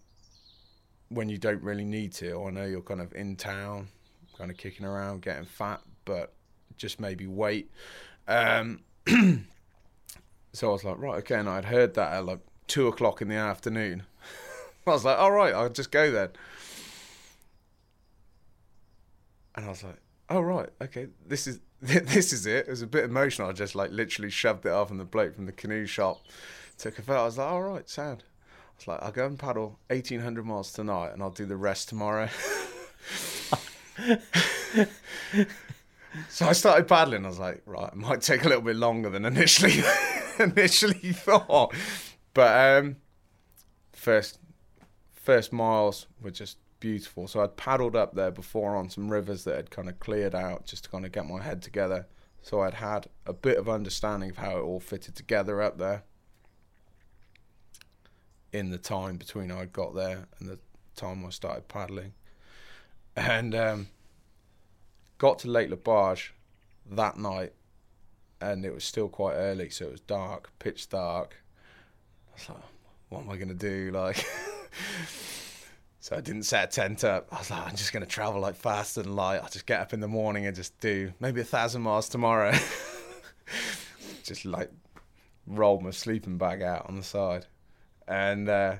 when 1.09 1.29
you 1.29 1.37
don't 1.37 1.61
really 1.61 1.85
need 1.85 2.13
to. 2.13 2.43
I 2.45 2.51
know 2.51 2.65
you're 2.65 2.81
kind 2.81 3.01
of 3.01 3.13
in 3.13 3.35
town, 3.35 3.89
kind 4.37 4.49
of 4.49 4.57
kicking 4.57 4.85
around, 4.85 5.21
getting 5.21 5.45
fat, 5.45 5.81
but 6.05 6.33
just 6.77 6.99
maybe 6.99 7.27
wait. 7.27 7.71
Um, 8.27 8.81
so 10.53 10.69
I 10.69 10.71
was 10.71 10.83
like, 10.83 10.97
right, 10.97 11.17
okay. 11.19 11.35
And 11.35 11.49
I'd 11.49 11.65
heard 11.65 11.93
that 11.95 12.13
at 12.13 12.25
like 12.25 12.39
two 12.67 12.87
o'clock 12.87 13.21
in 13.21 13.27
the 13.27 13.35
afternoon. 13.35 14.03
I 14.87 14.91
was 14.91 15.05
like, 15.05 15.17
all 15.17 15.31
right, 15.31 15.53
I'll 15.53 15.69
just 15.69 15.91
go 15.91 16.11
then. 16.11 16.29
And 19.55 19.65
I 19.65 19.69
was 19.69 19.83
like, 19.83 19.97
oh 20.31 20.39
right, 20.39 20.69
okay, 20.81 21.07
this 21.27 21.45
is 21.45 21.59
this 21.83 22.31
is 22.31 22.45
it. 22.45 22.67
It 22.67 22.69
was 22.69 22.83
a 22.83 22.87
bit 22.87 23.05
emotional. 23.05 23.49
I 23.49 23.53
just 23.53 23.73
like 23.73 23.89
literally 23.91 24.29
shoved 24.29 24.67
it 24.67 24.71
off, 24.71 24.91
and 24.91 24.99
the 24.99 25.05
bloke 25.05 25.35
from 25.35 25.47
the 25.47 25.51
canoe 25.51 25.87
shop 25.87 26.21
took 26.77 26.99
a 26.99 27.01
photo. 27.01 27.21
I 27.21 27.25
was 27.25 27.39
like, 27.39 27.47
all 27.47 27.63
right, 27.63 27.89
sound. 27.89 28.23
I 28.23 28.73
was 28.77 28.87
like, 28.87 29.01
I'll 29.01 29.11
go 29.11 29.25
and 29.25 29.39
paddle 29.39 29.79
eighteen 29.89 30.19
hundred 30.19 30.45
miles 30.45 30.71
tonight, 30.71 31.09
and 31.13 31.23
I'll 31.23 31.31
do 31.31 31.45
the 31.45 31.57
rest 31.57 31.89
tomorrow. 31.89 32.29
so 36.29 36.45
I 36.45 36.53
started 36.53 36.87
paddling. 36.87 37.25
I 37.25 37.29
was 37.29 37.39
like, 37.39 37.63
right, 37.65 37.91
it 37.91 37.95
might 37.95 38.21
take 38.21 38.45
a 38.45 38.47
little 38.47 38.63
bit 38.63 38.75
longer 38.75 39.09
than 39.09 39.25
initially 39.25 39.81
initially 40.39 41.13
thought, 41.13 41.73
but 42.35 42.77
um, 42.77 42.97
first 43.91 44.37
first 45.13 45.51
miles 45.51 46.05
were 46.21 46.29
just 46.29 46.57
beautiful. 46.81 47.29
So 47.29 47.41
I'd 47.41 47.55
paddled 47.55 47.95
up 47.95 48.13
there 48.13 48.31
before 48.31 48.75
on 48.75 48.89
some 48.89 49.09
rivers 49.09 49.45
that 49.45 49.55
had 49.55 49.71
kind 49.71 49.87
of 49.87 49.99
cleared 50.01 50.35
out 50.35 50.65
just 50.65 50.83
to 50.83 50.89
kind 50.89 51.05
of 51.05 51.13
get 51.13 51.25
my 51.25 51.41
head 51.41 51.61
together. 51.61 52.07
So 52.41 52.59
I'd 52.59 52.73
had 52.73 53.07
a 53.25 53.31
bit 53.31 53.57
of 53.57 53.69
understanding 53.69 54.31
of 54.31 54.37
how 54.37 54.57
it 54.57 54.61
all 54.61 54.81
fitted 54.81 55.15
together 55.15 55.61
up 55.61 55.77
there 55.77 56.03
in 58.51 58.71
the 58.71 58.77
time 58.77 59.15
between 59.15 59.51
I 59.51 59.65
got 59.65 59.95
there 59.95 60.27
and 60.39 60.49
the 60.49 60.59
time 60.95 61.25
I 61.25 61.29
started 61.29 61.69
paddling. 61.69 62.13
and 63.15 63.55
um, 63.55 63.87
got 65.17 65.39
to 65.39 65.49
Lake 65.49 65.69
Labarge 65.69 66.29
that 66.89 67.17
night, 67.17 67.53
and 68.41 68.65
it 68.65 68.73
was 68.73 68.83
still 68.83 69.07
quite 69.07 69.35
early, 69.35 69.69
so 69.69 69.85
it 69.85 69.91
was 69.91 70.01
dark, 70.01 70.49
pitch 70.59 70.89
dark. 70.89 71.35
I 72.29 72.33
was 72.33 72.49
like, 72.49 72.57
"What 73.09 73.21
am 73.21 73.29
I 73.29 73.37
gonna 73.37 73.53
do?" 73.53 73.91
Like, 73.93 74.25
so 76.01 76.17
I 76.17 76.21
didn't 76.21 76.43
set 76.43 76.65
a 76.65 76.81
tent 76.81 77.03
up. 77.03 77.27
I 77.31 77.37
was 77.37 77.49
like, 77.49 77.67
"I'm 77.67 77.75
just 77.75 77.93
gonna 77.93 78.05
travel 78.05 78.41
like 78.41 78.55
fast 78.55 78.97
and 78.97 79.15
light. 79.15 79.39
I'll 79.41 79.49
just 79.49 79.65
get 79.65 79.79
up 79.79 79.93
in 79.93 80.01
the 80.01 80.07
morning 80.07 80.45
and 80.45 80.55
just 80.55 80.77
do 80.81 81.13
maybe 81.19 81.39
a 81.39 81.45
thousand 81.45 81.83
miles 81.83 82.09
tomorrow." 82.09 82.53
just 84.23 84.43
like 84.43 84.71
roll 85.47 85.79
my 85.79 85.91
sleeping 85.91 86.37
bag 86.37 86.61
out 86.61 86.89
on 86.89 86.97
the 86.97 87.03
side, 87.03 87.45
and 88.07 88.49
uh, 88.49 88.75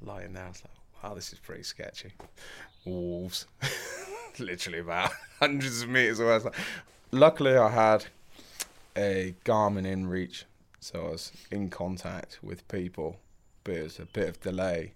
lying 0.00 0.32
there, 0.32 0.44
I 0.44 0.48
was 0.48 0.62
like, 0.64 1.04
"Wow, 1.04 1.14
this 1.14 1.32
is 1.32 1.38
pretty 1.38 1.64
sketchy." 1.64 2.12
Wolves. 2.86 3.46
literally 4.38 4.78
about 4.78 5.10
hundreds 5.40 5.82
of 5.82 5.88
meters 5.88 6.20
away. 6.20 6.38
Like, 6.38 6.54
luckily, 7.10 7.56
I 7.56 7.68
had 7.68 8.06
a 8.96 9.34
Garmin 9.44 9.86
inReach. 9.86 10.44
so 10.80 11.06
I 11.06 11.10
was 11.10 11.32
in 11.50 11.70
contact 11.70 12.38
with 12.42 12.66
people, 12.68 13.16
but 13.64 13.74
it 13.74 13.82
was 13.82 13.98
a 13.98 14.06
bit 14.06 14.28
of 14.28 14.40
delay. 14.40 14.92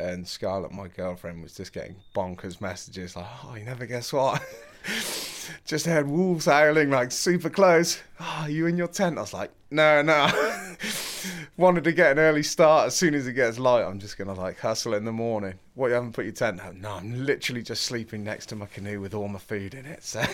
And 0.00 0.26
Scarlett, 0.26 0.72
my 0.72 0.88
girlfriend, 0.88 1.42
was 1.42 1.54
just 1.54 1.72
getting 1.72 1.96
bonkers 2.14 2.60
messages 2.60 3.16
like, 3.16 3.26
"Oh, 3.44 3.54
you 3.56 3.64
never 3.64 3.86
guess 3.86 4.12
what." 4.12 4.42
just 5.64 5.86
heard 5.86 6.08
wolves 6.08 6.46
howling 6.46 6.90
like 6.90 7.12
super 7.12 7.50
close. 7.50 8.00
Oh, 8.20 8.46
you 8.48 8.66
in 8.66 8.76
your 8.76 8.88
tent? 8.88 9.18
I 9.18 9.22
was 9.22 9.34
like, 9.34 9.50
no, 9.70 10.02
no. 10.02 10.30
Wanted 11.56 11.84
to 11.84 11.92
get 11.92 12.12
an 12.12 12.18
early 12.18 12.42
start 12.42 12.88
as 12.88 12.96
soon 12.96 13.14
as 13.14 13.26
it 13.26 13.32
gets 13.32 13.58
light. 13.58 13.84
I'm 13.84 13.98
just 13.98 14.16
gonna 14.16 14.34
like 14.34 14.58
hustle 14.58 14.94
in 14.94 15.04
the 15.04 15.12
morning. 15.12 15.54
What 15.74 15.88
you 15.88 15.94
haven't 15.94 16.12
put 16.12 16.24
your 16.24 16.34
tent 16.34 16.60
out? 16.60 16.76
No, 16.76 16.92
I'm 16.92 17.24
literally 17.26 17.62
just 17.62 17.82
sleeping 17.82 18.24
next 18.24 18.46
to 18.46 18.56
my 18.56 18.66
canoe 18.66 19.00
with 19.00 19.14
all 19.14 19.28
my 19.28 19.38
food 19.38 19.74
in 19.74 19.86
it. 19.86 20.02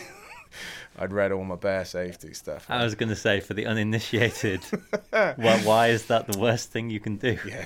So 0.94 1.00
I'd 1.00 1.12
read 1.12 1.32
all 1.32 1.42
my 1.42 1.56
bear 1.56 1.84
safety 1.84 2.32
stuff. 2.32 2.66
I 2.68 2.84
was 2.84 2.94
gonna 2.94 3.16
say 3.16 3.40
for 3.40 3.54
the 3.54 3.66
uninitiated, 3.66 4.60
well, 5.12 5.58
why 5.64 5.88
is 5.88 6.06
that 6.06 6.28
the 6.28 6.38
worst 6.38 6.70
thing 6.70 6.90
you 6.90 7.00
can 7.00 7.16
do? 7.16 7.36
Yeah. 7.44 7.64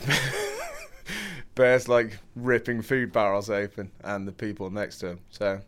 Bears 1.58 1.88
like 1.88 2.20
ripping 2.36 2.82
food 2.82 3.10
barrels 3.10 3.50
open 3.50 3.90
and 4.04 4.28
the 4.28 4.32
people 4.32 4.70
next 4.70 4.98
to 4.98 5.06
them. 5.06 5.20
So 5.30 5.60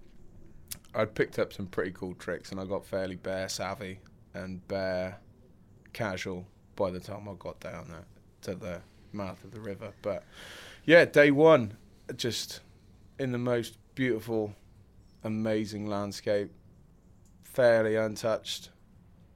I'd 0.95 1.17
picked 1.17 1.41
up 1.41 1.53
some 1.53 1.67
pretty 1.67 1.91
cool 1.91 2.15
tricks 2.15 2.53
and 2.53 2.61
I 2.61 2.65
got 2.65 2.87
fairly 2.87 3.17
bear 3.17 3.49
savvy 3.49 3.99
and 4.33 4.67
bear 4.69 5.19
casual 5.93 6.47
by 6.77 6.93
the 6.93 7.01
time 7.01 7.29
I 7.29 7.33
got 7.37 7.59
down 7.59 7.89
there 7.89 8.05
to 8.43 8.55
the 8.55 8.83
mouth 9.13 9.43
of 9.43 9.51
the 9.51 9.59
river. 9.59 9.93
But 10.01 10.23
yeah, 10.85 11.07
day 11.07 11.33
one, 11.33 11.77
just 12.15 12.61
in 13.19 13.33
the 13.33 13.39
most 13.39 13.77
beautiful, 13.97 14.55
amazing 15.25 15.89
landscape, 15.89 16.53
fairly 17.43 17.97
untouched. 17.97 18.71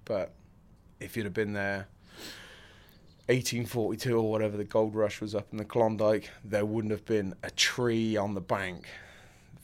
But 0.04 0.32
if 1.00 1.16
you'd 1.16 1.24
have 1.24 1.34
been 1.34 1.54
there 1.54 1.88
1842 3.26 4.18
or 4.18 4.30
whatever 4.30 4.56
the 4.56 4.64
gold 4.64 4.94
rush 4.94 5.20
was 5.20 5.34
up 5.34 5.46
in 5.50 5.56
the 5.56 5.64
Klondike, 5.64 6.30
there 6.44 6.66
wouldn't 6.66 6.92
have 6.92 7.06
been 7.06 7.34
a 7.42 7.50
tree 7.50 8.18
on 8.18 8.34
the 8.34 8.40
bank 8.40 8.86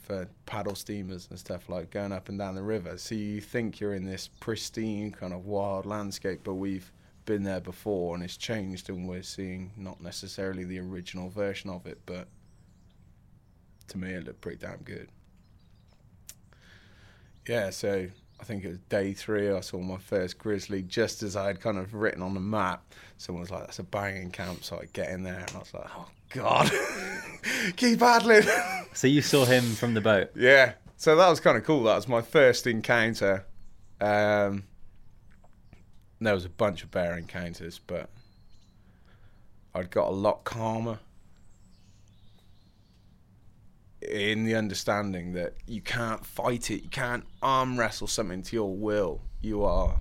for 0.01 0.27
paddle 0.47 0.73
steamers 0.73 1.27
and 1.29 1.37
stuff 1.37 1.69
like 1.69 1.91
going 1.91 2.11
up 2.11 2.27
and 2.27 2.39
down 2.39 2.55
the 2.55 2.63
river. 2.63 2.97
So 2.97 3.13
you 3.13 3.39
think 3.39 3.79
you're 3.79 3.93
in 3.93 4.05
this 4.05 4.29
pristine 4.39 5.11
kind 5.11 5.31
of 5.31 5.45
wild 5.45 5.85
landscape, 5.85 6.41
but 6.43 6.55
we've 6.55 6.91
been 7.25 7.43
there 7.43 7.61
before 7.61 8.15
and 8.15 8.23
it's 8.23 8.35
changed, 8.35 8.89
and 8.89 9.07
we're 9.07 9.21
seeing 9.21 9.71
not 9.77 10.01
necessarily 10.01 10.63
the 10.63 10.79
original 10.79 11.29
version 11.29 11.69
of 11.69 11.85
it, 11.85 11.99
but 12.07 12.27
to 13.89 13.97
me 13.99 14.11
it 14.13 14.25
looked 14.25 14.41
pretty 14.41 14.57
damn 14.57 14.77
good. 14.79 15.07
Yeah, 17.47 17.69
so 17.69 18.07
I 18.41 18.43
think 18.43 18.63
it 18.63 18.69
was 18.69 18.79
day 18.89 19.13
three. 19.13 19.51
I 19.51 19.59
saw 19.59 19.77
my 19.77 19.97
first 19.97 20.39
grizzly 20.39 20.81
just 20.81 21.21
as 21.21 21.35
I 21.35 21.45
had 21.45 21.61
kind 21.61 21.77
of 21.77 21.93
written 21.93 22.23
on 22.23 22.33
the 22.33 22.39
map. 22.39 22.83
Someone 23.17 23.41
was 23.41 23.51
like, 23.51 23.67
"That's 23.67 23.77
a 23.77 23.83
banging 23.83 24.31
campsite. 24.31 24.91
Get 24.93 25.09
in 25.09 25.21
there." 25.21 25.39
And 25.39 25.51
I 25.55 25.59
was 25.59 25.73
like, 25.73 25.85
"Oh 25.95 26.09
God, 26.29 26.71
keep 27.75 27.99
paddling." 27.99 28.43
So 28.93 29.07
you 29.07 29.21
saw 29.21 29.45
him 29.45 29.63
from 29.63 29.93
the 29.93 30.01
boat. 30.01 30.31
Yeah. 30.35 30.73
So 30.97 31.15
that 31.15 31.29
was 31.29 31.39
kind 31.39 31.55
of 31.57 31.63
cool. 31.63 31.83
That 31.83 31.95
was 31.95 32.09
my 32.09 32.21
first 32.21 32.67
encounter. 32.67 33.45
Um, 34.01 34.65
there 36.19 36.33
was 36.33 36.43
a 36.43 36.49
bunch 36.49 36.83
of 36.83 36.91
bear 36.91 37.17
encounters, 37.17 37.79
but 37.79 38.09
I'd 39.73 39.89
got 39.91 40.09
a 40.09 40.11
lot 40.11 40.43
calmer 40.43 40.99
in 44.01 44.45
the 44.45 44.55
understanding 44.55 45.33
that 45.33 45.53
you 45.67 45.81
can't 45.81 46.25
fight 46.25 46.71
it, 46.71 46.83
you 46.83 46.89
can't 46.89 47.25
arm 47.41 47.79
wrestle 47.79 48.07
something 48.07 48.41
to 48.43 48.55
your 48.55 48.75
will. 48.75 49.21
You 49.41 49.63
are 49.63 49.99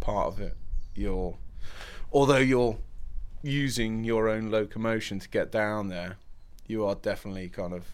part 0.00 0.28
of 0.28 0.40
it. 0.40 0.56
You're, 0.94 1.36
although 2.12 2.38
you're 2.38 2.76
using 3.42 4.04
your 4.04 4.28
own 4.28 4.50
locomotion 4.50 5.18
to 5.18 5.28
get 5.28 5.50
down 5.50 5.88
there, 5.88 6.16
you 6.66 6.86
are 6.86 6.94
definitely 6.94 7.48
kind 7.48 7.72
of, 7.72 7.84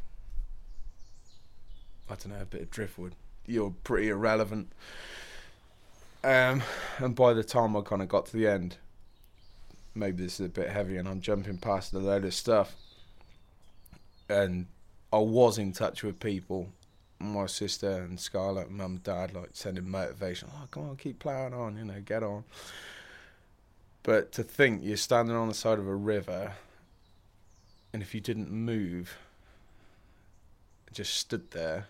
I 2.08 2.14
don't 2.14 2.28
know, 2.28 2.42
a 2.42 2.46
bit 2.46 2.62
of 2.62 2.70
driftwood. 2.70 3.14
You're 3.46 3.74
pretty 3.82 4.08
irrelevant. 4.08 4.72
Um, 6.22 6.62
and 6.98 7.14
by 7.14 7.32
the 7.32 7.42
time 7.42 7.76
I 7.76 7.80
kind 7.80 8.02
of 8.02 8.08
got 8.08 8.26
to 8.26 8.36
the 8.36 8.46
end, 8.46 8.76
maybe 9.94 10.22
this 10.22 10.38
is 10.38 10.46
a 10.46 10.50
bit 10.50 10.68
heavy 10.68 10.98
and 10.98 11.08
I'm 11.08 11.20
jumping 11.20 11.58
past 11.58 11.94
a 11.94 11.98
load 11.98 12.24
of 12.24 12.34
stuff. 12.34 12.74
And 14.28 14.66
I 15.12 15.18
was 15.18 15.58
in 15.58 15.72
touch 15.72 16.04
with 16.04 16.20
people, 16.20 16.68
my 17.18 17.46
sister 17.46 17.90
and 17.90 18.18
Scarlett, 18.18 18.70
mum, 18.70 19.00
dad, 19.02 19.34
like 19.34 19.50
sending 19.54 19.88
motivation. 19.88 20.48
Oh, 20.54 20.68
come 20.70 20.88
on, 20.88 20.96
keep 20.96 21.18
ploughing 21.18 21.52
on, 21.52 21.76
you 21.76 21.84
know, 21.84 22.00
get 22.00 22.22
on. 22.22 22.44
But 24.04 24.30
to 24.32 24.44
think 24.44 24.82
you're 24.84 24.96
standing 24.96 25.34
on 25.34 25.48
the 25.48 25.54
side 25.54 25.78
of 25.80 25.86
a 25.88 25.94
river, 25.94 26.52
and 27.92 28.02
if 28.02 28.14
you 28.14 28.20
didn't 28.20 28.50
move, 28.50 29.18
just 30.92 31.14
stood 31.14 31.50
there 31.50 31.86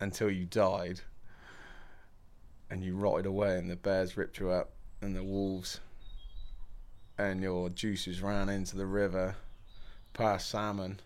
until 0.00 0.30
you 0.30 0.46
died, 0.46 1.00
and 2.70 2.82
you 2.82 2.94
rotted 2.94 3.26
away, 3.26 3.58
and 3.58 3.70
the 3.70 3.76
bears 3.76 4.16
ripped 4.16 4.40
you 4.40 4.50
up, 4.50 4.70
and 5.02 5.14
the 5.14 5.22
wolves, 5.22 5.80
and 7.18 7.42
your 7.42 7.68
juices 7.68 8.22
ran 8.22 8.48
into 8.48 8.76
the 8.76 8.86
river 8.86 9.36
past 10.14 10.48
salmon 10.48 11.00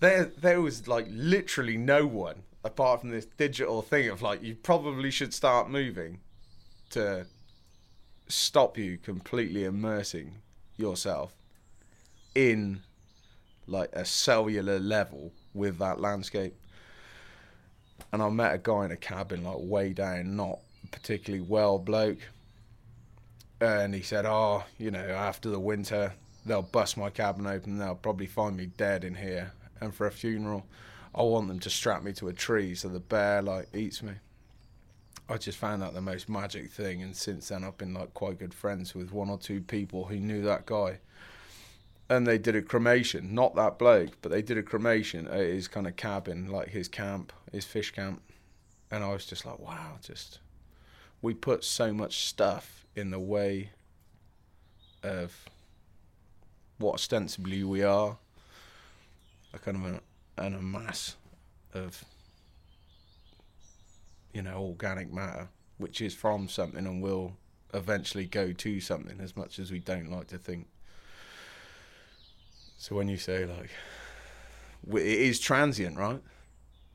there 0.00 0.24
there 0.24 0.60
was 0.60 0.88
like 0.88 1.06
literally 1.10 1.76
no 1.76 2.06
one 2.06 2.42
apart 2.64 3.00
from 3.00 3.10
this 3.10 3.26
digital 3.36 3.82
thing 3.82 4.08
of 4.08 4.22
like 4.22 4.42
you 4.42 4.54
probably 4.54 5.10
should 5.10 5.34
start 5.34 5.70
moving 5.70 6.18
to 6.90 7.26
stop 8.28 8.78
you 8.78 8.96
completely 8.98 9.64
immersing 9.64 10.34
yourself 10.76 11.34
in 12.34 12.80
like 13.66 13.90
a 13.92 14.04
cellular 14.04 14.78
level 14.78 15.32
with 15.52 15.78
that 15.78 16.00
landscape. 16.00 16.54
And 18.12 18.22
I 18.22 18.28
met 18.28 18.54
a 18.54 18.58
guy 18.58 18.86
in 18.86 18.90
a 18.90 18.96
cabin 18.96 19.44
like 19.44 19.56
way 19.58 19.92
down, 19.92 20.36
not 20.36 20.58
particularly 20.90 21.44
well 21.46 21.78
bloke. 21.78 22.18
And 23.60 23.94
he 23.94 24.02
said, 24.02 24.26
Oh, 24.26 24.64
you 24.78 24.90
know, 24.90 24.98
after 24.98 25.48
the 25.48 25.60
winter 25.60 26.12
they'll 26.46 26.62
bust 26.62 26.96
my 26.96 27.08
cabin 27.08 27.46
open, 27.46 27.78
they'll 27.78 27.94
probably 27.94 28.26
find 28.26 28.56
me 28.56 28.66
dead 28.66 29.04
in 29.04 29.14
here 29.14 29.52
and 29.80 29.94
for 29.94 30.06
a 30.06 30.12
funeral, 30.12 30.66
I 31.14 31.22
want 31.22 31.48
them 31.48 31.60
to 31.60 31.70
strap 31.70 32.02
me 32.02 32.12
to 32.14 32.28
a 32.28 32.32
tree 32.32 32.74
so 32.74 32.88
the 32.88 33.00
bear 33.00 33.40
like 33.42 33.68
eats 33.74 34.02
me. 34.02 34.14
I 35.28 35.38
just 35.38 35.56
found 35.56 35.80
that 35.82 35.94
the 35.94 36.00
most 36.00 36.28
magic 36.28 36.70
thing, 36.70 37.02
and 37.02 37.16
since 37.16 37.48
then 37.48 37.64
I've 37.64 37.78
been 37.78 37.94
like 37.94 38.12
quite 38.12 38.38
good 38.38 38.52
friends 38.52 38.94
with 38.94 39.12
one 39.12 39.30
or 39.30 39.38
two 39.38 39.60
people 39.60 40.04
who 40.04 40.16
knew 40.16 40.42
that 40.42 40.66
guy, 40.66 40.98
and 42.10 42.26
they 42.26 42.36
did 42.36 42.56
a 42.56 42.62
cremation. 42.62 43.34
Not 43.34 43.54
that 43.54 43.78
bloke, 43.78 44.18
but 44.20 44.30
they 44.30 44.42
did 44.42 44.58
a 44.58 44.62
cremation 44.62 45.26
at 45.28 45.40
his 45.40 45.68
kind 45.68 45.86
of 45.86 45.96
cabin, 45.96 46.48
like 46.48 46.68
his 46.68 46.88
camp, 46.88 47.32
his 47.52 47.64
fish 47.64 47.90
camp, 47.92 48.22
and 48.90 49.02
I 49.02 49.12
was 49.12 49.24
just 49.24 49.46
like, 49.46 49.58
wow, 49.58 49.98
just 50.02 50.40
we 51.22 51.32
put 51.32 51.64
so 51.64 51.92
much 51.92 52.26
stuff 52.26 52.84
in 52.94 53.10
the 53.10 53.18
way 53.18 53.70
of 55.02 55.48
what 56.78 56.94
ostensibly 56.94 57.64
we 57.64 57.82
are 57.82 58.18
a 59.54 59.58
kind 59.58 59.76
of 59.76 59.84
an, 59.84 60.00
an 60.38 60.54
a 60.54 60.62
mass 60.62 61.16
of 61.72 62.04
you 64.32 64.42
know 64.42 64.58
organic 64.58 65.12
matter, 65.12 65.48
which 65.78 66.00
is 66.00 66.14
from 66.14 66.48
something 66.48 66.86
and 66.86 67.02
will 67.02 67.36
eventually 67.72 68.26
go 68.26 68.52
to 68.52 68.80
something, 68.80 69.20
as 69.20 69.36
much 69.36 69.58
as 69.58 69.70
we 69.70 69.78
don't 69.78 70.10
like 70.10 70.28
to 70.28 70.38
think. 70.38 70.66
So 72.78 72.94
when 72.96 73.08
you 73.08 73.16
say 73.16 73.46
like 73.46 73.70
it 74.92 75.02
is 75.02 75.40
transient, 75.40 75.96
right? 75.96 76.20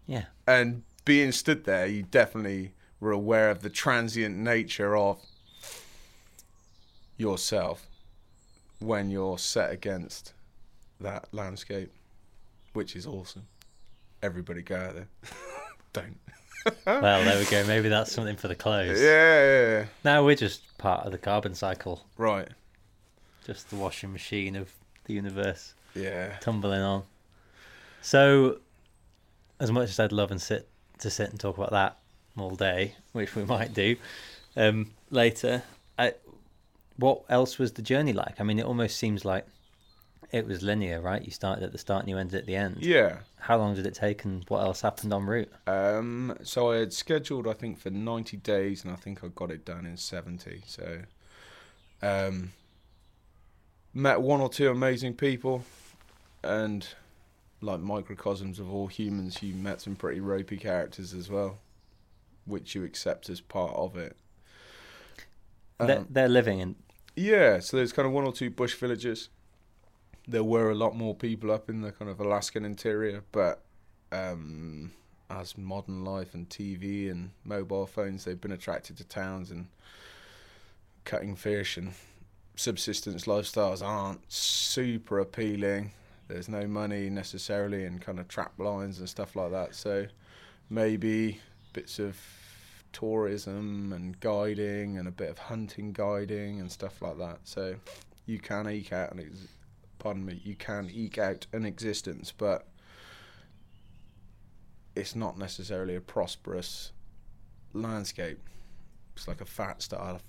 Yeah. 0.05 0.25
And 0.47 0.83
being 1.05 1.31
stood 1.31 1.65
there, 1.65 1.87
you 1.87 2.03
definitely 2.03 2.73
were 2.99 3.11
aware 3.11 3.49
of 3.49 3.61
the 3.61 3.69
transient 3.69 4.37
nature 4.37 4.95
of 4.95 5.19
yourself 7.17 7.87
when 8.79 9.09
you're 9.09 9.37
set 9.37 9.71
against 9.71 10.33
that 10.99 11.27
landscape. 11.31 11.91
Which 12.73 12.95
is 12.95 13.05
awesome. 13.07 13.47
Everybody 14.21 14.61
go 14.61 14.75
out 14.75 14.95
there. 14.95 15.07
Don't. 15.93 16.17
well, 16.85 17.23
there 17.23 17.39
we 17.39 17.45
go. 17.45 17.65
Maybe 17.65 17.89
that's 17.89 18.11
something 18.11 18.35
for 18.35 18.47
the 18.47 18.55
close. 18.55 18.99
Yeah, 18.99 19.05
yeah, 19.05 19.69
yeah. 19.79 19.85
Now 20.03 20.25
we're 20.25 20.35
just 20.35 20.77
part 20.77 21.05
of 21.05 21.11
the 21.11 21.17
carbon 21.17 21.55
cycle, 21.55 22.05
Right. 22.17 22.49
just 23.45 23.69
the 23.69 23.75
washing 23.77 24.11
machine 24.11 24.55
of 24.55 24.71
the 25.05 25.13
universe 25.13 25.73
Yeah. 25.95 26.37
tumbling 26.41 26.81
on. 26.81 27.03
So, 28.01 28.59
as 29.59 29.71
much 29.71 29.89
as 29.89 29.99
I'd 29.99 30.11
love 30.11 30.31
and 30.31 30.41
sit 30.41 30.67
to 30.99 31.09
sit 31.09 31.29
and 31.31 31.39
talk 31.39 31.57
about 31.57 31.71
that 31.71 31.97
all 32.37 32.55
day, 32.55 32.95
which 33.13 33.35
we 33.35 33.45
might 33.45 33.73
do 33.73 33.95
um, 34.57 34.91
later, 35.09 35.63
I, 35.97 36.13
what 36.97 37.23
else 37.29 37.57
was 37.57 37.71
the 37.73 37.81
journey 37.81 38.13
like? 38.13 38.39
I 38.39 38.43
mean, 38.43 38.59
it 38.59 38.65
almost 38.65 38.97
seems 38.97 39.23
like 39.25 39.45
it 40.31 40.45
was 40.45 40.61
linear, 40.61 41.01
right? 41.01 41.23
You 41.23 41.31
started 41.31 41.63
at 41.63 41.71
the 41.71 41.77
start 41.77 42.01
and 42.01 42.09
you 42.09 42.17
ended 42.17 42.39
at 42.39 42.45
the 42.45 42.55
end. 42.55 42.77
Yeah. 42.79 43.19
How 43.37 43.57
long 43.57 43.73
did 43.75 43.85
it 43.87 43.95
take, 43.95 44.25
and 44.25 44.43
what 44.47 44.61
else 44.61 44.81
happened 44.81 45.11
en 45.13 45.25
route? 45.25 45.51
Um, 45.65 46.37
so 46.43 46.71
I 46.71 46.77
had 46.77 46.93
scheduled, 46.93 47.47
I 47.47 47.53
think, 47.53 47.79
for 47.79 47.89
90 47.89 48.37
days, 48.37 48.83
and 48.83 48.93
I 48.93 48.95
think 48.95 49.23
I 49.23 49.27
got 49.29 49.49
it 49.51 49.65
done 49.65 49.85
in 49.85 49.97
70. 49.97 50.61
So, 50.67 50.99
um, 52.01 52.51
met 53.93 54.21
one 54.21 54.39
or 54.41 54.49
two 54.49 54.69
amazing 54.69 55.15
people, 55.15 55.63
and 56.43 56.87
like 57.61 57.79
microcosms 57.79 58.59
of 58.59 58.71
all 58.71 58.87
humans, 58.87 59.41
you 59.41 59.53
met 59.55 59.81
some 59.81 59.95
pretty 59.95 60.19
ropey 60.21 60.57
characters 60.57 61.13
as 61.13 61.29
well, 61.29 61.57
which 62.45 62.75
you 62.75 62.83
accept 62.83 63.29
as 63.29 63.41
part 63.41 63.73
of 63.75 63.97
it. 63.97 64.15
they're, 65.79 65.99
Um, 65.99 66.07
they're 66.09 66.29
living 66.29 66.59
in. 66.59 66.75
yeah, 67.15 67.59
so 67.59 67.77
there's 67.77 67.91
kind 67.93 68.05
of 68.05 68.13
one 68.13 68.25
or 68.25 68.31
two 68.31 68.49
bush 68.49 68.75
villages. 68.75 69.29
There 70.29 70.43
were 70.43 70.69
a 70.69 70.75
lot 70.75 70.95
more 70.95 71.15
people 71.15 71.51
up 71.51 71.69
in 71.69 71.81
the 71.81 71.91
kind 71.91 72.09
of 72.09 72.19
Alaskan 72.19 72.63
interior, 72.63 73.23
but 73.31 73.63
um, 74.11 74.91
as 75.29 75.57
modern 75.57 76.05
life 76.05 76.33
and 76.33 76.47
TV 76.47 77.09
and 77.09 77.31
mobile 77.43 77.87
phones, 77.87 78.25
they've 78.25 78.39
been 78.39 78.51
attracted 78.51 78.97
to 78.97 79.03
towns 79.03 79.49
and 79.49 79.67
cutting 81.03 81.35
fish 81.35 81.77
and 81.77 81.93
subsistence 82.55 83.25
lifestyles 83.25 83.83
aren't 83.83 84.21
super 84.31 85.19
appealing. 85.19 85.91
There's 86.27 86.47
no 86.47 86.67
money 86.67 87.09
necessarily 87.09 87.85
in 87.85 87.97
kind 87.97 88.19
of 88.19 88.27
trap 88.27 88.59
lines 88.59 88.99
and 88.99 89.09
stuff 89.09 89.35
like 89.35 89.51
that. 89.51 89.73
So 89.73 90.05
maybe 90.69 91.39
bits 91.73 91.97
of 91.97 92.17
tourism 92.91 93.93
and 93.93 94.19
guiding 94.19 94.97
and 94.97 95.07
a 95.07 95.11
bit 95.11 95.29
of 95.29 95.37
hunting 95.37 95.91
guiding 95.91 96.59
and 96.59 96.71
stuff 96.71 97.01
like 97.01 97.17
that. 97.17 97.39
So 97.45 97.75
you 98.25 98.39
can 98.39 98.69
eke 98.69 98.93
out 98.93 99.11
an 99.13 99.21
ex- 99.21 99.47
pardon 99.99 100.25
me, 100.25 100.41
you 100.43 100.55
can 100.55 100.89
eke 100.91 101.17
out 101.17 101.45
an 101.53 101.65
existence, 101.65 102.33
but 102.35 102.65
it's 104.95 105.15
not 105.15 105.37
necessarily 105.37 105.95
a 105.95 106.01
prosperous 106.01 106.91
landscape. 107.73 108.39
It's 109.15 109.27
like 109.27 109.41
a 109.41 109.45
fat 109.45 109.81
starved, 109.81 110.23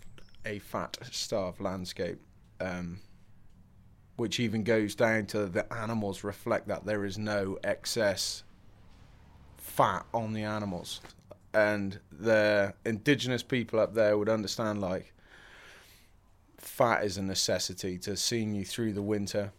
a 0.45 0.59
fat 0.59 0.99
starved 1.11 1.61
landscape, 1.61 2.21
um, 2.61 2.99
which 4.17 4.41
even 4.41 4.65
goes 4.65 4.95
down 4.95 5.27
to 5.27 5.47
the 5.47 5.73
animals 5.73 6.25
reflect 6.25 6.69
that 6.69 6.85
there 6.85 7.05
is 7.05 7.17
no 7.17 7.59
excess 7.65 8.43
fat 9.57 10.05
on 10.13 10.33
the 10.33 10.43
animals, 10.43 11.01
and 11.55 11.99
the 12.11 12.75
indigenous 12.85 13.43
people 13.43 13.79
up 13.79 13.95
there 13.95 14.19
would 14.19 14.29
understand 14.29 14.81
like 14.81 15.15
fat 16.59 17.05
is 17.05 17.17
a 17.17 17.23
necessity 17.23 17.99
to 17.99 18.17
seeing 18.17 18.55
you 18.55 18.65
through 18.65 18.93
the 18.93 19.03
winter. 19.03 19.53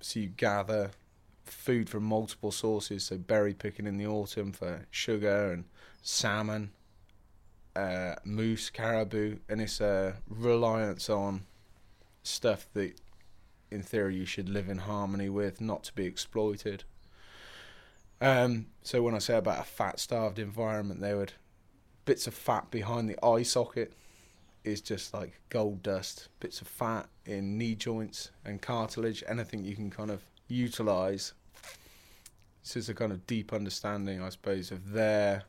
So 0.00 0.20
you 0.20 0.28
gather 0.28 0.90
food 1.44 1.88
from 1.88 2.04
multiple 2.04 2.52
sources, 2.52 3.04
so 3.04 3.18
berry 3.18 3.54
picking 3.54 3.86
in 3.86 3.96
the 3.96 4.06
autumn 4.06 4.52
for 4.52 4.86
sugar 4.90 5.52
and 5.52 5.64
salmon, 6.02 6.70
uh, 7.74 8.14
moose, 8.24 8.70
caribou, 8.70 9.36
and 9.48 9.60
it's 9.60 9.80
a 9.80 10.16
reliance 10.28 11.08
on 11.08 11.42
stuff 12.22 12.66
that, 12.74 13.00
in 13.70 13.82
theory, 13.82 14.16
you 14.16 14.26
should 14.26 14.48
live 14.48 14.68
in 14.68 14.78
harmony 14.78 15.28
with, 15.28 15.60
not 15.60 15.84
to 15.84 15.92
be 15.94 16.04
exploited. 16.04 16.84
Um, 18.20 18.66
so 18.82 19.02
when 19.02 19.14
I 19.14 19.18
say 19.18 19.36
about 19.36 19.60
a 19.60 19.64
fat 19.64 20.00
starved 20.00 20.38
environment, 20.38 21.00
they 21.00 21.14
would 21.14 21.32
bits 22.04 22.26
of 22.26 22.34
fat 22.34 22.70
behind 22.70 23.08
the 23.08 23.24
eye 23.24 23.42
socket 23.42 23.92
is 24.66 24.80
just 24.80 25.14
like 25.14 25.40
gold 25.48 25.82
dust, 25.82 26.28
bits 26.40 26.60
of 26.60 26.66
fat 26.66 27.08
in 27.24 27.56
knee 27.56 27.74
joints 27.74 28.30
and 28.44 28.60
cartilage, 28.60 29.22
anything 29.28 29.64
you 29.64 29.76
can 29.76 29.90
kind 29.90 30.10
of 30.10 30.22
utilize. 30.48 31.32
This 32.62 32.76
is 32.76 32.88
a 32.88 32.94
kind 32.94 33.12
of 33.12 33.26
deep 33.26 33.52
understanding, 33.52 34.20
I 34.20 34.28
suppose, 34.30 34.72
of 34.72 34.90
their 34.90 35.44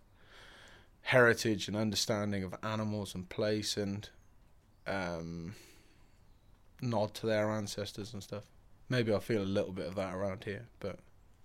heritage 1.02 1.68
and 1.68 1.76
understanding 1.76 2.44
of 2.44 2.54
animals 2.62 3.16
and 3.16 3.28
place 3.28 3.76
and 3.76 4.08
um, 4.86 5.56
nod 6.82 7.14
to 7.16 7.26
their 7.26 7.50
ancestors 7.50 8.14
and 8.14 8.22
stuff. 8.22 8.44
Maybe 8.90 9.14
I 9.14 9.20
feel 9.20 9.42
a 9.42 9.44
little 9.44 9.72
bit 9.72 9.88
of 9.88 9.96
that 9.96 10.14
around 10.14 10.44
here, 10.44 10.68
but 10.80 11.00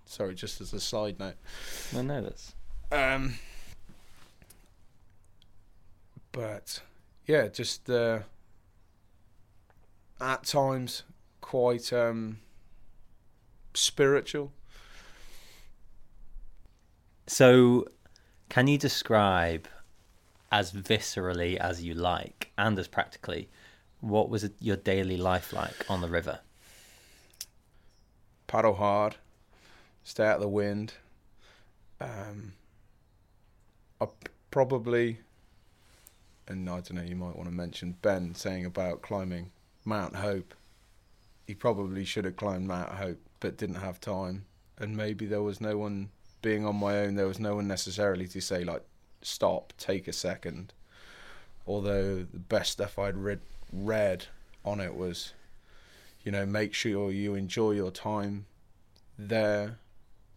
sorry, 0.04 0.34
just 0.34 0.60
as 0.60 0.72
a 0.74 0.80
side 0.80 1.18
note. 1.18 1.36
No, 1.92 2.02
no, 2.02 2.22
that's 2.22 2.54
Um, 2.90 3.34
but 6.32 6.82
yeah, 7.26 7.48
just 7.48 7.88
uh, 7.88 8.20
at 10.20 10.44
times 10.44 11.02
quite 11.40 11.92
um, 11.92 12.38
spiritual. 13.74 14.52
So, 17.26 17.86
can 18.48 18.66
you 18.66 18.78
describe 18.78 19.68
as 20.50 20.72
viscerally 20.72 21.56
as 21.56 21.82
you 21.82 21.94
like 21.94 22.52
and 22.58 22.78
as 22.78 22.86
practically 22.86 23.48
what 24.02 24.28
was 24.28 24.50
your 24.58 24.76
daily 24.76 25.16
life 25.16 25.52
like 25.52 25.88
on 25.88 26.00
the 26.00 26.08
river? 26.08 26.40
Paddle 28.48 28.74
hard, 28.74 29.16
stay 30.02 30.26
out 30.26 30.36
of 30.36 30.42
the 30.42 30.48
wind. 30.48 30.94
Um, 32.00 32.52
I 34.00 34.08
probably, 34.50 35.20
and 36.48 36.68
I 36.68 36.74
don't 36.74 36.94
know, 36.94 37.02
you 37.02 37.16
might 37.16 37.36
want 37.36 37.48
to 37.48 37.54
mention 37.54 37.96
Ben 38.02 38.34
saying 38.34 38.66
about 38.66 39.02
climbing 39.02 39.50
Mount 39.84 40.16
Hope. 40.16 40.54
He 41.46 41.54
probably 41.54 42.04
should 42.04 42.24
have 42.24 42.36
climbed 42.36 42.66
Mount 42.66 42.92
Hope, 42.92 43.20
but 43.40 43.56
didn't 43.56 43.76
have 43.76 44.00
time. 44.00 44.44
And 44.78 44.96
maybe 44.96 45.26
there 45.26 45.42
was 45.42 45.60
no 45.60 45.76
one 45.78 46.10
being 46.40 46.66
on 46.66 46.76
my 46.76 46.98
own, 46.98 47.14
there 47.14 47.26
was 47.26 47.38
no 47.38 47.56
one 47.56 47.68
necessarily 47.68 48.26
to 48.28 48.40
say, 48.40 48.64
like, 48.64 48.82
stop, 49.22 49.72
take 49.78 50.08
a 50.08 50.12
second. 50.12 50.72
Although 51.66 52.26
the 52.32 52.38
best 52.38 52.72
stuff 52.72 52.98
I'd 52.98 53.16
read, 53.16 53.40
read 53.72 54.26
on 54.64 54.80
it 54.80 54.94
was, 54.94 55.32
you 56.24 56.32
know, 56.32 56.44
make 56.44 56.74
sure 56.74 57.12
you 57.12 57.34
enjoy 57.34 57.72
your 57.72 57.90
time 57.90 58.46
there 59.16 59.78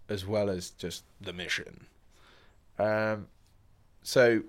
as 0.07 0.25
well 0.25 0.49
as 0.49 0.69
just 0.71 1.03
the 1.19 1.33
mission. 1.33 1.87
Um, 2.77 3.27
so 4.03 4.43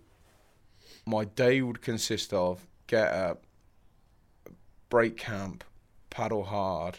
my 1.06 1.24
day 1.24 1.62
would 1.62 1.80
consist 1.80 2.32
of 2.32 2.66
get 2.88 3.12
up, 3.12 3.44
break 4.88 5.16
camp, 5.16 5.64
paddle 6.10 6.44
hard, 6.44 6.98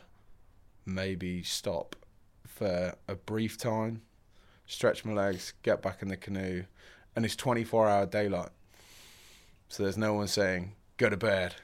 maybe 0.85 1.43
stop 1.43 1.95
for 2.45 2.95
a 3.07 3.15
brief 3.15 3.57
time, 3.57 4.01
stretch 4.65 5.03
my 5.05 5.13
legs, 5.13 5.53
get 5.61 5.81
back 5.81 6.01
in 6.01 6.07
the 6.07 6.17
canoe, 6.17 6.63
and 7.15 7.25
it's 7.25 7.35
24 7.35 7.87
hour 7.87 8.05
daylight. 8.05 8.49
So 9.67 9.83
there's 9.83 9.97
no 9.97 10.13
one 10.13 10.27
saying, 10.27 10.73
go 10.95 11.09
to 11.09 11.17
bed. 11.17 11.55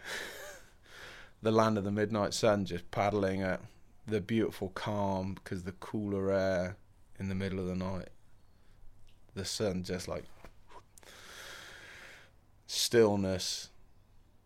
the 1.42 1.52
land 1.52 1.78
of 1.78 1.86
the 1.86 1.92
midnight 1.92 2.34
sun 2.34 2.66
just 2.66 2.90
paddling 2.92 3.42
at 3.42 3.62
the 4.06 4.20
beautiful 4.20 4.70
calm 4.70 5.34
because 5.34 5.64
the 5.64 5.72
cooler 5.74 6.32
air 6.32 6.76
in 7.18 7.30
the 7.30 7.36
middle 7.36 7.60
of 7.60 7.68
the 7.68 7.76
night. 7.76 8.10
The 9.34 9.46
sun 9.46 9.84
just 9.84 10.08
like 10.08 10.26
stillness, 12.68 13.70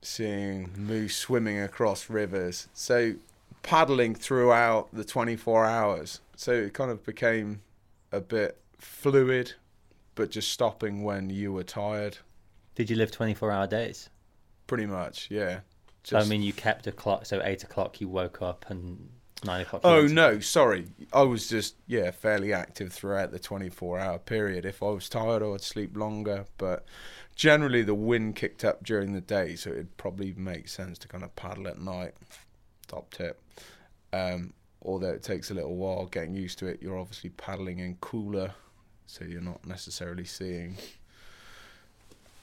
seeing 0.02 0.72
moose 0.78 1.16
swimming 1.16 1.60
across 1.60 2.10
rivers. 2.10 2.68
So 2.74 3.16
paddling 3.64 4.16
throughout 4.16 4.90
the 4.94 5.04
24 5.04 5.66
hours. 5.66 6.22
So 6.36 6.54
it 6.54 6.74
kind 6.74 6.92
of 6.92 7.04
became 7.06 7.62
a 8.12 8.22
bit 8.22 8.58
fluid, 8.80 9.54
but 10.16 10.32
just 10.32 10.52
stopping 10.52 11.04
when 11.04 11.30
you 11.30 11.52
were 11.52 11.64
tired. 11.64 12.18
Did 12.76 12.90
you 12.90 12.96
live 12.96 13.12
24 13.12 13.52
hour 13.52 13.68
days? 13.68 14.10
Pretty 14.68 14.86
much, 14.86 15.30
yeah. 15.32 15.62
So, 16.04 16.18
I 16.18 16.24
mean, 16.24 16.42
you 16.42 16.54
kept 16.54 16.88
a 16.88 16.92
clock, 16.92 17.26
so 17.26 17.42
8 17.44 17.64
o'clock 17.64 18.00
you 18.00 18.08
woke 18.08 18.42
up 18.42 18.66
and 18.70 19.10
9 19.44 19.62
o'clock. 19.62 19.82
Oh 19.84 20.08
no, 20.08 20.40
sorry. 20.40 20.88
I 21.12 21.24
was 21.24 21.50
just 21.50 21.76
yeah 21.86 22.12
fairly 22.12 22.54
active 22.54 22.94
throughout 22.94 23.32
the 23.32 23.40
24 23.40 24.00
hour 24.00 24.18
period. 24.18 24.66
If 24.66 24.82
I 24.82 24.88
was 24.88 25.10
tired, 25.10 25.44
I 25.44 25.48
would 25.48 25.62
sleep 25.62 25.98
longer. 25.98 26.46
But 26.58 26.86
generally, 27.38 27.84
the 27.84 27.96
wind 27.96 28.36
kicked 28.36 28.66
up 28.66 28.84
during 28.84 29.14
the 29.14 29.22
day, 29.22 29.56
so 29.56 29.70
it'd 29.70 29.96
probably 29.96 30.34
make 30.36 30.68
sense 30.68 30.98
to 31.00 31.08
kind 31.08 31.24
of 31.24 31.34
paddle 31.36 31.68
at 31.68 31.80
night. 31.80 32.16
Top 32.88 33.14
tip. 33.14 33.42
Um, 34.12 34.54
although 34.82 35.12
it 35.12 35.24
takes 35.24 35.52
a 35.52 35.54
little 35.54 35.76
while 35.76 36.08
getting 36.08 36.34
used 36.34 36.60
to 36.60 36.66
it, 36.66 36.82
you're 36.82 36.98
obviously 36.98 37.30
paddling 37.30 37.80
in 37.80 37.96
cooler, 38.02 38.54
so 39.06 39.24
you're 39.24 39.40
not 39.40 39.66
necessarily 39.66 40.26
seeing 40.26 40.76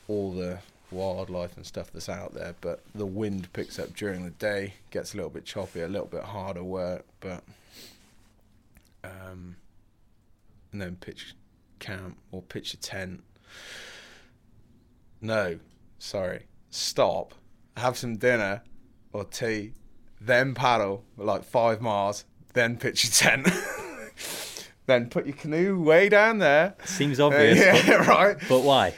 all 0.08 0.32
the 0.32 0.58
wildlife 0.90 1.56
and 1.56 1.66
stuff 1.66 1.90
that's 1.92 2.08
out 2.08 2.32
there. 2.32 2.54
But 2.60 2.80
the 2.94 3.06
wind 3.06 3.52
picks 3.52 3.78
up 3.78 3.94
during 3.94 4.24
the 4.24 4.30
day, 4.30 4.74
gets 4.90 5.12
a 5.12 5.16
little 5.16 5.30
bit 5.30 5.44
choppy, 5.44 5.80
a 5.80 5.88
little 5.88 6.06
bit 6.06 6.22
harder 6.22 6.62
work, 6.62 7.04
but 7.20 7.42
um, 9.02 9.56
and 10.72 10.80
then 10.80 10.96
pitch 10.96 11.34
camp 11.78 12.16
or 12.30 12.42
pitch 12.42 12.74
a 12.74 12.76
tent. 12.76 13.22
No, 15.24 15.58
sorry, 15.98 16.44
stop, 16.68 17.32
have 17.78 17.96
some 17.96 18.16
dinner 18.16 18.62
or 19.14 19.24
tea, 19.24 19.72
then 20.20 20.54
paddle 20.54 21.02
like 21.16 21.44
five 21.44 21.80
miles, 21.80 22.26
then 22.52 22.76
pitch 22.76 23.04
your 23.04 23.10
tent. 23.10 23.48
then 24.86 25.08
put 25.08 25.24
your 25.24 25.34
canoe 25.34 25.80
way 25.80 26.10
down 26.10 26.40
there. 26.40 26.74
Seems 26.84 27.20
obvious. 27.20 27.58
Uh, 27.58 27.62
yeah, 27.62 27.98
but, 27.98 28.06
right. 28.06 28.36
But 28.50 28.60
why? 28.64 28.92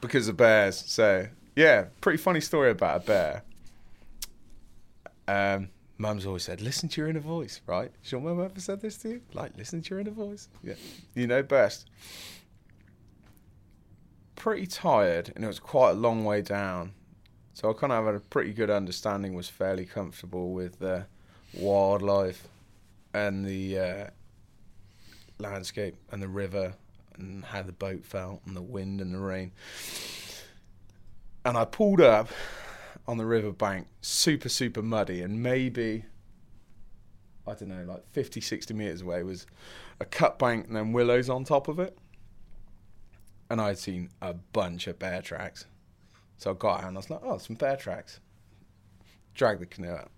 Because 0.00 0.28
of 0.28 0.36
bears. 0.36 0.76
So 0.86 1.26
yeah, 1.56 1.86
pretty 2.00 2.18
funny 2.18 2.40
story 2.40 2.70
about 2.70 2.98
a 2.98 3.04
bear. 3.04 3.42
Um, 5.26 5.68
Mum's 5.98 6.26
always 6.26 6.44
said, 6.44 6.60
"Listen 6.60 6.88
to 6.90 7.00
your 7.00 7.10
inner 7.10 7.18
voice." 7.18 7.60
Right? 7.66 7.90
Has 8.02 8.12
your 8.12 8.20
mum 8.20 8.40
ever 8.40 8.60
said 8.60 8.80
this 8.80 8.98
to 8.98 9.08
you? 9.08 9.20
Like, 9.34 9.56
listen 9.56 9.82
to 9.82 9.90
your 9.90 9.98
inner 9.98 10.12
voice. 10.12 10.48
Yeah, 10.62 10.74
you 11.16 11.26
know 11.26 11.42
best. 11.42 11.88
Pretty 14.42 14.66
tired, 14.66 15.30
and 15.36 15.44
it 15.44 15.46
was 15.46 15.60
quite 15.60 15.90
a 15.90 15.94
long 15.94 16.24
way 16.24 16.42
down. 16.42 16.94
So 17.54 17.70
I 17.70 17.74
kind 17.74 17.92
of 17.92 18.04
had 18.04 18.16
a 18.16 18.18
pretty 18.18 18.52
good 18.52 18.70
understanding. 18.70 19.34
Was 19.34 19.48
fairly 19.48 19.84
comfortable 19.86 20.52
with 20.52 20.80
the 20.80 21.06
wildlife 21.54 22.48
and 23.14 23.44
the 23.44 23.78
uh, 23.78 24.06
landscape 25.38 25.94
and 26.10 26.20
the 26.20 26.26
river 26.26 26.74
and 27.14 27.44
how 27.44 27.62
the 27.62 27.70
boat 27.70 28.04
felt 28.04 28.40
and 28.44 28.56
the 28.56 28.62
wind 28.62 29.00
and 29.00 29.14
the 29.14 29.20
rain. 29.20 29.52
And 31.44 31.56
I 31.56 31.64
pulled 31.64 32.00
up 32.00 32.28
on 33.06 33.18
the 33.18 33.26
riverbank, 33.26 33.86
super, 34.00 34.48
super 34.48 34.82
muddy, 34.82 35.22
and 35.22 35.40
maybe, 35.40 36.04
I 37.46 37.54
don't 37.54 37.68
know, 37.68 37.84
like 37.84 38.04
50, 38.10 38.40
60 38.40 38.74
metres 38.74 39.02
away 39.02 39.22
was 39.22 39.46
a 40.00 40.04
cut 40.04 40.40
bank 40.40 40.66
and 40.66 40.74
then 40.74 40.92
willows 40.92 41.30
on 41.30 41.44
top 41.44 41.68
of 41.68 41.78
it. 41.78 41.96
And 43.52 43.60
I'd 43.60 43.78
seen 43.78 44.08
a 44.20 44.32
bunch 44.32 44.86
of 44.86 44.98
bear 44.98 45.20
tracks. 45.20 45.66
So 46.38 46.50
I 46.50 46.54
got 46.54 46.80
out 46.80 46.88
and 46.88 46.96
I 46.96 47.00
was 47.00 47.10
like, 47.10 47.20
oh, 47.22 47.38
some 47.38 47.54
bear 47.54 47.76
tracks. 47.76 48.18
Dragged 49.34 49.60
the 49.60 49.66
canoe 49.66 49.90
out. 49.90 50.10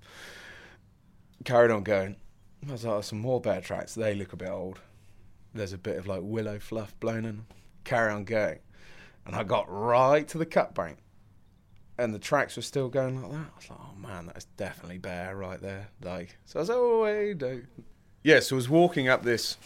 Carried 1.44 1.70
on 1.70 1.82
going. 1.82 2.16
I 2.66 2.72
was 2.72 2.84
like, 2.84 2.94
oh, 2.94 3.00
some 3.02 3.18
more 3.18 3.40
bear 3.40 3.60
tracks. 3.60 3.94
They 3.94 4.14
look 4.14 4.32
a 4.32 4.36
bit 4.36 4.48
old 4.48 4.80
there's 5.54 5.72
a 5.72 5.78
bit 5.78 5.96
of 5.96 6.06
like 6.06 6.20
willow 6.22 6.58
fluff 6.58 6.98
blown 7.00 7.24
in. 7.24 7.46
Carry 7.84 8.12
on 8.12 8.24
going. 8.24 8.58
And 9.26 9.34
I 9.34 9.44
got 9.44 9.66
right 9.68 10.26
to 10.28 10.38
the 10.38 10.46
cut 10.46 10.74
bank. 10.74 10.98
And 11.96 12.12
the 12.12 12.18
tracks 12.18 12.56
were 12.56 12.62
still 12.62 12.88
going 12.88 13.22
like 13.22 13.30
that. 13.30 13.38
I 13.38 13.56
was 13.56 13.70
like, 13.70 13.78
oh 13.80 13.96
man, 13.96 14.26
that's 14.26 14.46
definitely 14.56 14.98
bear 14.98 15.36
right 15.36 15.60
there. 15.60 15.88
Like, 16.02 16.36
so 16.44 16.58
I 16.58 16.60
was 16.60 16.68
like, 16.68 16.78
oh. 16.78 17.60
Yeah, 18.24 18.40
so 18.40 18.56
I 18.56 18.58
was 18.58 18.68
walking 18.68 19.08
up 19.08 19.22
this 19.22 19.56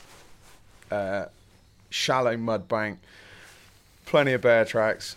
uh, 0.90 1.26
shallow 1.88 2.36
mud 2.36 2.68
bank, 2.68 2.98
plenty 4.08 4.32
of 4.32 4.40
bear 4.40 4.64
tracks, 4.64 5.16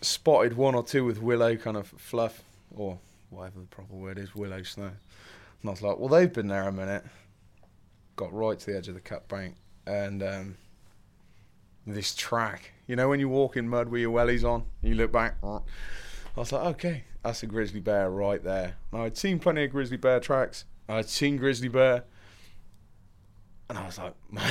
spotted 0.00 0.56
one 0.56 0.74
or 0.74 0.82
two 0.82 1.04
with 1.04 1.20
willow 1.20 1.54
kind 1.54 1.76
of 1.76 1.86
fluff, 1.86 2.42
or 2.74 2.98
whatever 3.28 3.60
the 3.60 3.66
proper 3.66 3.94
word 3.94 4.16
is, 4.16 4.34
willow 4.34 4.62
snow. 4.62 4.84
And 4.86 5.68
I 5.68 5.70
was 5.70 5.82
like, 5.82 5.98
well, 5.98 6.08
they've 6.08 6.32
been 6.32 6.48
there 6.48 6.66
a 6.66 6.72
minute. 6.72 7.04
Got 8.16 8.32
right 8.32 8.58
to 8.58 8.66
the 8.66 8.76
edge 8.76 8.88
of 8.88 8.94
the 8.94 9.00
cut 9.00 9.28
bank, 9.28 9.56
and 9.86 10.22
um, 10.22 10.56
this 11.86 12.14
track. 12.14 12.72
You 12.86 12.96
know 12.96 13.10
when 13.10 13.20
you 13.20 13.28
walk 13.28 13.58
in 13.58 13.68
mud 13.68 13.88
with 13.88 14.00
your 14.00 14.12
wellies 14.12 14.44
on, 14.44 14.64
you 14.82 14.94
look 14.94 15.12
back. 15.12 15.36
I 15.44 15.60
was 16.34 16.52
like, 16.52 16.64
okay, 16.76 17.04
that's 17.22 17.42
a 17.42 17.46
grizzly 17.46 17.80
bear 17.80 18.10
right 18.10 18.42
there. 18.42 18.76
Now 18.94 19.04
I'd 19.04 19.18
seen 19.18 19.40
plenty 19.40 19.64
of 19.64 19.72
grizzly 19.72 19.98
bear 19.98 20.20
tracks. 20.20 20.64
I'd 20.88 21.08
seen 21.10 21.36
grizzly 21.36 21.68
bear, 21.68 22.04
and 23.68 23.76
I 23.76 23.84
was 23.84 23.98
like, 23.98 24.14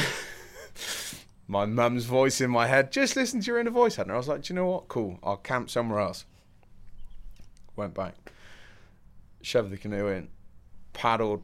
my 1.51 1.65
mum's 1.65 2.05
voice 2.05 2.39
in 2.39 2.49
my 2.49 2.65
head. 2.65 2.93
Just 2.93 3.17
listen 3.17 3.41
to 3.41 3.45
your 3.47 3.59
inner 3.59 3.71
voice, 3.71 3.97
and 3.97 4.09
I 4.09 4.15
was 4.15 4.29
like, 4.29 4.43
do 4.43 4.53
you 4.53 4.55
know 4.55 4.67
what? 4.67 4.87
Cool. 4.87 5.19
I'll 5.21 5.35
camp 5.35 5.69
somewhere 5.69 5.99
else. 5.99 6.23
Went 7.75 7.93
back, 7.93 8.15
shoved 9.41 9.69
the 9.69 9.77
canoe 9.77 10.07
in, 10.07 10.29
paddled. 10.93 11.43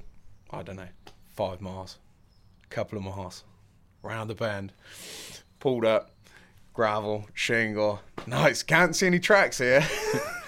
I 0.50 0.64
don't 0.64 0.78
know, 0.78 0.88
five 1.36 1.60
miles, 1.60 1.98
couple 2.70 2.98
of 2.98 3.04
miles 3.04 3.44
round 4.02 4.30
the 4.30 4.36
bend, 4.36 4.72
pulled 5.60 5.84
up, 5.84 6.12
gravel, 6.74 7.28
shingle. 7.34 8.00
Nice, 8.26 8.64
can't 8.64 8.96
see 8.96 9.08
any 9.08 9.20
tracks 9.20 9.58
here. 9.58 9.86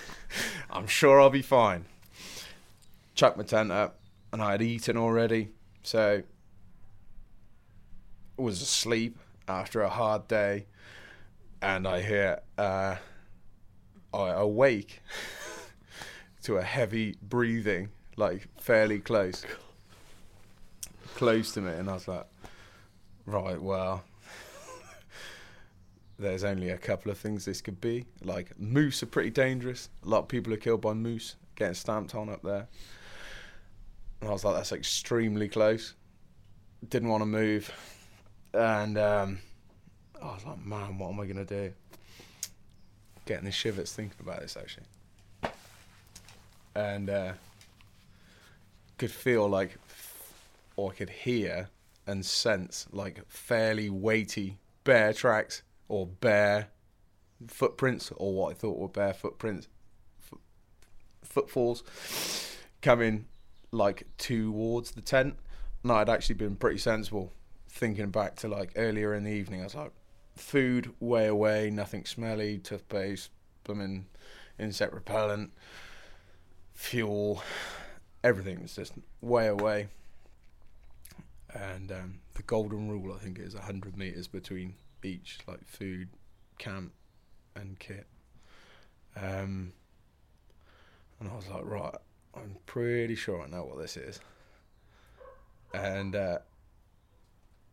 I'm 0.70 0.88
sure 0.88 1.20
I'll 1.20 1.30
be 1.30 1.41
fine. 1.41 1.84
Chucked 3.14 3.36
my 3.36 3.43
tent 3.43 3.74
up, 3.74 3.99
and 4.32 4.41
I 4.41 4.51
had 4.51 4.62
eaten 4.62 4.95
already, 4.95 5.49
so 5.84 6.24
was 8.38 8.62
asleep 8.62 9.18
after 9.50 9.82
a 9.82 9.89
hard 9.89 10.28
day, 10.28 10.68
and 11.62 11.88
I 11.88 12.02
hear 12.02 12.39
uh, 12.58 12.95
I 14.14 14.30
awake 14.30 15.02
to 16.43 16.58
a 16.58 16.64
heavy 16.64 17.18
breathing, 17.22 17.89
like 18.16 18.47
fairly 18.60 19.00
close, 19.00 19.43
close 21.16 21.52
to 21.54 21.62
me, 21.62 21.72
and 21.72 21.89
I 21.89 21.93
was 21.93 22.08
like, 22.08 22.26
Right, 23.26 23.62
well, 23.62 24.04
there's 26.20 26.43
only 26.43 26.70
a 26.70 26.78
couple 26.80 27.12
of 27.12 27.18
things 27.20 27.45
this 27.45 27.62
could 27.62 27.80
be. 27.80 28.06
Like, 28.24 28.60
moose 28.60 29.04
are 29.04 29.06
pretty 29.06 29.30
dangerous. 29.30 29.89
A 30.04 30.10
lot 30.10 30.20
of 30.20 30.28
people 30.28 30.52
are 30.52 30.58
killed 30.58 30.82
by 30.82 30.93
moose 30.93 31.36
getting 31.56 31.76
stamped 31.76 32.16
on 32.16 32.30
up 32.30 32.41
there. 32.41 32.68
And 34.22 34.30
I 34.30 34.34
was 34.34 34.43
like, 34.43 34.56
that's 34.56 34.72
extremely 34.72 35.47
close. 35.47 35.93
Didn't 36.88 37.10
want 37.10 37.22
to 37.22 37.28
move. 37.28 37.72
And 38.54 38.97
um, 38.97 39.39
I 40.22 40.26
was 40.26 40.45
like, 40.45 40.66
man, 40.66 40.97
what 40.97 41.10
am 41.10 41.20
I 41.20 41.26
to 41.28 41.45
do? 41.45 41.74
Getting 43.26 43.45
the 43.45 43.52
shivers 43.52 43.93
thinking 43.93 44.18
about 44.20 44.41
this, 44.41 44.58
actually. 44.58 44.86
And 46.76 47.10
uh, 47.10 47.34
could 48.97 49.12
feel 49.12 49.47
like, 49.47 49.78
or 50.76 50.91
could 50.91 51.10
hear 51.10 51.70
and 52.08 52.26
sense 52.26 52.88
like 52.91 53.22
fairly 53.28 53.89
weighty 53.89 54.58
bear 54.84 55.14
tracks 55.14 55.62
or 55.88 56.08
bear 56.08 56.70
footprints 57.47 58.12
or 58.16 58.34
what 58.34 58.52
I 58.52 58.54
thought 58.56 58.80
were 58.80 58.88
bear 58.88 59.14
footprints, 59.14 59.68
foot, 60.20 60.39
footfalls 61.24 61.84
coming 62.82 63.26
like 63.72 64.08
towards 64.18 64.91
the 64.91 65.02
tent. 65.02 65.36
And 65.84 65.91
I'd 65.91 66.10
actually 66.10 66.36
been 66.36 66.56
pretty 66.56 66.80
sensible 66.80 67.32
thinking 67.70 68.09
back 68.09 68.36
to 68.38 68.47
like 68.47 68.74
earlier 68.76 69.13
in 69.13 69.24
the 69.24 69.32
evening. 69.32 69.61
I 69.61 69.65
was 69.65 69.76
like, 69.76 69.91
food 70.36 70.93
way 70.99 71.28
away, 71.28 71.70
nothing 71.70 72.05
smelly, 72.05 72.57
toothpaste, 72.57 73.30
blooming 73.63 74.05
insect 74.57 74.93
repellent, 74.93 75.51
fuel, 76.74 77.41
everything 78.24 78.61
was 78.61 78.76
just 78.76 78.93
way 79.22 79.47
away 79.47 79.88
and 81.53 81.91
um, 81.91 82.20
the 82.36 82.43
golden 82.43 82.89
rule 82.89 83.13
I 83.13 83.17
think 83.17 83.39
is 83.39 83.53
hundred 83.53 83.97
meters 83.97 84.28
between 84.28 84.76
each, 85.03 85.39
like 85.47 85.65
food, 85.65 86.09
camp, 86.57 86.91
and 87.55 87.78
kit. 87.80 88.05
Um, 89.15 89.74
and 91.20 91.30
I 91.30 91.36
was 91.36 91.47
like, 91.49 91.65
right, 91.65 91.95
I'm 92.36 92.55
pretty 92.65 93.15
sure 93.15 93.41
I 93.41 93.47
know 93.47 93.63
what 93.63 93.80
this 93.80 93.97
is. 93.97 94.20
And 95.74 96.15
uh, 96.15 96.39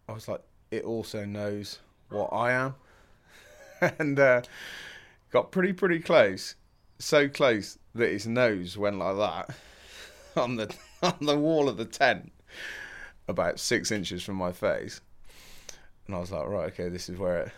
I 0.08 0.12
was 0.12 0.28
like, 0.28 0.42
it 0.70 0.84
also 0.84 1.24
knows 1.24 1.80
what 2.10 2.32
I 2.32 2.52
am, 2.52 2.74
and 3.98 4.18
uh, 4.18 4.42
got 5.30 5.50
pretty 5.50 5.72
pretty 5.72 6.00
close, 6.00 6.54
so 6.98 7.28
close 7.28 7.78
that 7.94 8.12
its 8.12 8.26
nose 8.26 8.76
went 8.78 8.98
like 8.98 9.16
that 9.16 9.56
on 10.36 10.56
the 10.56 10.74
on 11.02 11.16
the 11.20 11.36
wall 11.36 11.68
of 11.68 11.76
the 11.76 11.84
tent 11.84 12.32
about 13.28 13.58
six 13.58 13.90
inches 13.90 14.22
from 14.22 14.36
my 14.36 14.52
face. 14.52 15.00
And 16.06 16.14
I 16.14 16.20
was 16.20 16.30
like, 16.30 16.46
right, 16.46 16.72
okay, 16.72 16.88
this 16.88 17.08
is 17.08 17.18
where 17.18 17.38
it 17.42 17.52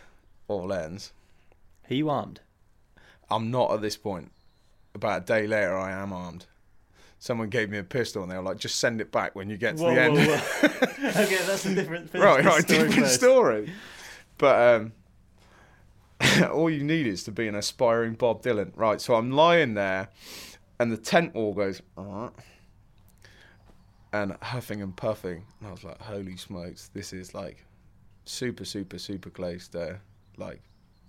all 0.49 0.73
ends. 0.73 1.13
Are 1.91 1.95
you 1.95 2.09
armed? 2.09 2.41
I'm 3.31 3.51
not 3.51 3.73
at 3.73 3.83
this 3.83 3.97
point. 3.97 4.33
About 4.95 5.23
a 5.23 5.25
day 5.25 5.47
later, 5.47 5.77
I 5.77 5.93
am 5.93 6.13
armed. 6.13 6.47
Someone 7.19 7.49
gave 7.49 7.69
me 7.71 7.79
a 7.79 7.85
pistol 7.85 8.23
and 8.23 8.31
they 8.31 8.37
were 8.37 8.43
like, 8.43 8.59
just 8.59 8.79
send 8.79 9.01
it 9.01 9.11
back 9.11 9.35
when 9.35 9.51
you 9.51 9.57
get 9.57 9.77
to 9.77 9.83
Whoa, 9.83 9.95
the 9.95 10.01
end. 10.01 10.17
whoa, 10.17 10.25
whoa. 10.37 11.11
okay, 11.23 11.39
that's 11.47 11.67
a 11.67 11.75
different 11.75 12.11
thing. 12.11 12.21
right, 12.21 12.45
right, 12.45 12.63
story 12.63 12.79
different 12.79 13.07
first. 13.07 13.15
story. 13.15 13.73
But 14.39 14.83
um, 14.83 14.93
all 16.53 16.71
you 16.71 16.85
need 16.85 17.07
is 17.07 17.25
to 17.25 17.33
be 17.33 17.49
an 17.49 17.55
aspiring 17.57 18.15
Bob 18.15 18.43
Dylan. 18.43 18.71
Right, 18.77 19.01
so 19.01 19.15
I'm 19.15 19.33
lying 19.33 19.75
there 19.75 20.09
and 20.79 20.93
the 20.93 20.97
tent 20.97 21.35
wall 21.35 21.55
goes, 21.55 21.83
"Uh-huh." 21.97 22.31
and 24.13 24.37
huffing 24.41 24.81
and 24.81 24.97
puffing. 24.97 25.45
And 25.61 25.69
I 25.69 25.71
was 25.73 25.85
like, 25.85 26.01
holy 26.01 26.37
smokes, 26.37 26.89
this 26.95 27.13
is 27.13 27.35
like 27.35 27.65
super, 28.25 28.65
super, 28.65 28.99
super 28.99 29.31
close 29.31 29.69
to 29.69 30.01
like 30.37 30.63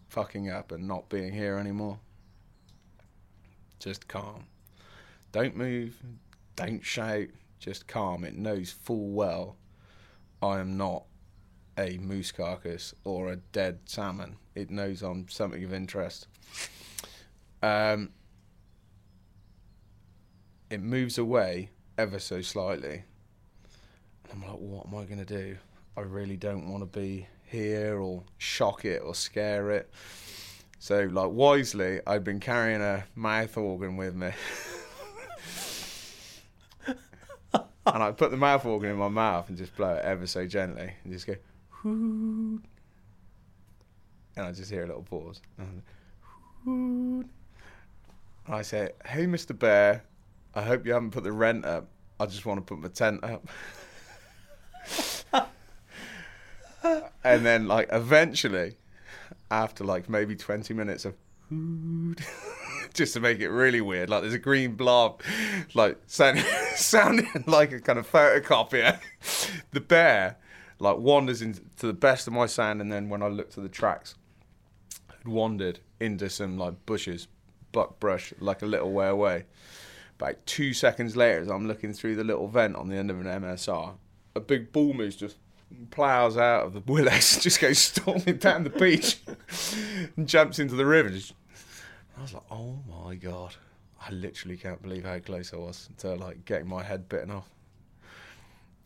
fucking 0.10 0.50
up 0.50 0.72
and 0.72 0.88
not 0.88 1.08
being 1.10 1.32
here 1.32 1.58
anymore. 1.58 2.00
Just 3.80 4.08
calm. 4.08 4.46
Don't 5.32 5.56
move. 5.56 6.02
Don't 6.56 6.84
shout. 6.84 7.28
Just 7.60 7.88
calm. 7.88 8.24
It 8.24 8.36
knows 8.36 8.72
full 8.72 9.10
well 9.10 9.58
I 10.42 10.60
am 10.60 10.78
not 10.78 11.04
a 11.78 11.98
moose 11.98 12.32
carcass 12.32 12.94
or 13.04 13.32
a 13.32 13.36
dead 13.36 13.80
salmon. 13.86 14.38
It 14.56 14.70
knows 14.70 15.02
I'm 15.02 15.28
something 15.28 15.64
of 15.64 15.74
interest. 15.74 16.28
Um, 17.62 18.12
it 20.70 20.82
moves 20.82 21.18
away 21.18 21.72
ever 21.98 22.20
so 22.20 22.42
slightly. 22.42 23.04
And 24.24 24.32
I'm 24.32 24.50
like, 24.50 24.60
what 24.60 24.88
am 24.88 24.96
I 24.96 25.04
going 25.06 25.20
to 25.20 25.26
do? 25.26 25.58
I 25.98 26.02
really 26.02 26.38
don't 26.38 26.70
want 26.70 26.82
to 26.82 27.00
be 27.00 27.28
here 27.46 28.00
or 28.00 28.24
shock 28.38 28.86
it 28.86 29.02
or 29.04 29.14
scare 29.14 29.72
it. 29.72 29.92
So, 30.78 31.10
like, 31.12 31.32
wisely, 31.32 32.00
I've 32.08 32.24
been 32.24 32.40
carrying 32.40 32.82
a 32.82 33.04
mouth 33.16 33.58
organ 33.58 33.98
with 33.98 34.16
me. 34.16 34.32
and 37.86 38.04
I 38.04 38.12
put 38.12 38.32
the 38.32 38.38
mouth 38.38 38.66
organ 38.66 38.92
in 38.92 38.98
my 38.98 39.08
mouth 39.08 39.50
and 39.50 39.58
just 39.58 39.76
blow 39.76 39.94
it 39.96 40.04
ever 40.06 40.28
so 40.28 40.46
gently 40.46 40.94
and 41.04 41.14
just 41.14 41.26
go, 41.28 41.36
and 41.84 42.62
I 44.38 44.52
just 44.52 44.70
hear 44.72 44.84
a 44.84 44.88
little 44.88 45.04
pause. 45.04 45.42
And 46.66 47.30
I 48.48 48.62
say, 48.64 48.92
Hey, 49.06 49.26
Mr. 49.26 49.58
Bear, 49.58 50.04
I 50.56 50.62
hope 50.62 50.86
you 50.86 50.94
haven't 50.94 51.12
put 51.12 51.24
the 51.24 51.32
rent 51.32 51.66
up. 51.66 51.88
I 52.20 52.26
just 52.26 52.46
want 52.46 52.58
to 52.60 52.62
put 52.62 52.82
my 52.82 52.90
tent 52.90 53.24
up. 53.24 53.48
and 57.24 57.46
then, 57.46 57.68
like, 57.68 57.88
eventually, 57.92 58.76
after 59.52 59.84
like 59.84 60.10
maybe 60.10 60.36
20 60.36 60.74
minutes 60.74 61.06
of 61.06 61.16
just 63.00 63.14
to 63.14 63.20
make 63.22 63.40
it 63.40 63.50
really 63.50 63.80
weird, 63.80 64.10
like 64.10 64.22
there's 64.22 64.34
a 64.34 64.40
green 64.40 64.76
blob, 64.76 65.22
like 65.74 65.98
sounding, 66.06 66.44
sounding 66.76 67.46
like 67.48 67.72
a 67.72 67.80
kind 67.80 67.98
of 67.98 68.10
photocopier. 68.10 69.00
The 69.72 69.80
bear, 69.80 70.38
like, 70.80 70.98
wanders 70.98 71.42
into 71.44 71.62
the 71.78 71.94
best 71.94 72.26
of 72.26 72.34
my 72.34 72.48
sound, 72.48 72.82
and 72.82 72.92
then 72.92 73.08
when 73.08 73.22
I 73.22 73.28
looked 73.28 73.58
at 73.58 73.64
the 73.64 73.70
tracks, 73.70 74.16
had 75.08 75.28
wandered 75.28 75.80
into 76.00 76.30
some 76.30 76.58
like 76.58 76.86
bushes, 76.86 77.28
buck 77.72 78.00
brush, 78.00 78.34
like 78.40 78.62
a 78.62 78.66
little 78.66 78.92
way 78.92 79.08
away. 79.08 79.46
About 80.18 80.44
two 80.46 80.74
seconds 80.74 81.16
later, 81.16 81.42
as 81.42 81.50
I'm 81.50 81.68
looking 81.68 81.94
through 81.94 82.16
the 82.16 82.24
little 82.24 82.48
vent 82.48 82.76
on 82.76 82.90
the 82.90 82.96
end 82.98 83.12
of 83.12 83.20
an 83.20 83.28
MSR, 83.28 83.94
a 84.36 84.40
big 84.40 84.72
bull 84.72 84.94
moose 84.94 85.16
just 85.16 85.38
plows 85.92 86.36
out 86.36 86.66
of 86.66 86.74
the 86.74 86.80
willows 86.92 87.38
just 87.38 87.62
goes 87.62 87.78
storming 87.78 88.38
down 88.38 88.64
the 88.64 88.70
beach 88.72 89.20
and 90.18 90.28
jumps 90.28 90.60
into 90.60 90.76
the 90.76 90.86
river. 90.86 91.10
Just, 91.10 91.34
I 92.20 92.24
was 92.24 92.34
like, 92.34 92.44
oh 92.52 92.78
my 92.88 93.16
god. 93.16 93.56
I 94.02 94.12
literally 94.12 94.58
can't 94.58 94.82
believe 94.82 95.06
how 95.06 95.20
close 95.20 95.54
I 95.54 95.58
was 95.58 95.90
to 96.00 96.16
like 96.16 96.46
getting 96.46 96.68
my 96.68 96.84
head 96.84 97.10
bitten 97.10 97.32
off. 97.32 97.50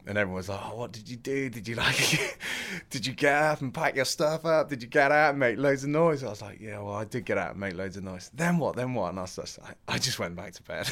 And 0.06 0.18
everyone 0.18 0.38
was 0.38 0.50
like, 0.50 0.60
"Oh, 0.62 0.76
what 0.76 0.92
did 0.92 1.08
you 1.08 1.16
do? 1.16 1.50
Did 1.50 1.66
you 1.66 1.76
like? 1.76 2.38
did 2.90 3.08
you 3.08 3.14
get 3.14 3.42
up 3.42 3.62
and 3.62 3.74
pack 3.74 3.96
your 3.96 4.04
stuff 4.04 4.46
up? 4.46 4.68
Did 4.68 4.82
you 4.82 4.90
get 4.90 5.14
out 5.14 5.30
and 5.30 5.40
make 5.40 5.58
loads 5.58 5.86
of 5.86 5.92
noise?" 5.92 6.24
I 6.24 6.30
was 6.30 6.42
like, 6.42 6.60
"Yeah, 6.60 6.80
well, 6.80 6.96
I 6.96 7.06
did 7.06 7.24
get 7.24 7.38
out 7.38 7.52
and 7.52 7.60
make 7.60 7.76
loads 7.76 7.96
of 7.96 8.04
noise." 8.04 8.30
Then 8.34 8.58
what? 8.58 8.76
Then 8.76 8.94
what? 8.96 9.10
And 9.10 9.20
I 9.20 9.22
was 9.22 9.36
just, 9.38 9.60
I, 9.60 9.74
I 9.88 9.98
just 9.98 10.20
went 10.20 10.36
back 10.36 10.52
to 10.54 10.64
bed. 10.64 10.90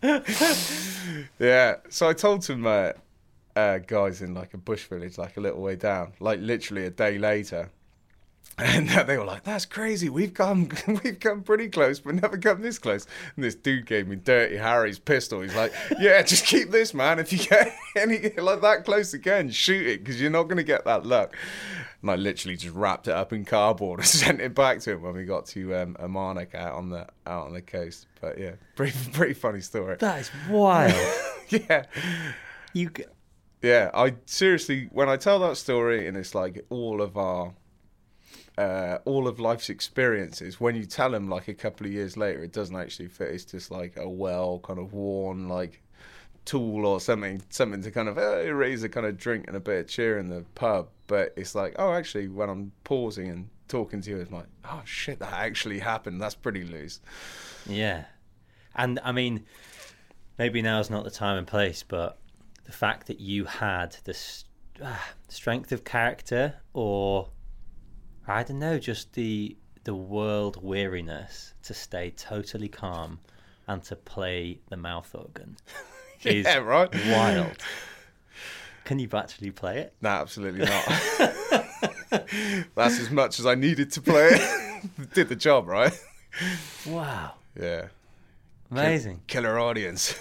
yeah. 1.40 1.76
So 1.88 2.08
I 2.08 2.12
told 2.12 2.44
some 2.44 2.64
uh, 2.64 2.92
uh, 3.56 3.78
guys 3.78 4.22
in 4.22 4.34
like 4.34 4.54
a 4.54 4.58
bush 4.58 4.84
village, 4.84 5.18
like 5.18 5.36
a 5.38 5.40
little 5.40 5.60
way 5.60 5.74
down, 5.74 6.12
like 6.20 6.38
literally 6.40 6.86
a 6.86 6.90
day 6.90 7.18
later. 7.18 7.68
And 8.58 8.88
they 8.88 9.16
were 9.16 9.24
like, 9.24 9.44
"That's 9.44 9.64
crazy. 9.64 10.08
We've 10.08 10.34
come, 10.34 10.68
we've 11.04 11.20
come 11.20 11.42
pretty 11.42 11.68
close, 11.68 12.00
but 12.00 12.16
never 12.16 12.36
come 12.36 12.60
this 12.60 12.78
close." 12.78 13.06
And 13.36 13.44
this 13.44 13.54
dude 13.54 13.86
gave 13.86 14.08
me 14.08 14.16
Dirty 14.16 14.56
Harry's 14.56 14.98
pistol. 14.98 15.40
He's 15.40 15.54
like, 15.54 15.72
"Yeah, 15.98 16.22
just 16.22 16.44
keep 16.44 16.70
this, 16.70 16.92
man. 16.92 17.18
If 17.18 17.32
you 17.32 17.38
get 17.38 17.74
any 17.96 18.30
like 18.30 18.60
that 18.62 18.84
close 18.84 19.14
again, 19.14 19.50
shoot 19.50 19.86
it 19.86 20.04
because 20.04 20.20
you're 20.20 20.30
not 20.30 20.44
going 20.44 20.56
to 20.56 20.64
get 20.64 20.84
that 20.84 21.06
luck." 21.06 21.36
And 22.02 22.10
I 22.10 22.16
literally 22.16 22.56
just 22.56 22.74
wrapped 22.74 23.08
it 23.08 23.14
up 23.14 23.32
in 23.32 23.44
cardboard 23.44 24.00
and 24.00 24.08
sent 24.08 24.40
it 24.40 24.54
back 24.54 24.80
to 24.80 24.92
him 24.92 25.02
when 25.02 25.14
we 25.14 25.24
got 25.24 25.46
to 25.46 25.74
um, 25.74 25.96
out 26.00 26.72
on 26.74 26.90
the 26.90 27.06
out 27.26 27.46
on 27.46 27.54
the 27.54 27.62
coast. 27.62 28.06
But 28.20 28.38
yeah, 28.38 28.52
pretty 28.76 28.96
pretty 29.12 29.34
funny 29.34 29.60
story. 29.60 29.96
That 29.98 30.20
is 30.20 30.30
wild. 30.50 30.94
yeah, 31.48 31.84
you. 32.72 32.90
yeah. 33.62 33.90
I 33.94 34.14
seriously, 34.26 34.88
when 34.92 35.08
I 35.08 35.16
tell 35.16 35.38
that 35.40 35.56
story, 35.56 36.08
and 36.08 36.16
it's 36.16 36.34
like 36.34 36.64
all 36.70 37.00
of 37.00 37.16
our 37.16 37.54
uh, 38.58 38.98
all 39.04 39.28
of 39.28 39.38
life's 39.38 39.70
experiences, 39.70 40.60
when 40.60 40.74
you 40.74 40.84
tell 40.84 41.12
them 41.12 41.30
like 41.30 41.46
a 41.46 41.54
couple 41.54 41.86
of 41.86 41.92
years 41.92 42.16
later, 42.16 42.42
it 42.42 42.52
doesn't 42.52 42.74
actually 42.74 43.06
fit. 43.06 43.28
It's 43.28 43.44
just 43.44 43.70
like 43.70 43.96
a 43.96 44.08
well 44.08 44.58
kind 44.58 44.80
of 44.80 44.92
worn 44.92 45.48
like 45.48 45.80
tool 46.44 46.84
or 46.84 47.00
something, 47.00 47.40
something 47.50 47.82
to 47.82 47.92
kind 47.92 48.08
of 48.08 48.18
uh, 48.18 48.52
raise 48.52 48.82
a 48.82 48.88
kind 48.88 49.06
of 49.06 49.16
drink 49.16 49.46
and 49.46 49.56
a 49.56 49.60
bit 49.60 49.80
of 49.82 49.86
cheer 49.88 50.18
in 50.18 50.28
the 50.28 50.44
pub. 50.56 50.88
But 51.06 51.34
it's 51.36 51.54
like, 51.54 51.76
oh, 51.78 51.92
actually, 51.92 52.26
when 52.26 52.50
I'm 52.50 52.72
pausing 52.82 53.28
and 53.28 53.48
talking 53.68 54.00
to 54.00 54.10
you, 54.10 54.18
it's 54.18 54.32
like, 54.32 54.46
oh 54.64 54.82
shit, 54.84 55.20
that 55.20 55.32
actually 55.32 55.78
happened. 55.78 56.20
That's 56.20 56.34
pretty 56.34 56.64
loose. 56.64 57.00
Yeah, 57.64 58.06
and 58.74 58.98
I 59.04 59.12
mean, 59.12 59.44
maybe 60.36 60.62
now's 60.62 60.90
not 60.90 61.04
the 61.04 61.12
time 61.12 61.38
and 61.38 61.46
place, 61.46 61.84
but 61.86 62.18
the 62.64 62.72
fact 62.72 63.06
that 63.06 63.20
you 63.20 63.44
had 63.44 63.96
the 64.02 64.18
uh, 64.82 64.96
strength 65.28 65.70
of 65.70 65.84
character 65.84 66.56
or 66.72 67.28
I 68.28 68.42
don't 68.42 68.58
know, 68.58 68.78
just 68.78 69.14
the 69.14 69.56
the 69.84 69.94
world 69.94 70.62
weariness 70.62 71.54
to 71.62 71.72
stay 71.72 72.10
totally 72.10 72.68
calm 72.68 73.20
and 73.66 73.82
to 73.84 73.96
play 73.96 74.58
the 74.68 74.76
mouth 74.76 75.14
organ 75.14 75.56
is 76.24 76.44
yeah, 76.44 76.58
right. 76.58 76.92
wild. 77.08 77.56
Can 78.84 78.98
you 78.98 79.08
actually 79.14 79.50
play 79.50 79.78
it? 79.78 79.94
No, 80.02 80.10
absolutely 80.10 80.66
not. 80.66 80.84
That's 82.74 82.98
as 83.00 83.10
much 83.10 83.38
as 83.38 83.46
I 83.46 83.54
needed 83.54 83.92
to 83.92 84.00
play 84.02 84.28
it. 84.32 84.82
Did 85.14 85.28
the 85.28 85.36
job, 85.36 85.66
right? 85.68 85.92
Wow. 86.86 87.32
Yeah. 87.58 87.88
Amazing. 88.70 89.20
Killer 89.26 89.58
audience. 89.58 90.14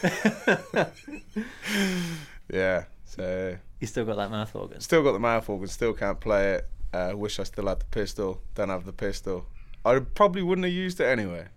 yeah. 2.51 2.86
So 3.05 3.58
You 3.80 3.88
still 3.88 4.05
got 4.05 4.18
that 4.18 4.32
mouth 4.32 4.53
organ? 4.55 4.80
still 4.82 5.03
got 5.03 5.14
the 5.14 5.20
mouth 5.20 5.47
organ, 5.49 5.68
still 5.68 5.93
can't 5.93 6.20
play 6.20 6.53
it. 6.55 6.68
Uh, 6.98 7.16
wish 7.16 7.39
I 7.39 7.43
still 7.43 7.68
had 7.68 7.80
the 7.80 7.86
pistol. 7.86 8.41
Don't 8.56 8.70
have 8.70 8.86
the 8.86 8.93
pistol. 8.93 9.45
I 9.86 10.00
probably 10.00 10.41
wouldn't 10.41 10.66
have 10.66 10.74
used 10.74 11.00
it 11.00 11.06
anyway. 11.06 11.48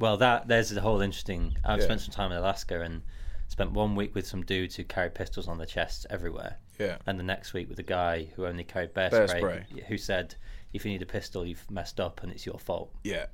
Well, 0.00 0.16
that 0.16 0.48
there's 0.48 0.72
a 0.76 0.80
whole 0.80 1.00
interesting. 1.00 1.56
I've 1.64 1.78
Yeah. 1.78 1.84
spent 1.84 2.00
some 2.00 2.12
time 2.12 2.32
in 2.32 2.38
Alaska 2.38 2.80
and 2.82 3.02
spent 3.46 3.70
one 3.72 3.94
week 3.94 4.14
with 4.14 4.26
some 4.26 4.42
dudes 4.44 4.74
who 4.76 4.84
carried 4.84 5.14
pistols 5.14 5.46
on 5.48 5.58
their 5.58 5.66
chests 5.66 6.06
everywhere, 6.10 6.58
Yeah. 6.78 6.98
and 7.06 7.18
the 7.18 7.24
next 7.24 7.52
week 7.52 7.68
with 7.68 7.78
a 7.78 7.82
guy 7.84 8.24
who 8.34 8.46
only 8.46 8.64
carried 8.64 8.94
bear, 8.94 9.10
Bear 9.10 9.28
spray, 9.28 9.40
spray. 9.40 9.84
who 9.88 9.96
said, 9.96 10.34
"If 10.72 10.84
you 10.84 10.90
need 10.92 11.02
a 11.02 11.06
pistol, 11.06 11.46
you've 11.46 11.70
messed 11.70 11.98
up 12.00 12.22
and 12.22 12.30
it's 12.32 12.44
your 12.44 12.58
fault." 12.58 12.92
Yeah. 13.04 13.26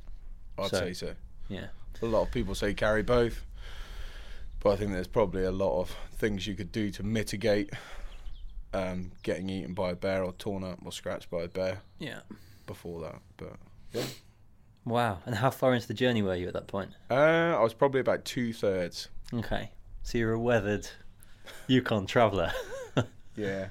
I'd 0.59 0.71
So- 0.71 0.79
say 0.81 0.93
so. 0.93 1.15
Yeah, 1.49 1.69
A 2.03 2.07
lot 2.07 2.23
of 2.23 2.31
people 2.33 2.55
say 2.55 2.75
carry 2.75 3.03
both, 3.03 3.45
but 4.61 4.71
I 4.73 4.77
think 4.77 4.93
there's 4.93 5.07
probably 5.09 5.45
a 5.45 5.51
lot 5.53 5.81
of 5.81 5.91
things 6.13 6.47
you 6.47 6.55
could 6.55 6.71
do 6.73 6.91
to 6.91 7.03
mitigate 7.03 7.71
um, 8.75 9.13
getting 9.23 9.49
eaten 9.49 9.73
by 9.73 9.91
a 9.91 9.95
bear 9.97 10.25
or 10.25 10.33
torn 10.33 10.65
up 10.65 10.79
or 10.85 10.93
scratched 10.93 11.31
by 11.31 11.43
a 11.43 11.49
bear 11.49 11.81
yeah. 11.99 12.21
before 12.67 13.01
that. 13.03 13.21
But 13.37 13.57
yeah, 13.93 14.05
Wow. 14.85 15.21
And 15.25 15.37
how 15.37 15.51
far 15.51 15.75
into 15.75 15.89
the 15.89 15.95
journey 15.95 16.21
were 16.23 16.35
you 16.35 16.47
at 16.49 16.53
that 16.55 16.67
point? 16.67 16.91
uh, 17.11 17.15
I 17.15 17.63
was 17.63 17.73
probably 17.73 18.01
about 18.01 18.25
two 18.25 18.53
thirds. 18.53 19.09
Okay, 19.33 19.71
so 20.03 20.19
you're 20.19 20.33
a 20.33 20.39
weathered 20.39 20.89
Yukon 21.67 22.07
traveller. 22.07 22.53
Yeah, 23.37 23.71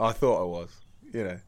I 0.00 0.10
thought 0.10 0.40
I 0.40 0.44
was, 0.44 0.70
you 1.12 1.22
know. 1.22 1.38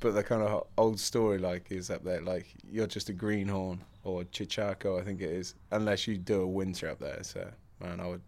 But 0.00 0.14
the 0.14 0.22
kind 0.22 0.42
of 0.42 0.66
old 0.78 0.98
story 0.98 1.38
like 1.38 1.70
is 1.70 1.90
up 1.90 2.04
there, 2.04 2.22
like 2.22 2.46
you're 2.70 2.86
just 2.86 3.10
a 3.10 3.12
greenhorn 3.12 3.82
or 4.02 4.24
cheechako, 4.24 4.98
I 5.00 5.04
think 5.04 5.20
it 5.20 5.30
is, 5.30 5.54
unless 5.70 6.06
you 6.06 6.16
do 6.16 6.40
a 6.40 6.46
winter 6.46 6.88
up 6.88 6.98
there. 6.98 7.22
So 7.22 7.50
man, 7.80 8.00
I 8.00 8.06
would 8.06 8.22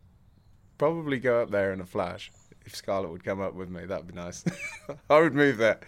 probably 0.76 1.18
go 1.18 1.42
up 1.42 1.50
there 1.50 1.72
in 1.72 1.80
a 1.80 1.86
flash. 1.86 2.30
If 2.68 2.76
Scarlett 2.76 3.10
would 3.10 3.24
come 3.24 3.40
up 3.40 3.54
with 3.54 3.70
me, 3.70 3.86
that'd 3.86 4.06
be 4.06 4.12
nice. 4.12 4.44
I 5.10 5.20
would 5.20 5.34
move 5.34 5.56
there 5.56 5.80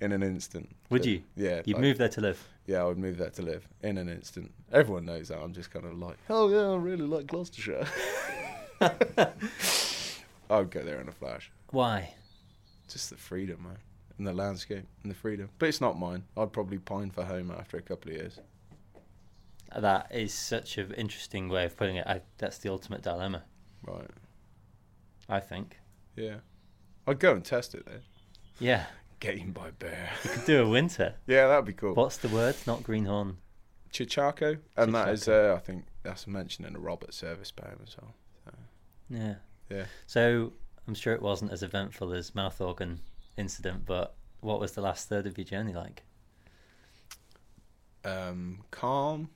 in 0.00 0.10
an 0.10 0.24
instant. 0.24 0.68
Would 0.90 1.02
But, 1.02 1.08
you? 1.08 1.22
Yeah. 1.36 1.62
You'd 1.64 1.74
like- 1.74 1.82
move 1.82 1.98
there 1.98 2.08
to 2.08 2.20
live. 2.20 2.48
Yeah, 2.66 2.82
I 2.82 2.84
would 2.86 2.98
move 2.98 3.16
there 3.18 3.30
to 3.30 3.42
live 3.42 3.68
in 3.84 3.96
an 3.96 4.08
instant. 4.08 4.50
Everyone 4.72 5.04
knows 5.04 5.28
that. 5.28 5.38
I'm 5.38 5.52
just 5.52 5.70
kind 5.70 5.86
of 5.86 5.96
like, 5.96 6.16
oh 6.28 6.48
yeah, 6.48 6.72
I 6.72 6.76
really 6.78 7.06
like 7.06 7.28
Gloucestershire. 7.28 7.86
I 8.80 9.28
would 10.50 10.70
go 10.70 10.82
there 10.82 11.00
in 11.00 11.06
a 11.08 11.12
flash. 11.12 11.52
Why? 11.70 12.12
Just 12.88 13.10
the 13.10 13.16
freedom, 13.16 13.62
man, 13.62 13.78
and 14.18 14.26
the 14.26 14.32
landscape 14.32 14.84
and 15.04 15.12
the 15.12 15.16
freedom. 15.16 15.48
But 15.60 15.68
it's 15.68 15.80
not 15.80 15.96
mine. 15.96 16.24
I'd 16.36 16.52
probably 16.52 16.78
pine 16.78 17.10
for 17.12 17.22
home 17.22 17.52
after 17.56 17.76
a 17.76 17.82
couple 17.82 18.10
of 18.10 18.16
years. 18.16 18.40
That 19.76 20.08
is 20.12 20.34
such 20.34 20.76
an 20.76 20.92
interesting 20.94 21.48
way 21.48 21.66
of 21.66 21.76
putting 21.76 21.94
it. 21.94 22.06
I, 22.08 22.22
that's 22.38 22.58
the 22.58 22.68
ultimate 22.70 23.02
dilemma. 23.02 23.44
Right. 23.86 24.10
I 25.28 25.38
think. 25.38 25.76
Yeah. 26.16 26.36
I'd 27.06 27.20
go 27.20 27.32
and 27.32 27.44
test 27.44 27.74
it 27.74 27.86
then. 27.86 28.00
Yeah, 28.58 28.86
Get 29.20 29.36
eaten 29.36 29.52
by 29.52 29.70
bear. 29.70 30.10
you 30.24 30.30
could 30.30 30.44
do 30.44 30.62
a 30.64 30.68
winter. 30.68 31.14
yeah, 31.26 31.46
that'd 31.46 31.64
be 31.64 31.72
cool. 31.72 31.94
What's 31.94 32.16
the 32.18 32.28
word? 32.28 32.54
Not 32.66 32.82
greenhorn. 32.82 33.36
Cheechako, 33.92 34.58
and 34.76 34.94
that 34.94 35.08
is, 35.08 35.26
uh, 35.28 35.54
I 35.56 35.60
think, 35.60 35.84
that's 36.02 36.26
mentioned 36.26 36.66
in 36.66 36.74
the 36.74 36.78
Robert 36.80 37.14
Service 37.14 37.50
poem 37.50 37.78
as 37.86 37.96
well. 38.00 38.14
So, 38.44 38.52
Yeah. 39.08 39.34
yeah. 39.70 39.84
So 40.06 40.52
I'm 40.86 40.94
sure 40.94 41.14
it 41.14 41.22
wasn't 41.22 41.52
as 41.52 41.62
eventful 41.62 42.12
as 42.12 42.34
mouth 42.34 42.60
organ 42.60 43.00
incident, 43.38 43.86
but 43.86 44.14
what 44.40 44.60
was 44.60 44.72
the 44.72 44.82
last 44.82 45.08
third 45.08 45.26
of 45.26 45.38
your 45.38 45.44
journey 45.46 45.72
like? 45.72 46.02
um, 48.04 48.60
calm. 48.70 49.30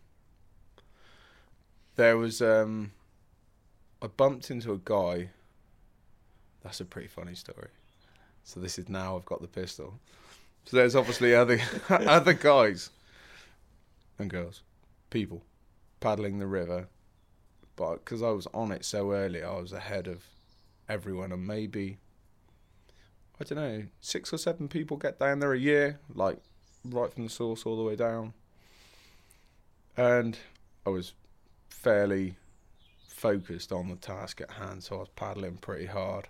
There 1.97 2.17
was 2.17 2.41
um, 2.41 2.93
I 4.01 4.07
bumped 4.07 4.51
into 4.51 4.73
a 4.73 4.79
guy. 4.79 5.31
That's 6.63 6.81
a 6.81 6.85
pretty 6.85 7.09
funny 7.09 7.35
story. 7.35 7.69
So 8.45 8.61
this 8.61 8.79
is 8.79 8.89
now 8.89 9.17
I've 9.17 9.25
got 9.25 9.41
the 9.41 9.49
pistol. 9.49 9.95
So 10.65 10.77
there's 10.77 10.97
obviously 10.97 11.35
other 11.35 11.61
other 11.89 12.35
guys 12.35 12.91
and 14.19 14.31
girls, 14.31 14.63
people, 15.11 15.43
paddling 16.01 16.39
the 16.39 16.47
river. 16.47 16.89
But 17.77 18.05
because 18.05 18.23
I 18.23 18.31
was 18.31 18.47
on 18.53 18.73
it 18.73 18.85
so 18.85 19.13
early, 19.13 19.43
I 19.43 19.59
was 19.59 19.73
ahead 19.73 20.07
of 20.07 20.25
everyone, 20.89 21.33
and 21.33 21.47
maybe 21.47 21.99
I 23.41 23.45
don't 23.45 23.59
know, 23.59 23.85
six 24.01 24.33
or 24.33 24.39
seven 24.39 24.69
people 24.69 24.97
get 24.99 25.19
down 25.19 25.39
there 25.39 25.55
a 25.55 25.59
year, 25.59 25.99
like 26.15 26.39
right 26.85 27.13
from 27.13 27.25
the 27.25 27.31
source 27.31 27.65
all 27.65 27.77
the 27.77 27.83
way 27.83 27.97
down 27.97 28.35
and 30.01 30.39
I 30.87 30.91
was 30.91 31.13
fairly 31.69 32.37
focused 33.07 33.71
on 33.71 33.91
the 33.91 33.97
task 33.97 34.41
at 34.41 34.53
hand, 34.53 34.83
so 34.83 34.97
I 34.97 34.99
was 35.01 35.09
paddling 35.11 35.59
pretty 35.59 35.87
hard. 35.87 36.29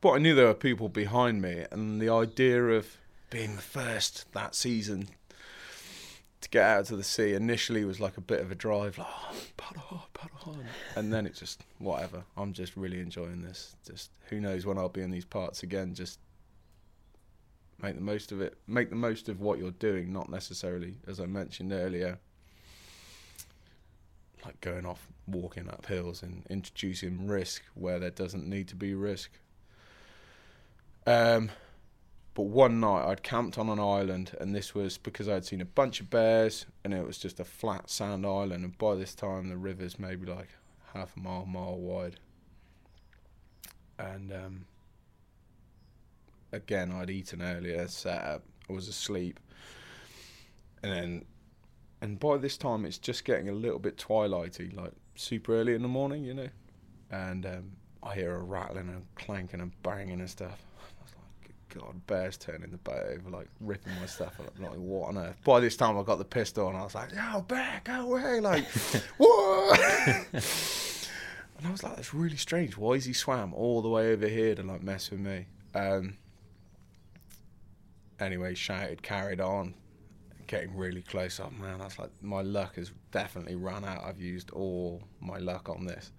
But 0.00 0.12
I 0.12 0.18
knew 0.18 0.34
there 0.34 0.46
were 0.46 0.54
people 0.54 0.88
behind 0.88 1.40
me, 1.42 1.64
and 1.70 2.00
the 2.00 2.10
idea 2.10 2.62
of 2.62 2.96
being 3.30 3.56
the 3.56 3.62
first 3.62 4.30
that 4.32 4.54
season 4.54 5.08
to 6.40 6.48
get 6.50 6.64
out 6.64 6.84
to 6.86 6.96
the 6.96 7.02
sea 7.02 7.34
initially 7.34 7.84
was 7.84 7.98
like 7.98 8.16
a 8.16 8.20
bit 8.20 8.40
of 8.40 8.52
a 8.52 8.54
drive, 8.54 8.98
like 8.98 9.06
oh, 9.10 9.34
paddle 9.56 10.06
paddle 10.14 10.56
and 10.94 11.12
then 11.12 11.26
it's 11.26 11.40
just 11.40 11.62
whatever. 11.78 12.22
I'm 12.36 12.52
just 12.52 12.76
really 12.76 13.00
enjoying 13.00 13.42
this. 13.42 13.74
Just 13.86 14.10
who 14.28 14.40
knows 14.40 14.66
when 14.66 14.78
I'll 14.78 14.88
be 14.88 15.02
in 15.02 15.10
these 15.10 15.24
parts 15.24 15.62
again. 15.62 15.94
Just 15.94 16.20
make 17.82 17.94
the 17.94 18.00
most 18.00 18.32
of 18.32 18.40
it. 18.40 18.56
Make 18.66 18.90
the 18.90 18.96
most 18.96 19.28
of 19.28 19.40
what 19.40 19.58
you're 19.58 19.70
doing, 19.72 20.12
not 20.12 20.28
necessarily, 20.28 20.94
as 21.06 21.20
I 21.20 21.26
mentioned 21.26 21.72
earlier, 21.72 22.18
like 24.44 24.60
going 24.60 24.86
off 24.86 25.08
walking 25.26 25.68
up 25.68 25.86
hills 25.86 26.22
and 26.22 26.44
introducing 26.48 27.26
risk 27.26 27.62
where 27.74 27.98
there 27.98 28.10
doesn't 28.10 28.46
need 28.46 28.68
to 28.68 28.76
be 28.76 28.94
risk. 28.94 29.30
Um, 31.06 31.50
but 32.34 32.42
one 32.42 32.80
night 32.80 33.06
I'd 33.06 33.22
camped 33.22 33.58
on 33.58 33.68
an 33.68 33.78
island, 33.78 34.36
and 34.40 34.54
this 34.54 34.74
was 34.74 34.98
because 34.98 35.28
I'd 35.28 35.44
seen 35.44 35.60
a 35.60 35.66
bunch 35.66 36.00
of 36.00 36.10
bears, 36.10 36.66
and 36.84 36.92
it 36.92 37.06
was 37.06 37.18
just 37.18 37.40
a 37.40 37.44
flat 37.44 37.88
sand 37.88 38.26
island. 38.26 38.64
And 38.64 38.76
by 38.76 38.94
this 38.94 39.14
time, 39.14 39.48
the 39.48 39.56
river's 39.56 39.98
maybe 39.98 40.26
like 40.26 40.48
half 40.92 41.16
a 41.16 41.20
mile, 41.20 41.46
mile 41.46 41.78
wide. 41.78 42.16
And 43.98 44.32
um, 44.32 44.66
again, 46.52 46.92
I'd 46.92 47.10
eaten 47.10 47.40
earlier, 47.42 47.86
sat 47.88 48.22
up, 48.24 48.42
I 48.68 48.72
was 48.72 48.88
asleep, 48.88 49.40
and 50.82 50.92
then, 50.92 51.24
and 52.00 52.20
by 52.20 52.36
this 52.36 52.56
time, 52.56 52.84
it's 52.84 52.98
just 52.98 53.24
getting 53.24 53.48
a 53.48 53.52
little 53.52 53.78
bit 53.78 53.96
twilighty, 53.96 54.76
like 54.76 54.92
super 55.14 55.54
early 55.54 55.74
in 55.74 55.82
the 55.82 55.88
morning, 55.88 56.24
you 56.24 56.34
know, 56.34 56.48
and 57.10 57.46
um, 57.46 57.72
I 58.02 58.14
hear 58.14 58.34
a 58.34 58.42
rattling 58.42 58.88
and 58.88 59.04
clanking 59.14 59.60
and 59.60 59.72
banging 59.82 60.20
and 60.20 60.28
stuff. 60.30 60.62
I 60.78 61.02
was 61.02 61.14
like, 61.14 61.48
"Good 61.48 61.65
God, 61.78 62.06
bears 62.06 62.36
turning 62.36 62.70
the 62.70 62.78
boat 62.78 63.02
over, 63.12 63.30
like 63.30 63.48
ripping 63.60 63.92
my 64.00 64.06
stuff 64.06 64.38
up, 64.40 64.52
like 64.58 64.72
what 64.72 65.08
on 65.08 65.18
earth? 65.18 65.36
By 65.44 65.60
this 65.60 65.76
time, 65.76 65.98
I 65.98 66.02
got 66.02 66.18
the 66.18 66.24
pistol 66.24 66.68
and 66.68 66.76
I 66.76 66.82
was 66.82 66.94
like, 66.94 67.10
yo, 67.12 67.42
bear, 67.42 67.80
go 67.84 68.12
away!" 68.12 68.40
Like, 68.40 68.64
what? 69.16 69.80
And 71.58 71.66
I 71.66 71.70
was 71.70 71.82
like, 71.82 71.96
that's 71.96 72.12
really 72.12 72.36
strange. 72.36 72.76
Why 72.76 72.92
is 72.94 73.04
he 73.04 73.12
swam 73.12 73.54
all 73.54 73.80
the 73.80 73.88
way 73.88 74.12
over 74.12 74.28
here 74.28 74.54
to 74.54 74.62
like 74.62 74.82
mess 74.82 75.10
with 75.10 75.20
me? 75.20 75.46
Um, 75.74 76.18
anyway, 78.20 78.54
shouted, 78.54 79.02
carried 79.02 79.40
on, 79.40 79.74
getting 80.46 80.76
really 80.76 81.02
close. 81.02 81.40
up. 81.40 81.52
man, 81.52 81.78
that's 81.78 81.98
like 81.98 82.10
my 82.22 82.42
luck 82.42 82.76
has 82.76 82.92
definitely 83.10 83.56
run 83.56 83.84
out. 83.84 84.04
I've 84.04 84.20
used 84.20 84.50
all 84.50 85.02
my 85.20 85.38
luck 85.38 85.68
on 85.68 85.86
this. 85.86 86.12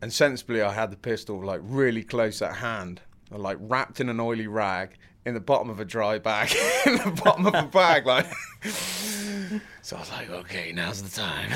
And 0.00 0.12
sensibly, 0.12 0.62
I 0.62 0.72
had 0.72 0.90
the 0.90 0.96
pistol 0.96 1.44
like 1.44 1.60
really 1.62 2.04
close 2.04 2.42
at 2.42 2.56
hand, 2.56 3.00
like 3.30 3.58
wrapped 3.60 4.00
in 4.00 4.08
an 4.08 4.20
oily 4.20 4.46
rag 4.46 4.96
in 5.26 5.34
the 5.34 5.40
bottom 5.40 5.70
of 5.70 5.80
a 5.80 5.84
dry 5.84 6.18
bag, 6.18 6.50
in 6.86 6.96
the 6.96 7.20
bottom 7.24 7.46
of 7.46 7.54
a 7.54 7.62
bag, 7.62 8.06
like. 8.06 8.26
so 9.82 9.96
I 9.96 10.00
was 10.00 10.10
like, 10.10 10.30
okay, 10.30 10.72
now's 10.72 11.02
the 11.02 11.20
time. 11.20 11.52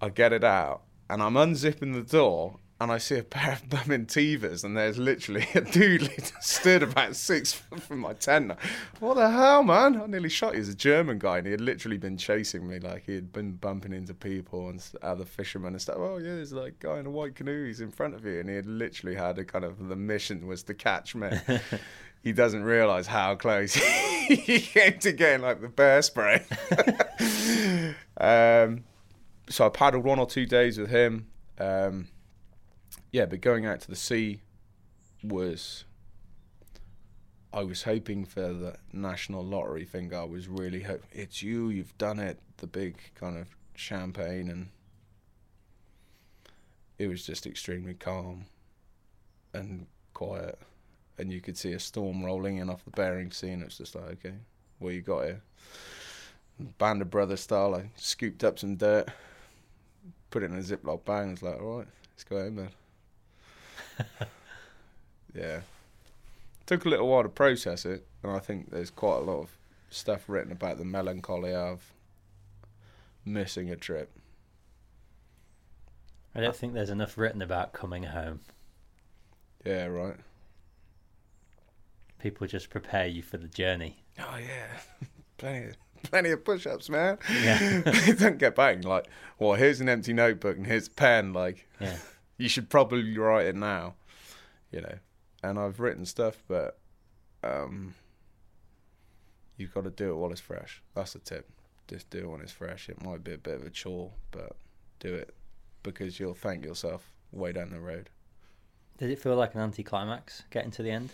I 0.00 0.08
get 0.08 0.32
it 0.32 0.44
out 0.44 0.82
and 1.10 1.22
I'm 1.22 1.34
unzipping 1.34 1.94
the 1.94 2.02
door 2.02 2.58
and 2.80 2.92
I 2.92 2.98
see 2.98 3.18
a 3.18 3.24
pair 3.24 3.54
of 3.54 3.68
bumming 3.68 4.06
Tevas 4.06 4.64
and 4.64 4.76
there's 4.76 4.98
literally 4.98 5.46
a 5.54 5.60
dude 5.60 6.10
stood 6.40 6.82
about 6.82 7.16
six 7.16 7.52
foot 7.52 7.82
from 7.82 8.00
my 8.00 8.12
tent. 8.12 8.52
What 9.00 9.14
the 9.14 9.30
hell, 9.30 9.62
man? 9.62 10.00
I 10.00 10.06
nearly 10.06 10.28
shot 10.28 10.52
you. 10.52 10.58
He's 10.58 10.68
a 10.68 10.74
German 10.74 11.18
guy 11.18 11.38
and 11.38 11.46
he 11.46 11.50
had 11.50 11.60
literally 11.60 11.98
been 11.98 12.16
chasing 12.16 12.68
me. 12.68 12.78
Like 12.78 13.04
he 13.06 13.14
had 13.14 13.32
been 13.32 13.52
bumping 13.52 13.92
into 13.92 14.14
people 14.14 14.68
and 14.68 14.84
other 15.02 15.24
fishermen 15.24 15.72
and 15.72 15.82
stuff. 15.82 15.96
Oh, 15.98 16.18
yeah, 16.18 16.36
there's 16.36 16.52
like 16.52 16.74
a 16.80 16.86
guy 16.86 16.98
in 17.00 17.06
a 17.06 17.10
white 17.10 17.34
canoe. 17.34 17.66
He's 17.66 17.80
in 17.80 17.90
front 17.90 18.14
of 18.14 18.24
you. 18.24 18.40
And 18.40 18.48
he 18.48 18.54
had 18.54 18.66
literally 18.66 19.16
had 19.16 19.38
a 19.38 19.44
kind 19.44 19.64
of 19.64 19.88
the 19.88 19.96
mission 19.96 20.46
was 20.46 20.62
to 20.64 20.74
catch 20.74 21.14
me. 21.14 21.30
he 22.22 22.32
doesn't 22.32 22.62
realize 22.62 23.06
how 23.08 23.34
close 23.34 23.74
he 23.74 24.60
came 24.60 24.98
to 25.00 25.12
getting 25.12 25.42
like 25.42 25.60
the 25.60 25.68
bear 25.68 26.02
spray. 26.02 26.44
um, 28.18 28.84
so 29.48 29.66
I 29.66 29.68
paddled 29.70 30.04
one 30.04 30.18
or 30.18 30.26
two 30.26 30.46
days 30.46 30.78
with 30.78 30.90
him. 30.90 31.26
Um, 31.58 32.08
yeah, 33.12 33.26
but 33.26 33.40
going 33.40 33.66
out 33.66 33.80
to 33.80 33.88
the 33.88 33.96
sea 33.96 34.40
was. 35.22 35.84
I 37.50 37.62
was 37.62 37.84
hoping 37.84 38.26
for 38.26 38.52
the 38.52 38.76
national 38.92 39.42
lottery 39.42 39.86
thing. 39.86 40.12
I 40.12 40.24
was 40.24 40.48
really 40.48 40.82
hoping 40.82 41.08
it's 41.12 41.42
you. 41.42 41.70
You've 41.70 41.96
done 41.96 42.18
it. 42.18 42.38
The 42.58 42.66
big 42.66 42.98
kind 43.14 43.38
of 43.38 43.48
champagne 43.74 44.50
and. 44.50 44.68
It 46.98 47.06
was 47.06 47.24
just 47.24 47.46
extremely 47.46 47.94
calm, 47.94 48.46
and 49.54 49.86
quiet, 50.14 50.58
and 51.16 51.32
you 51.32 51.40
could 51.40 51.56
see 51.56 51.72
a 51.72 51.78
storm 51.78 52.24
rolling 52.24 52.56
in 52.56 52.68
off 52.68 52.84
the 52.84 52.90
Bering 52.90 53.30
Sea, 53.30 53.50
and 53.50 53.62
it's 53.62 53.78
just 53.78 53.94
like, 53.94 54.04
okay, 54.04 54.34
what 54.80 54.94
you 54.94 55.00
got 55.00 55.26
here? 55.26 55.40
Band 56.78 57.02
of 57.02 57.08
Brothers 57.08 57.42
style. 57.42 57.76
I 57.76 57.90
scooped 57.94 58.42
up 58.42 58.58
some 58.58 58.74
dirt, 58.74 59.08
put 60.30 60.42
it 60.42 60.50
in 60.50 60.58
a 60.58 60.60
Ziploc 60.60 61.04
bag, 61.04 61.22
and 61.22 61.30
was 61.30 61.42
like, 61.42 61.60
all 61.60 61.78
right, 61.78 61.88
let's 62.10 62.24
go 62.24 62.36
home 62.36 62.56
then. 62.56 62.70
yeah. 65.34 65.60
Took 66.66 66.84
a 66.84 66.88
little 66.88 67.08
while 67.08 67.22
to 67.22 67.28
process 67.28 67.84
it, 67.84 68.06
and 68.22 68.32
I 68.32 68.38
think 68.38 68.70
there's 68.70 68.90
quite 68.90 69.16
a 69.18 69.20
lot 69.20 69.40
of 69.40 69.50
stuff 69.90 70.24
written 70.28 70.52
about 70.52 70.78
the 70.78 70.84
melancholy 70.84 71.54
of 71.54 71.92
missing 73.24 73.70
a 73.70 73.76
trip. 73.76 74.10
I 76.34 76.40
don't 76.40 76.54
think 76.54 76.74
there's 76.74 76.90
enough 76.90 77.16
written 77.16 77.42
about 77.42 77.72
coming 77.72 78.04
home. 78.04 78.40
Yeah, 79.64 79.86
right. 79.86 80.16
People 82.18 82.46
just 82.46 82.70
prepare 82.70 83.06
you 83.06 83.22
for 83.22 83.38
the 83.38 83.48
journey. 83.48 84.02
Oh 84.18 84.36
yeah, 84.36 84.80
plenty, 85.38 85.68
of, 85.68 85.76
plenty 86.02 86.30
of 86.30 86.44
push-ups, 86.44 86.88
man. 86.90 87.18
Yeah. 87.42 87.80
Don't 88.18 88.38
get 88.38 88.56
banged. 88.56 88.84
Like, 88.84 89.06
well, 89.38 89.54
here's 89.54 89.80
an 89.80 89.88
empty 89.88 90.12
notebook 90.12 90.56
and 90.56 90.66
here's 90.66 90.88
a 90.88 90.90
pen. 90.90 91.32
Like, 91.32 91.66
Yeah. 91.80 91.96
You 92.38 92.48
should 92.48 92.70
probably 92.70 93.18
write 93.18 93.46
it 93.46 93.56
now, 93.56 93.94
you 94.70 94.80
know. 94.80 94.98
And 95.42 95.58
I've 95.58 95.80
written 95.80 96.06
stuff, 96.06 96.42
but 96.48 96.78
um, 97.44 97.94
you've 99.56 99.74
got 99.74 99.84
to 99.84 99.90
do 99.90 100.10
it 100.10 100.16
while 100.16 100.32
it's 100.32 100.40
fresh. 100.40 100.82
That's 100.94 101.12
the 101.12 101.18
tip. 101.18 101.48
Just 101.88 102.10
do 102.10 102.18
it 102.18 102.28
when 102.28 102.40
it's 102.40 102.52
fresh. 102.52 102.88
It 102.88 103.04
might 103.04 103.22
be 103.22 103.34
a 103.34 103.38
bit 103.38 103.54
of 103.54 103.66
a 103.66 103.70
chore, 103.70 104.12
but 104.30 104.56
do 105.00 105.14
it 105.14 105.34
because 105.82 106.18
you'll 106.18 106.34
thank 106.34 106.64
yourself 106.64 107.12
way 107.32 107.52
down 107.52 107.70
the 107.70 107.80
road. 107.80 108.10
Did 108.98 109.10
it 109.10 109.20
feel 109.20 109.36
like 109.36 109.54
an 109.54 109.60
anticlimax 109.60 110.42
getting 110.50 110.70
to 110.72 110.82
the 110.82 110.90
end? 110.90 111.10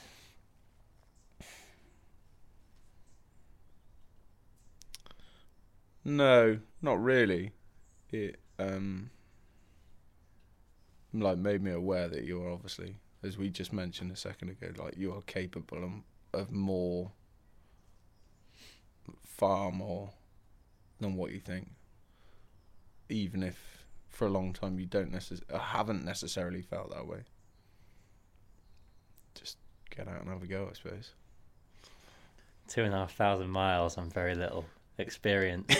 No, 6.05 6.59
not 6.83 7.03
really. 7.03 7.53
It 8.11 8.39
um 8.59 9.11
like 11.23 11.39
made 11.39 11.63
me 11.63 11.71
aware 11.71 12.09
that 12.09 12.25
you're 12.25 12.51
obviously, 12.51 12.97
as 13.23 13.39
we 13.39 13.51
just 13.51 13.73
mentioned 13.73 14.11
a 14.11 14.17
second 14.17 14.51
ago, 14.51 14.69
like 14.83 14.97
you 14.97 15.13
are 15.13 15.23
capable 15.23 15.85
of, 15.85 16.41
of 16.41 16.51
more, 16.51 17.13
far 19.23 19.71
more 19.71 20.11
than 21.01 21.17
what 21.17 21.33
you 21.33 21.41
think. 21.41 21.71
Even 23.09 23.43
if 23.43 23.85
for 24.09 24.27
a 24.27 24.31
long 24.31 24.53
time, 24.53 24.79
you 24.79 24.87
don't 24.87 25.13
necess- 25.13 25.43
uh, 25.53 25.59
haven't 25.59 26.05
necessarily 26.05 26.63
felt 26.63 26.91
that 26.91 27.07
way. 27.07 27.25
Just 29.35 29.59
get 29.95 30.09
out 30.09 30.21
and 30.21 30.31
have 30.31 30.43
a 30.43 30.47
go, 30.47 30.69
I 30.71 30.75
suppose. 30.75 31.13
Two 32.69 32.83
and 32.83 32.95
a 32.95 32.99
half 32.99 33.15
thousand 33.15 33.51
miles 33.51 33.99
on 33.99 34.09
very 34.09 34.35
little 34.35 34.65
experience. 34.99 35.75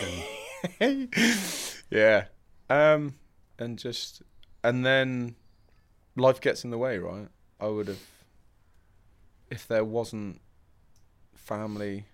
And 0.81 1.09
yeah. 1.91 2.25
Um, 2.69 3.15
and 3.59 3.79
just 3.79 4.23
and 4.65 4.85
then 4.85 5.37
life 6.17 6.41
gets 6.41 6.65
in 6.65 6.71
the 6.71 6.79
way, 6.79 6.99
right? 6.99 7.29
I 7.61 7.69
would 7.69 7.87
have 7.87 8.01
if 9.51 9.69
there 9.69 9.85
wasn't 9.85 10.41
family 11.35 12.07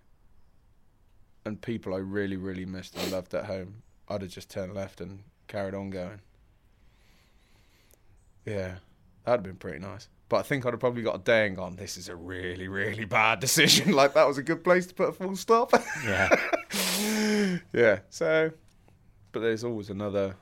and 1.46 1.62
people 1.62 1.94
I 1.94 1.98
really, 1.98 2.36
really 2.36 2.66
missed 2.66 2.96
and 2.96 3.10
loved 3.10 3.34
at 3.34 3.46
home, 3.46 3.82
I'd 4.08 4.22
have 4.22 4.30
just 4.30 4.50
turned 4.50 4.74
left 4.74 5.00
and 5.00 5.22
carried 5.48 5.74
on 5.74 5.88
going. 5.88 6.20
Yeah, 8.44 8.76
that'd 9.24 9.38
have 9.38 9.42
been 9.42 9.56
pretty 9.56 9.78
nice. 9.78 10.08
But 10.28 10.38
I 10.38 10.42
think 10.42 10.66
I'd 10.66 10.72
have 10.72 10.80
probably 10.80 11.02
got 11.02 11.16
a 11.16 11.22
day 11.22 11.46
and 11.46 11.56
gone, 11.56 11.76
this 11.76 11.96
is 11.96 12.08
a 12.08 12.16
really, 12.16 12.68
really 12.68 13.04
bad 13.04 13.40
decision. 13.40 13.92
like, 13.94 14.14
that 14.14 14.26
was 14.26 14.38
a 14.38 14.42
good 14.42 14.62
place 14.62 14.86
to 14.86 14.94
put 14.94 15.08
a 15.08 15.12
full 15.12 15.36
stop. 15.36 15.72
yeah, 16.04 16.28
yeah, 17.72 18.00
so, 18.10 18.50
but 19.32 19.40
there's 19.40 19.64
always 19.64 19.90
another, 19.90 20.36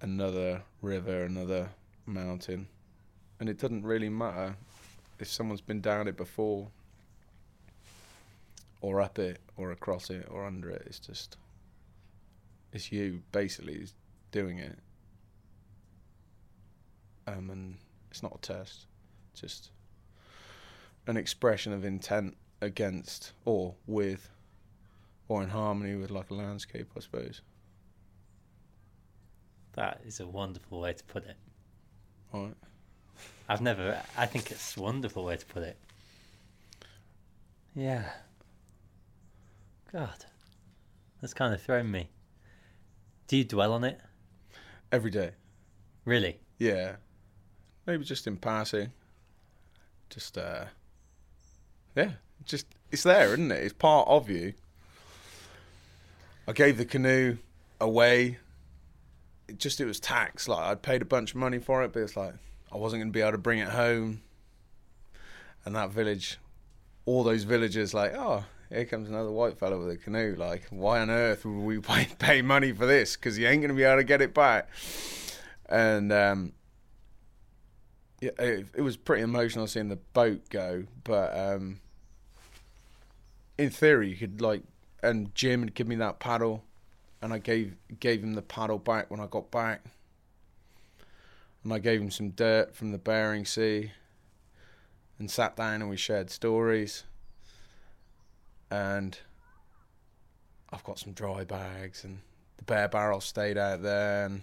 another 0.00 0.62
river, 0.82 1.24
another 1.24 1.70
mountain. 2.06 2.68
And 3.40 3.48
it 3.48 3.58
doesn't 3.58 3.84
really 3.84 4.08
matter 4.08 4.56
if 5.18 5.28
someone's 5.28 5.60
been 5.60 5.80
down 5.80 6.08
it 6.08 6.16
before 6.16 6.68
or 8.80 9.00
up 9.00 9.18
it 9.18 9.40
or 9.56 9.72
across 9.72 10.10
it 10.10 10.28
or 10.30 10.44
under 10.46 10.70
it. 10.70 10.82
It's 10.86 10.98
just, 10.98 11.36
it's 12.72 12.92
you 12.92 13.22
basically 13.32 13.86
doing 14.30 14.58
it. 14.58 14.78
Um, 17.26 17.48
and 17.50 17.76
it's 18.10 18.22
not 18.22 18.34
a 18.34 18.38
test, 18.38 18.86
just 19.34 19.70
an 21.06 21.16
expression 21.16 21.72
of 21.72 21.84
intent 21.84 22.36
against 22.60 23.32
or 23.44 23.74
with 23.86 24.28
or 25.28 25.42
in 25.42 25.48
harmony 25.48 25.94
with 25.94 26.10
like 26.10 26.30
a 26.30 26.34
landscape, 26.34 26.88
I 26.96 27.00
suppose. 27.00 27.40
That 29.74 30.00
is 30.06 30.20
a 30.20 30.26
wonderful 30.26 30.80
way 30.80 30.92
to 30.92 31.04
put 31.04 31.24
it. 31.24 31.36
All 32.32 32.44
right. 32.44 32.56
I've 33.48 33.60
never. 33.60 34.00
I 34.16 34.26
think 34.26 34.50
it's 34.50 34.76
a 34.76 34.82
wonderful 34.82 35.24
way 35.24 35.36
to 35.36 35.46
put 35.46 35.62
it. 35.62 35.76
Yeah. 37.74 38.04
God, 39.92 40.24
that's 41.20 41.34
kind 41.34 41.54
of 41.54 41.62
thrown 41.62 41.90
me. 41.90 42.08
Do 43.28 43.36
you 43.36 43.44
dwell 43.44 43.72
on 43.72 43.84
it? 43.84 44.00
Every 44.90 45.10
day. 45.10 45.30
Really? 46.04 46.38
Yeah. 46.58 46.96
Maybe 47.86 48.04
just 48.04 48.26
in 48.26 48.36
passing. 48.36 48.92
Just 50.10 50.38
uh 50.38 50.64
Yeah. 51.96 52.12
Just 52.44 52.66
it's 52.90 53.02
there, 53.02 53.32
isn't 53.34 53.50
it? 53.50 53.62
It's 53.62 53.72
part 53.72 54.08
of 54.08 54.28
you. 54.28 54.54
I 56.46 56.52
gave 56.52 56.76
the 56.78 56.84
canoe 56.84 57.38
away. 57.80 58.38
It 59.48 59.58
just 59.58 59.80
it 59.80 59.86
was 59.86 60.00
tax. 60.00 60.48
Like 60.48 60.60
I'd 60.60 60.82
paid 60.82 61.02
a 61.02 61.06
bunch 61.06 61.30
of 61.30 61.36
money 61.36 61.58
for 61.58 61.82
it, 61.82 61.92
but 61.92 62.00
it's 62.00 62.16
like 62.16 62.34
I 62.72 62.76
wasn't 62.76 63.02
gonna 63.02 63.12
be 63.12 63.20
able 63.20 63.32
to 63.32 63.38
bring 63.38 63.58
it 63.58 63.68
home. 63.68 64.22
And 65.64 65.74
that 65.74 65.90
village 65.90 66.38
all 67.06 67.22
those 67.22 67.44
villagers 67.44 67.92
like, 67.92 68.14
oh, 68.14 68.44
here 68.70 68.84
comes 68.84 69.08
another 69.08 69.30
white 69.30 69.58
fellow 69.58 69.78
with 69.78 69.90
a 69.90 69.96
canoe. 69.96 70.34
Like, 70.36 70.66
why 70.70 71.00
on 71.00 71.10
earth 71.10 71.44
would 71.44 71.52
we 71.52 71.78
pay, 71.80 72.08
pay 72.18 72.42
money 72.42 72.72
for 72.72 72.86
this? 72.86 73.16
Because 73.16 73.38
you 73.38 73.46
ain't 73.46 73.60
going 73.60 73.68
to 73.70 73.76
be 73.76 73.82
able 73.82 73.98
to 73.98 74.04
get 74.04 74.22
it 74.22 74.34
back. 74.34 74.68
And 75.68 76.12
um, 76.12 76.52
yeah, 78.20 78.30
it, 78.38 78.66
it 78.74 78.82
was 78.82 78.96
pretty 78.96 79.22
emotional 79.22 79.66
seeing 79.66 79.88
the 79.88 79.96
boat 79.96 80.48
go. 80.50 80.84
But 81.04 81.36
um, 81.36 81.80
in 83.58 83.70
theory, 83.70 84.10
you 84.10 84.16
could 84.16 84.40
like, 84.40 84.62
and 85.02 85.34
Jim 85.34 85.60
had 85.62 85.74
given 85.74 85.90
me 85.90 85.96
that 85.96 86.18
paddle, 86.18 86.64
and 87.24 87.32
I 87.32 87.38
gave 87.38 87.74
gave 88.00 88.22
him 88.22 88.34
the 88.34 88.42
paddle 88.42 88.78
back 88.78 89.10
when 89.10 89.18
I 89.18 89.26
got 89.26 89.50
back. 89.50 89.82
And 91.64 91.72
I 91.72 91.78
gave 91.78 91.98
him 91.98 92.10
some 92.10 92.28
dirt 92.28 92.76
from 92.76 92.92
the 92.92 92.98
Bering 92.98 93.46
Sea 93.46 93.92
and 95.18 95.30
sat 95.30 95.56
down 95.56 95.80
and 95.80 95.88
we 95.88 95.96
shared 95.96 96.28
stories. 96.28 97.04
And 98.70 99.16
I've 100.70 100.84
got 100.84 100.98
some 100.98 101.14
dry 101.14 101.44
bags 101.44 102.04
and 102.04 102.18
the 102.58 102.64
bear 102.64 102.88
barrel 102.88 103.22
stayed 103.22 103.56
out 103.56 103.82
there 103.82 104.26
and 104.26 104.42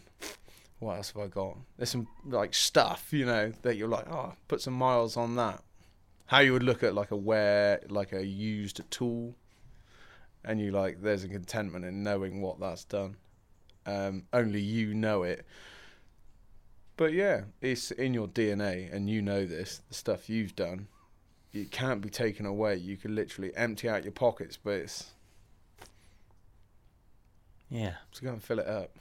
what 0.79 0.95
else 0.95 1.11
have 1.11 1.21
I 1.21 1.27
got? 1.27 1.57
There's 1.77 1.91
some 1.91 2.07
like 2.25 2.55
stuff, 2.55 3.09
you 3.11 3.27
know, 3.27 3.53
that 3.61 3.77
you're 3.77 3.89
like, 3.89 4.09
oh, 4.09 4.33
put 4.47 4.59
some 4.59 4.73
miles 4.73 5.17
on 5.17 5.35
that. 5.35 5.61
How 6.25 6.39
you 6.39 6.53
would 6.53 6.63
look 6.63 6.81
at 6.81 6.95
like 6.95 7.11
a 7.11 7.15
wear 7.15 7.81
like 7.89 8.11
a 8.11 8.25
used 8.25 8.81
tool 8.89 9.35
and 10.45 10.59
you 10.59 10.71
like 10.71 11.01
there's 11.01 11.23
a 11.23 11.27
contentment 11.29 11.85
in 11.85 12.03
knowing 12.03 12.41
what 12.41 12.59
that's 12.59 12.83
done. 12.83 13.15
Um, 13.85 14.23
only 14.33 14.61
you 14.61 14.93
know 14.93 15.23
it. 15.23 15.45
But 16.97 17.13
yeah, 17.13 17.41
it's 17.61 17.91
in 17.91 18.13
your 18.13 18.27
DNA, 18.27 18.93
and 18.93 19.09
you 19.09 19.21
know 19.21 19.45
this. 19.45 19.81
The 19.87 19.93
stuff 19.95 20.29
you've 20.29 20.55
done, 20.55 20.87
it 21.53 21.71
can't 21.71 22.01
be 22.01 22.09
taken 22.09 22.45
away. 22.45 22.75
You 22.75 22.95
can 22.97 23.15
literally 23.15 23.51
empty 23.55 23.89
out 23.89 24.03
your 24.03 24.11
pockets, 24.11 24.57
but 24.57 24.71
it's 24.73 25.11
Yeah. 27.69 27.95
to 28.13 28.23
go 28.23 28.33
and 28.33 28.43
fill 28.43 28.59
it 28.59 28.67
up. 28.67 28.91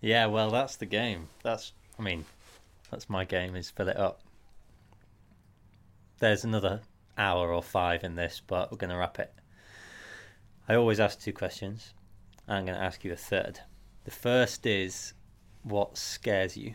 Yeah. 0.00 0.26
Well, 0.26 0.50
that's 0.50 0.76
the 0.76 0.86
game. 0.86 1.28
That's. 1.42 1.72
I 1.98 2.02
mean, 2.02 2.24
that's 2.90 3.10
my 3.10 3.24
game. 3.24 3.56
Is 3.56 3.70
fill 3.70 3.88
it 3.88 3.96
up. 3.96 4.20
There's 6.18 6.44
another 6.44 6.80
hour 7.18 7.52
or 7.52 7.62
five 7.62 8.04
in 8.04 8.14
this, 8.14 8.40
but 8.46 8.70
we're 8.70 8.78
going 8.78 8.90
to 8.90 8.96
wrap 8.96 9.18
it. 9.18 9.32
I 10.68 10.74
always 10.74 10.98
ask 10.98 11.20
two 11.20 11.32
questions. 11.32 11.94
I'm 12.48 12.66
going 12.66 12.76
to 12.76 12.82
ask 12.82 13.04
you 13.04 13.12
a 13.12 13.16
third. 13.16 13.60
The 14.04 14.10
first 14.10 14.66
is, 14.66 15.14
what 15.62 15.96
scares 15.96 16.56
you? 16.56 16.74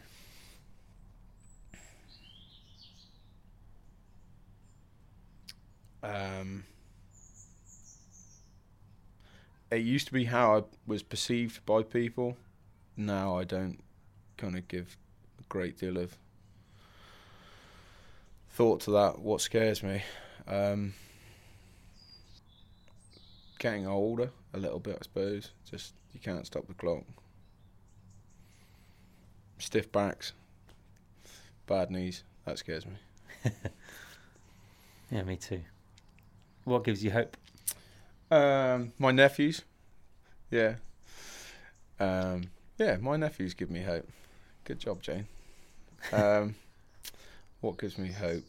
Um, 6.04 6.64
it 9.70 9.82
used 9.82 10.08
to 10.08 10.14
be 10.14 10.26
how 10.26 10.58
I 10.58 10.64
was 10.88 11.04
perceived 11.04 11.66
by 11.66 11.84
people. 11.84 12.38
Now 12.98 13.38
I 13.38 13.44
don't 13.44 13.80
kind 14.38 14.58
of 14.58 14.68
give 14.68 14.98
a 15.40 15.44
great 15.50 15.78
deal 15.78 15.98
of 15.98 16.18
thought 18.50 18.82
to 18.82 18.92
that. 18.92 19.20
What 19.20 19.42
scares 19.42 19.84
me? 19.84 20.02
Um, 20.48 20.94
getting 23.62 23.86
older 23.86 24.32
a 24.56 24.58
little 24.58 24.80
bit, 24.80 24.98
I 25.00 25.04
suppose. 25.04 25.52
Just 25.70 25.94
you 26.14 26.20
can't 26.20 26.46
stop 26.48 26.68
the 26.68 26.74
clock. 26.74 27.04
Stiff 29.60 29.92
backs, 29.92 30.34
bad 31.68 31.92
knees. 31.92 32.24
That 32.46 32.58
scares 32.58 32.86
me. 32.86 32.94
Yeah, 35.12 35.24
me 35.24 35.36
too. 35.36 35.60
What 36.64 36.86
gives 36.86 37.04
you 37.04 37.12
hope? 37.12 37.36
Um, 38.32 38.94
my 38.98 39.12
nephews. 39.12 39.62
Yeah. 40.50 40.76
Um, 42.00 42.44
yeah, 42.78 42.96
my 42.96 43.18
nephews 43.18 43.54
give 43.54 43.70
me 43.70 43.82
hope. 43.82 44.08
Good 44.64 44.80
job, 44.80 45.02
Jane. 45.02 45.28
Um, 46.14 46.56
what 47.62 47.78
gives 47.78 47.98
me 47.98 48.10
hope? 48.10 48.46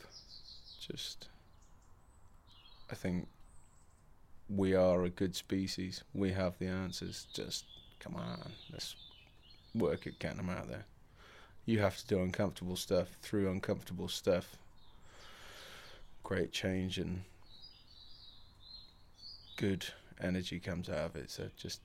Just, 0.81 1.29
I 2.93 2.95
think 2.95 3.27
we 4.55 4.75
are 4.75 5.05
a 5.05 5.11
good 5.11 5.35
species. 5.35 6.05
We 6.13 6.33
have 6.33 6.59
the 6.59 6.67
answers. 6.67 7.27
Just 7.33 7.65
come 7.99 8.15
on, 8.17 8.53
let's 8.71 8.97
work 9.75 10.07
at 10.07 10.19
getting 10.19 10.39
them 10.39 10.51
out 10.51 10.69
there. 10.69 10.85
You 11.65 11.79
have 11.79 11.97
to 11.99 12.07
do 12.07 12.21
uncomfortable 12.21 12.77
stuff. 12.77 13.09
Through 13.23 13.51
uncomfortable 13.51 14.09
stuff, 14.09 14.57
great 16.23 16.53
change 16.53 16.99
and 16.99 17.23
good 19.57 19.87
energy 20.21 20.59
comes 20.59 20.89
out 20.89 21.11
of 21.11 21.17
it. 21.17 21.31
So 21.31 21.49
just 21.57 21.81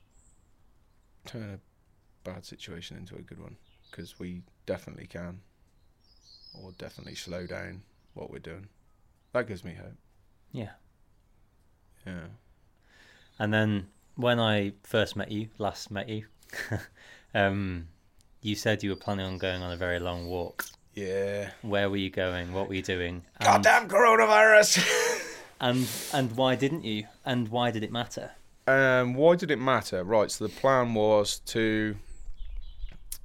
turn 1.24 1.42
a 1.54 2.28
bad 2.28 2.44
situation 2.44 2.96
into 2.96 3.14
a 3.16 3.22
good 3.22 3.40
one 3.40 3.56
because 3.90 4.18
we 4.18 4.42
definitely 4.66 5.06
can, 5.06 5.40
or 6.60 6.72
definitely 6.72 7.14
slow 7.14 7.46
down 7.46 7.82
what 8.14 8.30
we're 8.30 8.38
doing. 8.40 8.68
That 9.32 9.46
gives 9.46 9.64
me 9.64 9.74
hope. 9.74 9.96
Yeah. 10.52 10.72
Yeah. 12.06 12.26
And 13.38 13.52
then 13.52 13.88
when 14.16 14.40
I 14.40 14.72
first 14.82 15.16
met 15.16 15.30
you, 15.30 15.48
last 15.58 15.90
met 15.90 16.08
you, 16.08 16.24
um, 17.34 17.88
you 18.42 18.54
said 18.54 18.82
you 18.82 18.90
were 18.90 18.96
planning 18.96 19.26
on 19.26 19.38
going 19.38 19.62
on 19.62 19.72
a 19.72 19.76
very 19.76 19.98
long 19.98 20.26
walk. 20.26 20.64
Yeah. 20.94 21.50
Where 21.62 21.88
were 21.88 21.96
you 21.96 22.10
going? 22.10 22.52
What 22.52 22.68
were 22.68 22.74
you 22.74 22.82
doing? 22.82 23.22
And, 23.36 23.46
Goddamn 23.46 23.88
coronavirus! 23.88 25.38
and 25.60 25.88
and 26.12 26.36
why 26.36 26.56
didn't 26.56 26.84
you? 26.84 27.04
And 27.24 27.48
why 27.48 27.70
did 27.70 27.84
it 27.84 27.92
matter? 27.92 28.32
um, 28.68 29.14
why 29.14 29.34
did 29.34 29.50
it 29.50 29.58
matter? 29.58 30.04
Right. 30.04 30.30
So 30.30 30.46
the 30.46 30.52
plan 30.52 30.94
was 30.94 31.40
to 31.46 31.96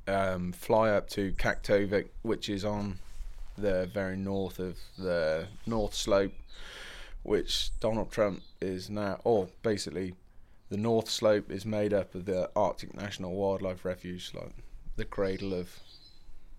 um, 0.08 0.54
fly 0.54 0.90
up 0.92 1.10
to 1.12 1.32
Kaktovik, 1.34 2.08
which 2.22 2.50
is 2.50 2.64
on 2.64 3.00
the 3.58 3.90
very 3.94 4.18
north 4.18 4.60
of 4.60 4.78
the 4.98 5.48
North 5.66 5.94
Slope, 5.94 6.34
which 7.24 7.72
Donald 7.80 8.12
Trump 8.12 8.44
is 8.62 8.90
now, 8.90 9.20
or 9.24 9.48
basically, 9.62 10.14
the 10.70 10.78
North 10.78 11.10
Slope 11.10 11.52
is 11.52 11.66
made 11.66 11.94
up 11.94 12.14
of 12.16 12.26
the 12.26 12.50
Arctic 12.56 12.94
National 12.94 13.34
Wildlife 13.34 13.86
Refuge, 13.86 14.32
like 14.34 14.52
the 14.96 15.06
cradle 15.06 15.54
of 15.54 15.80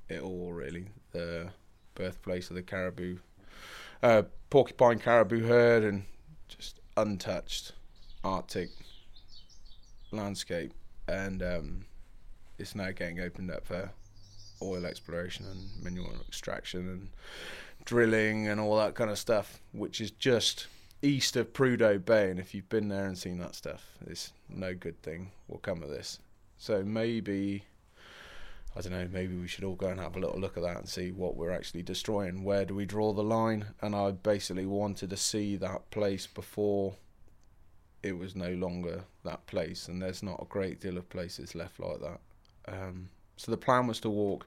it 0.08 0.20
all, 0.22 0.52
really, 0.52 0.88
the 1.12 1.48
birthplace 1.94 2.50
of 2.50 2.56
the 2.56 2.62
caribou, 2.62 3.18
uh, 4.02 4.22
porcupine 4.50 4.98
caribou 4.98 5.46
herd, 5.46 5.84
and 5.84 6.04
just 6.48 6.80
untouched 6.96 7.72
Arctic 8.22 8.70
landscape, 10.10 10.72
and 11.08 11.42
um, 11.42 11.84
it's 12.58 12.74
now 12.74 12.90
getting 12.90 13.20
opened 13.20 13.50
up 13.50 13.66
for 13.66 13.90
oil 14.62 14.86
exploration 14.86 15.46
and 15.46 15.84
mineral 15.84 16.14
extraction 16.26 16.88
and 16.88 17.08
drilling 17.84 18.48
and 18.48 18.60
all 18.60 18.76
that 18.76 18.94
kind 18.94 19.10
of 19.10 19.18
stuff, 19.18 19.60
which 19.72 20.00
is 20.00 20.10
just 20.10 20.66
east 21.02 21.36
of 21.36 21.52
Prudhoe 21.52 22.04
Bay. 22.04 22.30
And 22.30 22.40
if 22.40 22.54
you've 22.54 22.68
been 22.68 22.88
there 22.88 23.06
and 23.06 23.16
seen 23.16 23.38
that 23.38 23.54
stuff, 23.54 23.86
it's 24.06 24.32
no 24.48 24.74
good 24.74 25.00
thing 25.02 25.30
will 25.48 25.58
come 25.58 25.82
of 25.82 25.90
this. 25.90 26.18
So 26.56 26.82
maybe, 26.82 27.64
I 28.76 28.80
don't 28.80 28.92
know, 28.92 29.08
maybe 29.12 29.36
we 29.36 29.48
should 29.48 29.64
all 29.64 29.74
go 29.74 29.88
and 29.88 30.00
have 30.00 30.16
a 30.16 30.20
little 30.20 30.40
look 30.40 30.56
at 30.56 30.62
that 30.62 30.78
and 30.78 30.88
see 30.88 31.12
what 31.12 31.36
we're 31.36 31.50
actually 31.50 31.82
destroying. 31.82 32.42
Where 32.42 32.64
do 32.64 32.74
we 32.74 32.86
draw 32.86 33.12
the 33.12 33.22
line? 33.22 33.66
And 33.82 33.94
I 33.94 34.12
basically 34.12 34.66
wanted 34.66 35.10
to 35.10 35.16
see 35.16 35.56
that 35.56 35.90
place 35.90 36.26
before 36.26 36.94
it 38.02 38.16
was 38.16 38.34
no 38.34 38.50
longer 38.50 39.04
that 39.24 39.46
place. 39.46 39.88
And 39.88 40.00
there's 40.00 40.22
not 40.22 40.42
a 40.42 40.46
great 40.46 40.80
deal 40.80 40.96
of 40.96 41.08
places 41.10 41.54
left 41.54 41.80
like 41.80 42.00
that. 42.00 42.20
Um, 42.66 43.10
so 43.36 43.50
the 43.50 43.58
plan 43.58 43.86
was 43.86 44.00
to 44.00 44.10
walk 44.10 44.46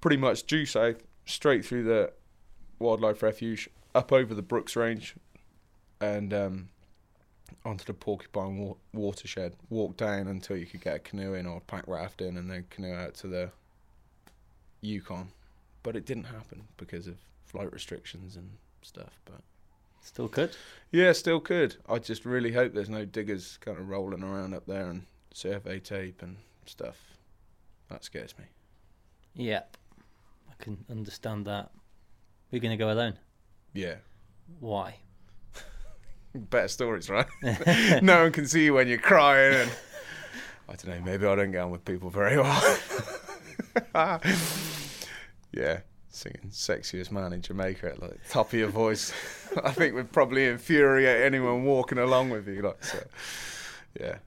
pretty 0.00 0.16
much 0.16 0.46
due 0.46 0.66
south, 0.66 1.02
straight 1.24 1.64
through 1.64 1.84
the 1.84 2.12
wildlife 2.78 3.22
refuge, 3.22 3.68
up 3.94 4.12
over 4.12 4.34
the 4.34 4.42
Brooks 4.42 4.76
Range, 4.76 5.14
and 6.00 6.32
um, 6.34 6.68
onto 7.64 7.84
the 7.84 7.94
Porcupine 7.94 8.58
wa- 8.58 8.74
watershed. 8.92 9.54
Walk 9.70 9.96
down 9.96 10.26
until 10.28 10.56
you 10.56 10.66
could 10.66 10.80
get 10.82 10.96
a 10.96 10.98
canoe 11.00 11.34
in 11.34 11.46
or 11.46 11.58
a 11.58 11.60
pack 11.60 11.84
raft 11.86 12.20
in, 12.20 12.36
and 12.36 12.50
then 12.50 12.66
canoe 12.70 12.94
out 12.94 13.14
to 13.14 13.26
the 13.28 13.50
Yukon. 14.80 15.28
But 15.82 15.96
it 15.96 16.04
didn't 16.06 16.24
happen 16.24 16.64
because 16.76 17.06
of 17.06 17.16
flight 17.44 17.72
restrictions 17.72 18.36
and 18.36 18.50
stuff. 18.82 19.18
But 19.24 19.40
Still 20.02 20.28
could. 20.28 20.56
yeah, 20.92 21.12
still 21.12 21.40
could. 21.40 21.76
I 21.88 21.98
just 21.98 22.24
really 22.24 22.52
hope 22.52 22.72
there's 22.74 22.88
no 22.90 23.04
diggers 23.04 23.58
kind 23.60 23.78
of 23.78 23.88
rolling 23.88 24.22
around 24.22 24.54
up 24.54 24.66
there 24.66 24.88
and 24.88 25.06
survey 25.32 25.78
tape 25.80 26.22
and 26.22 26.36
stuff. 26.66 26.96
That 27.88 28.04
scares 28.04 28.34
me. 28.38 28.44
Yep. 29.34 29.76
I 30.50 30.62
can 30.62 30.84
understand 30.90 31.44
that. 31.46 31.70
We're 32.50 32.60
going 32.60 32.76
to 32.76 32.82
go 32.82 32.90
alone. 32.90 33.14
Yeah. 33.72 33.96
Why? 34.60 34.96
Better 36.34 36.68
stories, 36.68 37.10
right? 37.10 37.26
no 38.02 38.22
one 38.22 38.32
can 38.32 38.46
see 38.46 38.64
you 38.64 38.74
when 38.74 38.88
you're 38.88 38.98
crying. 38.98 39.54
And 39.54 39.70
I 40.68 40.74
don't 40.74 40.86
know. 40.86 41.04
Maybe 41.04 41.26
I 41.26 41.34
don't 41.34 41.50
get 41.50 41.60
on 41.60 41.70
with 41.70 41.84
people 41.84 42.10
very 42.10 42.38
well. 42.38 42.78
yeah, 45.52 45.80
singing 46.08 46.50
"Sexiest 46.50 47.10
Man 47.10 47.32
in 47.32 47.42
Jamaica" 47.42 47.92
at 47.92 48.02
like 48.02 48.18
top 48.28 48.52
of 48.52 48.58
your 48.58 48.68
voice. 48.68 49.12
I 49.62 49.70
think 49.70 49.94
would 49.94 50.12
probably 50.12 50.46
infuriate 50.46 51.22
anyone 51.22 51.64
walking 51.64 51.98
along 51.98 52.30
with 52.30 52.48
you. 52.48 52.62
Like, 52.62 52.82
so, 52.84 52.98
yeah, 54.00 54.18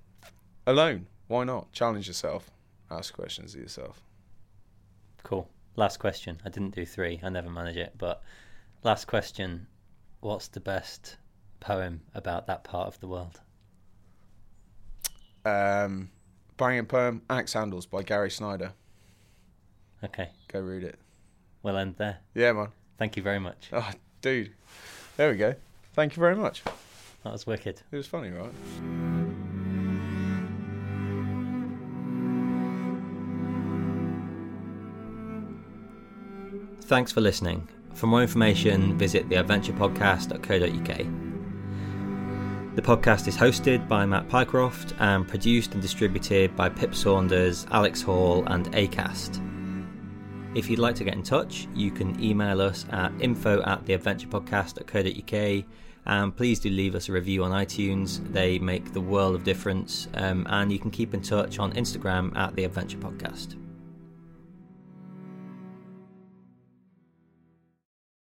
alone. 0.67 1.07
Why 1.27 1.43
not? 1.43 1.71
Challenge 1.71 2.07
yourself. 2.07 2.49
Ask 2.89 3.13
questions 3.13 3.53
of 3.53 3.61
yourself. 3.61 4.01
Cool. 5.23 5.47
Last 5.75 5.97
question. 5.97 6.39
I 6.45 6.49
didn't 6.49 6.75
do 6.75 6.85
three. 6.85 7.19
I 7.23 7.29
never 7.29 7.49
manage 7.49 7.77
it. 7.77 7.93
But 7.97 8.21
last 8.83 9.05
question. 9.07 9.67
What's 10.19 10.47
the 10.49 10.59
best 10.59 11.17
poem 11.59 12.01
about 12.13 12.47
that 12.47 12.63
part 12.63 12.87
of 12.87 12.99
the 12.99 13.07
world? 13.07 13.39
Um, 15.45 16.09
banging 16.57 16.85
poem, 16.85 17.21
Axe 17.29 17.53
Handles 17.53 17.85
by 17.85 18.03
Gary 18.03 18.29
Snyder. 18.29 18.73
Okay. 20.03 20.29
Go 20.49 20.59
read 20.59 20.83
it. 20.83 20.99
We'll 21.63 21.77
end 21.77 21.95
there. 21.97 22.19
Yeah, 22.33 22.53
man. 22.53 22.69
Thank 22.97 23.15
you 23.15 23.23
very 23.23 23.39
much. 23.39 23.69
Oh, 23.71 23.89
dude. 24.21 24.51
There 25.17 25.31
we 25.31 25.37
go. 25.37 25.55
Thank 25.93 26.15
you 26.15 26.21
very 26.21 26.35
much. 26.35 26.63
That 27.23 27.33
was 27.33 27.45
wicked. 27.45 27.81
It 27.91 27.95
was 27.95 28.07
funny, 28.07 28.29
right? 28.29 29.08
Thanks 36.89 37.11
for 37.11 37.21
listening. 37.21 37.67
For 37.93 38.07
more 38.07 38.23
information, 38.23 38.97
visit 38.97 39.29
theadventurepodcast.co.uk. 39.29 40.97
The 42.75 42.81
podcast 42.81 43.27
is 43.27 43.37
hosted 43.37 43.87
by 43.87 44.07
Matt 44.07 44.27
Pycroft 44.27 44.95
and 44.99 45.27
produced 45.27 45.73
and 45.73 45.83
distributed 45.83 46.55
by 46.55 46.67
Pip 46.67 46.95
Saunders, 46.95 47.67
Alex 47.69 48.01
Hall, 48.01 48.43
and 48.47 48.65
ACAST. 48.73 49.39
If 50.55 50.67
you'd 50.67 50.79
like 50.79 50.95
to 50.95 51.03
get 51.03 51.13
in 51.13 51.21
touch, 51.21 51.67
you 51.75 51.91
can 51.91 52.19
email 52.19 52.59
us 52.59 52.87
at 52.89 53.11
info 53.19 53.61
at 53.61 53.85
theadventurepodcast.co.uk 53.85 55.65
and 56.07 56.35
please 56.35 56.59
do 56.59 56.71
leave 56.71 56.95
us 56.95 57.07
a 57.07 57.11
review 57.11 57.43
on 57.43 57.51
iTunes. 57.51 58.19
They 58.33 58.57
make 58.57 58.93
the 58.93 59.01
world 59.01 59.35
of 59.35 59.43
difference. 59.43 60.07
Um, 60.15 60.47
and 60.49 60.71
you 60.71 60.79
can 60.79 60.89
keep 60.89 61.13
in 61.13 61.21
touch 61.21 61.59
on 61.59 61.71
Instagram 61.73 62.35
at 62.35 62.55
The 62.55 62.63
Adventure 62.63 62.97
Podcast. 62.97 63.57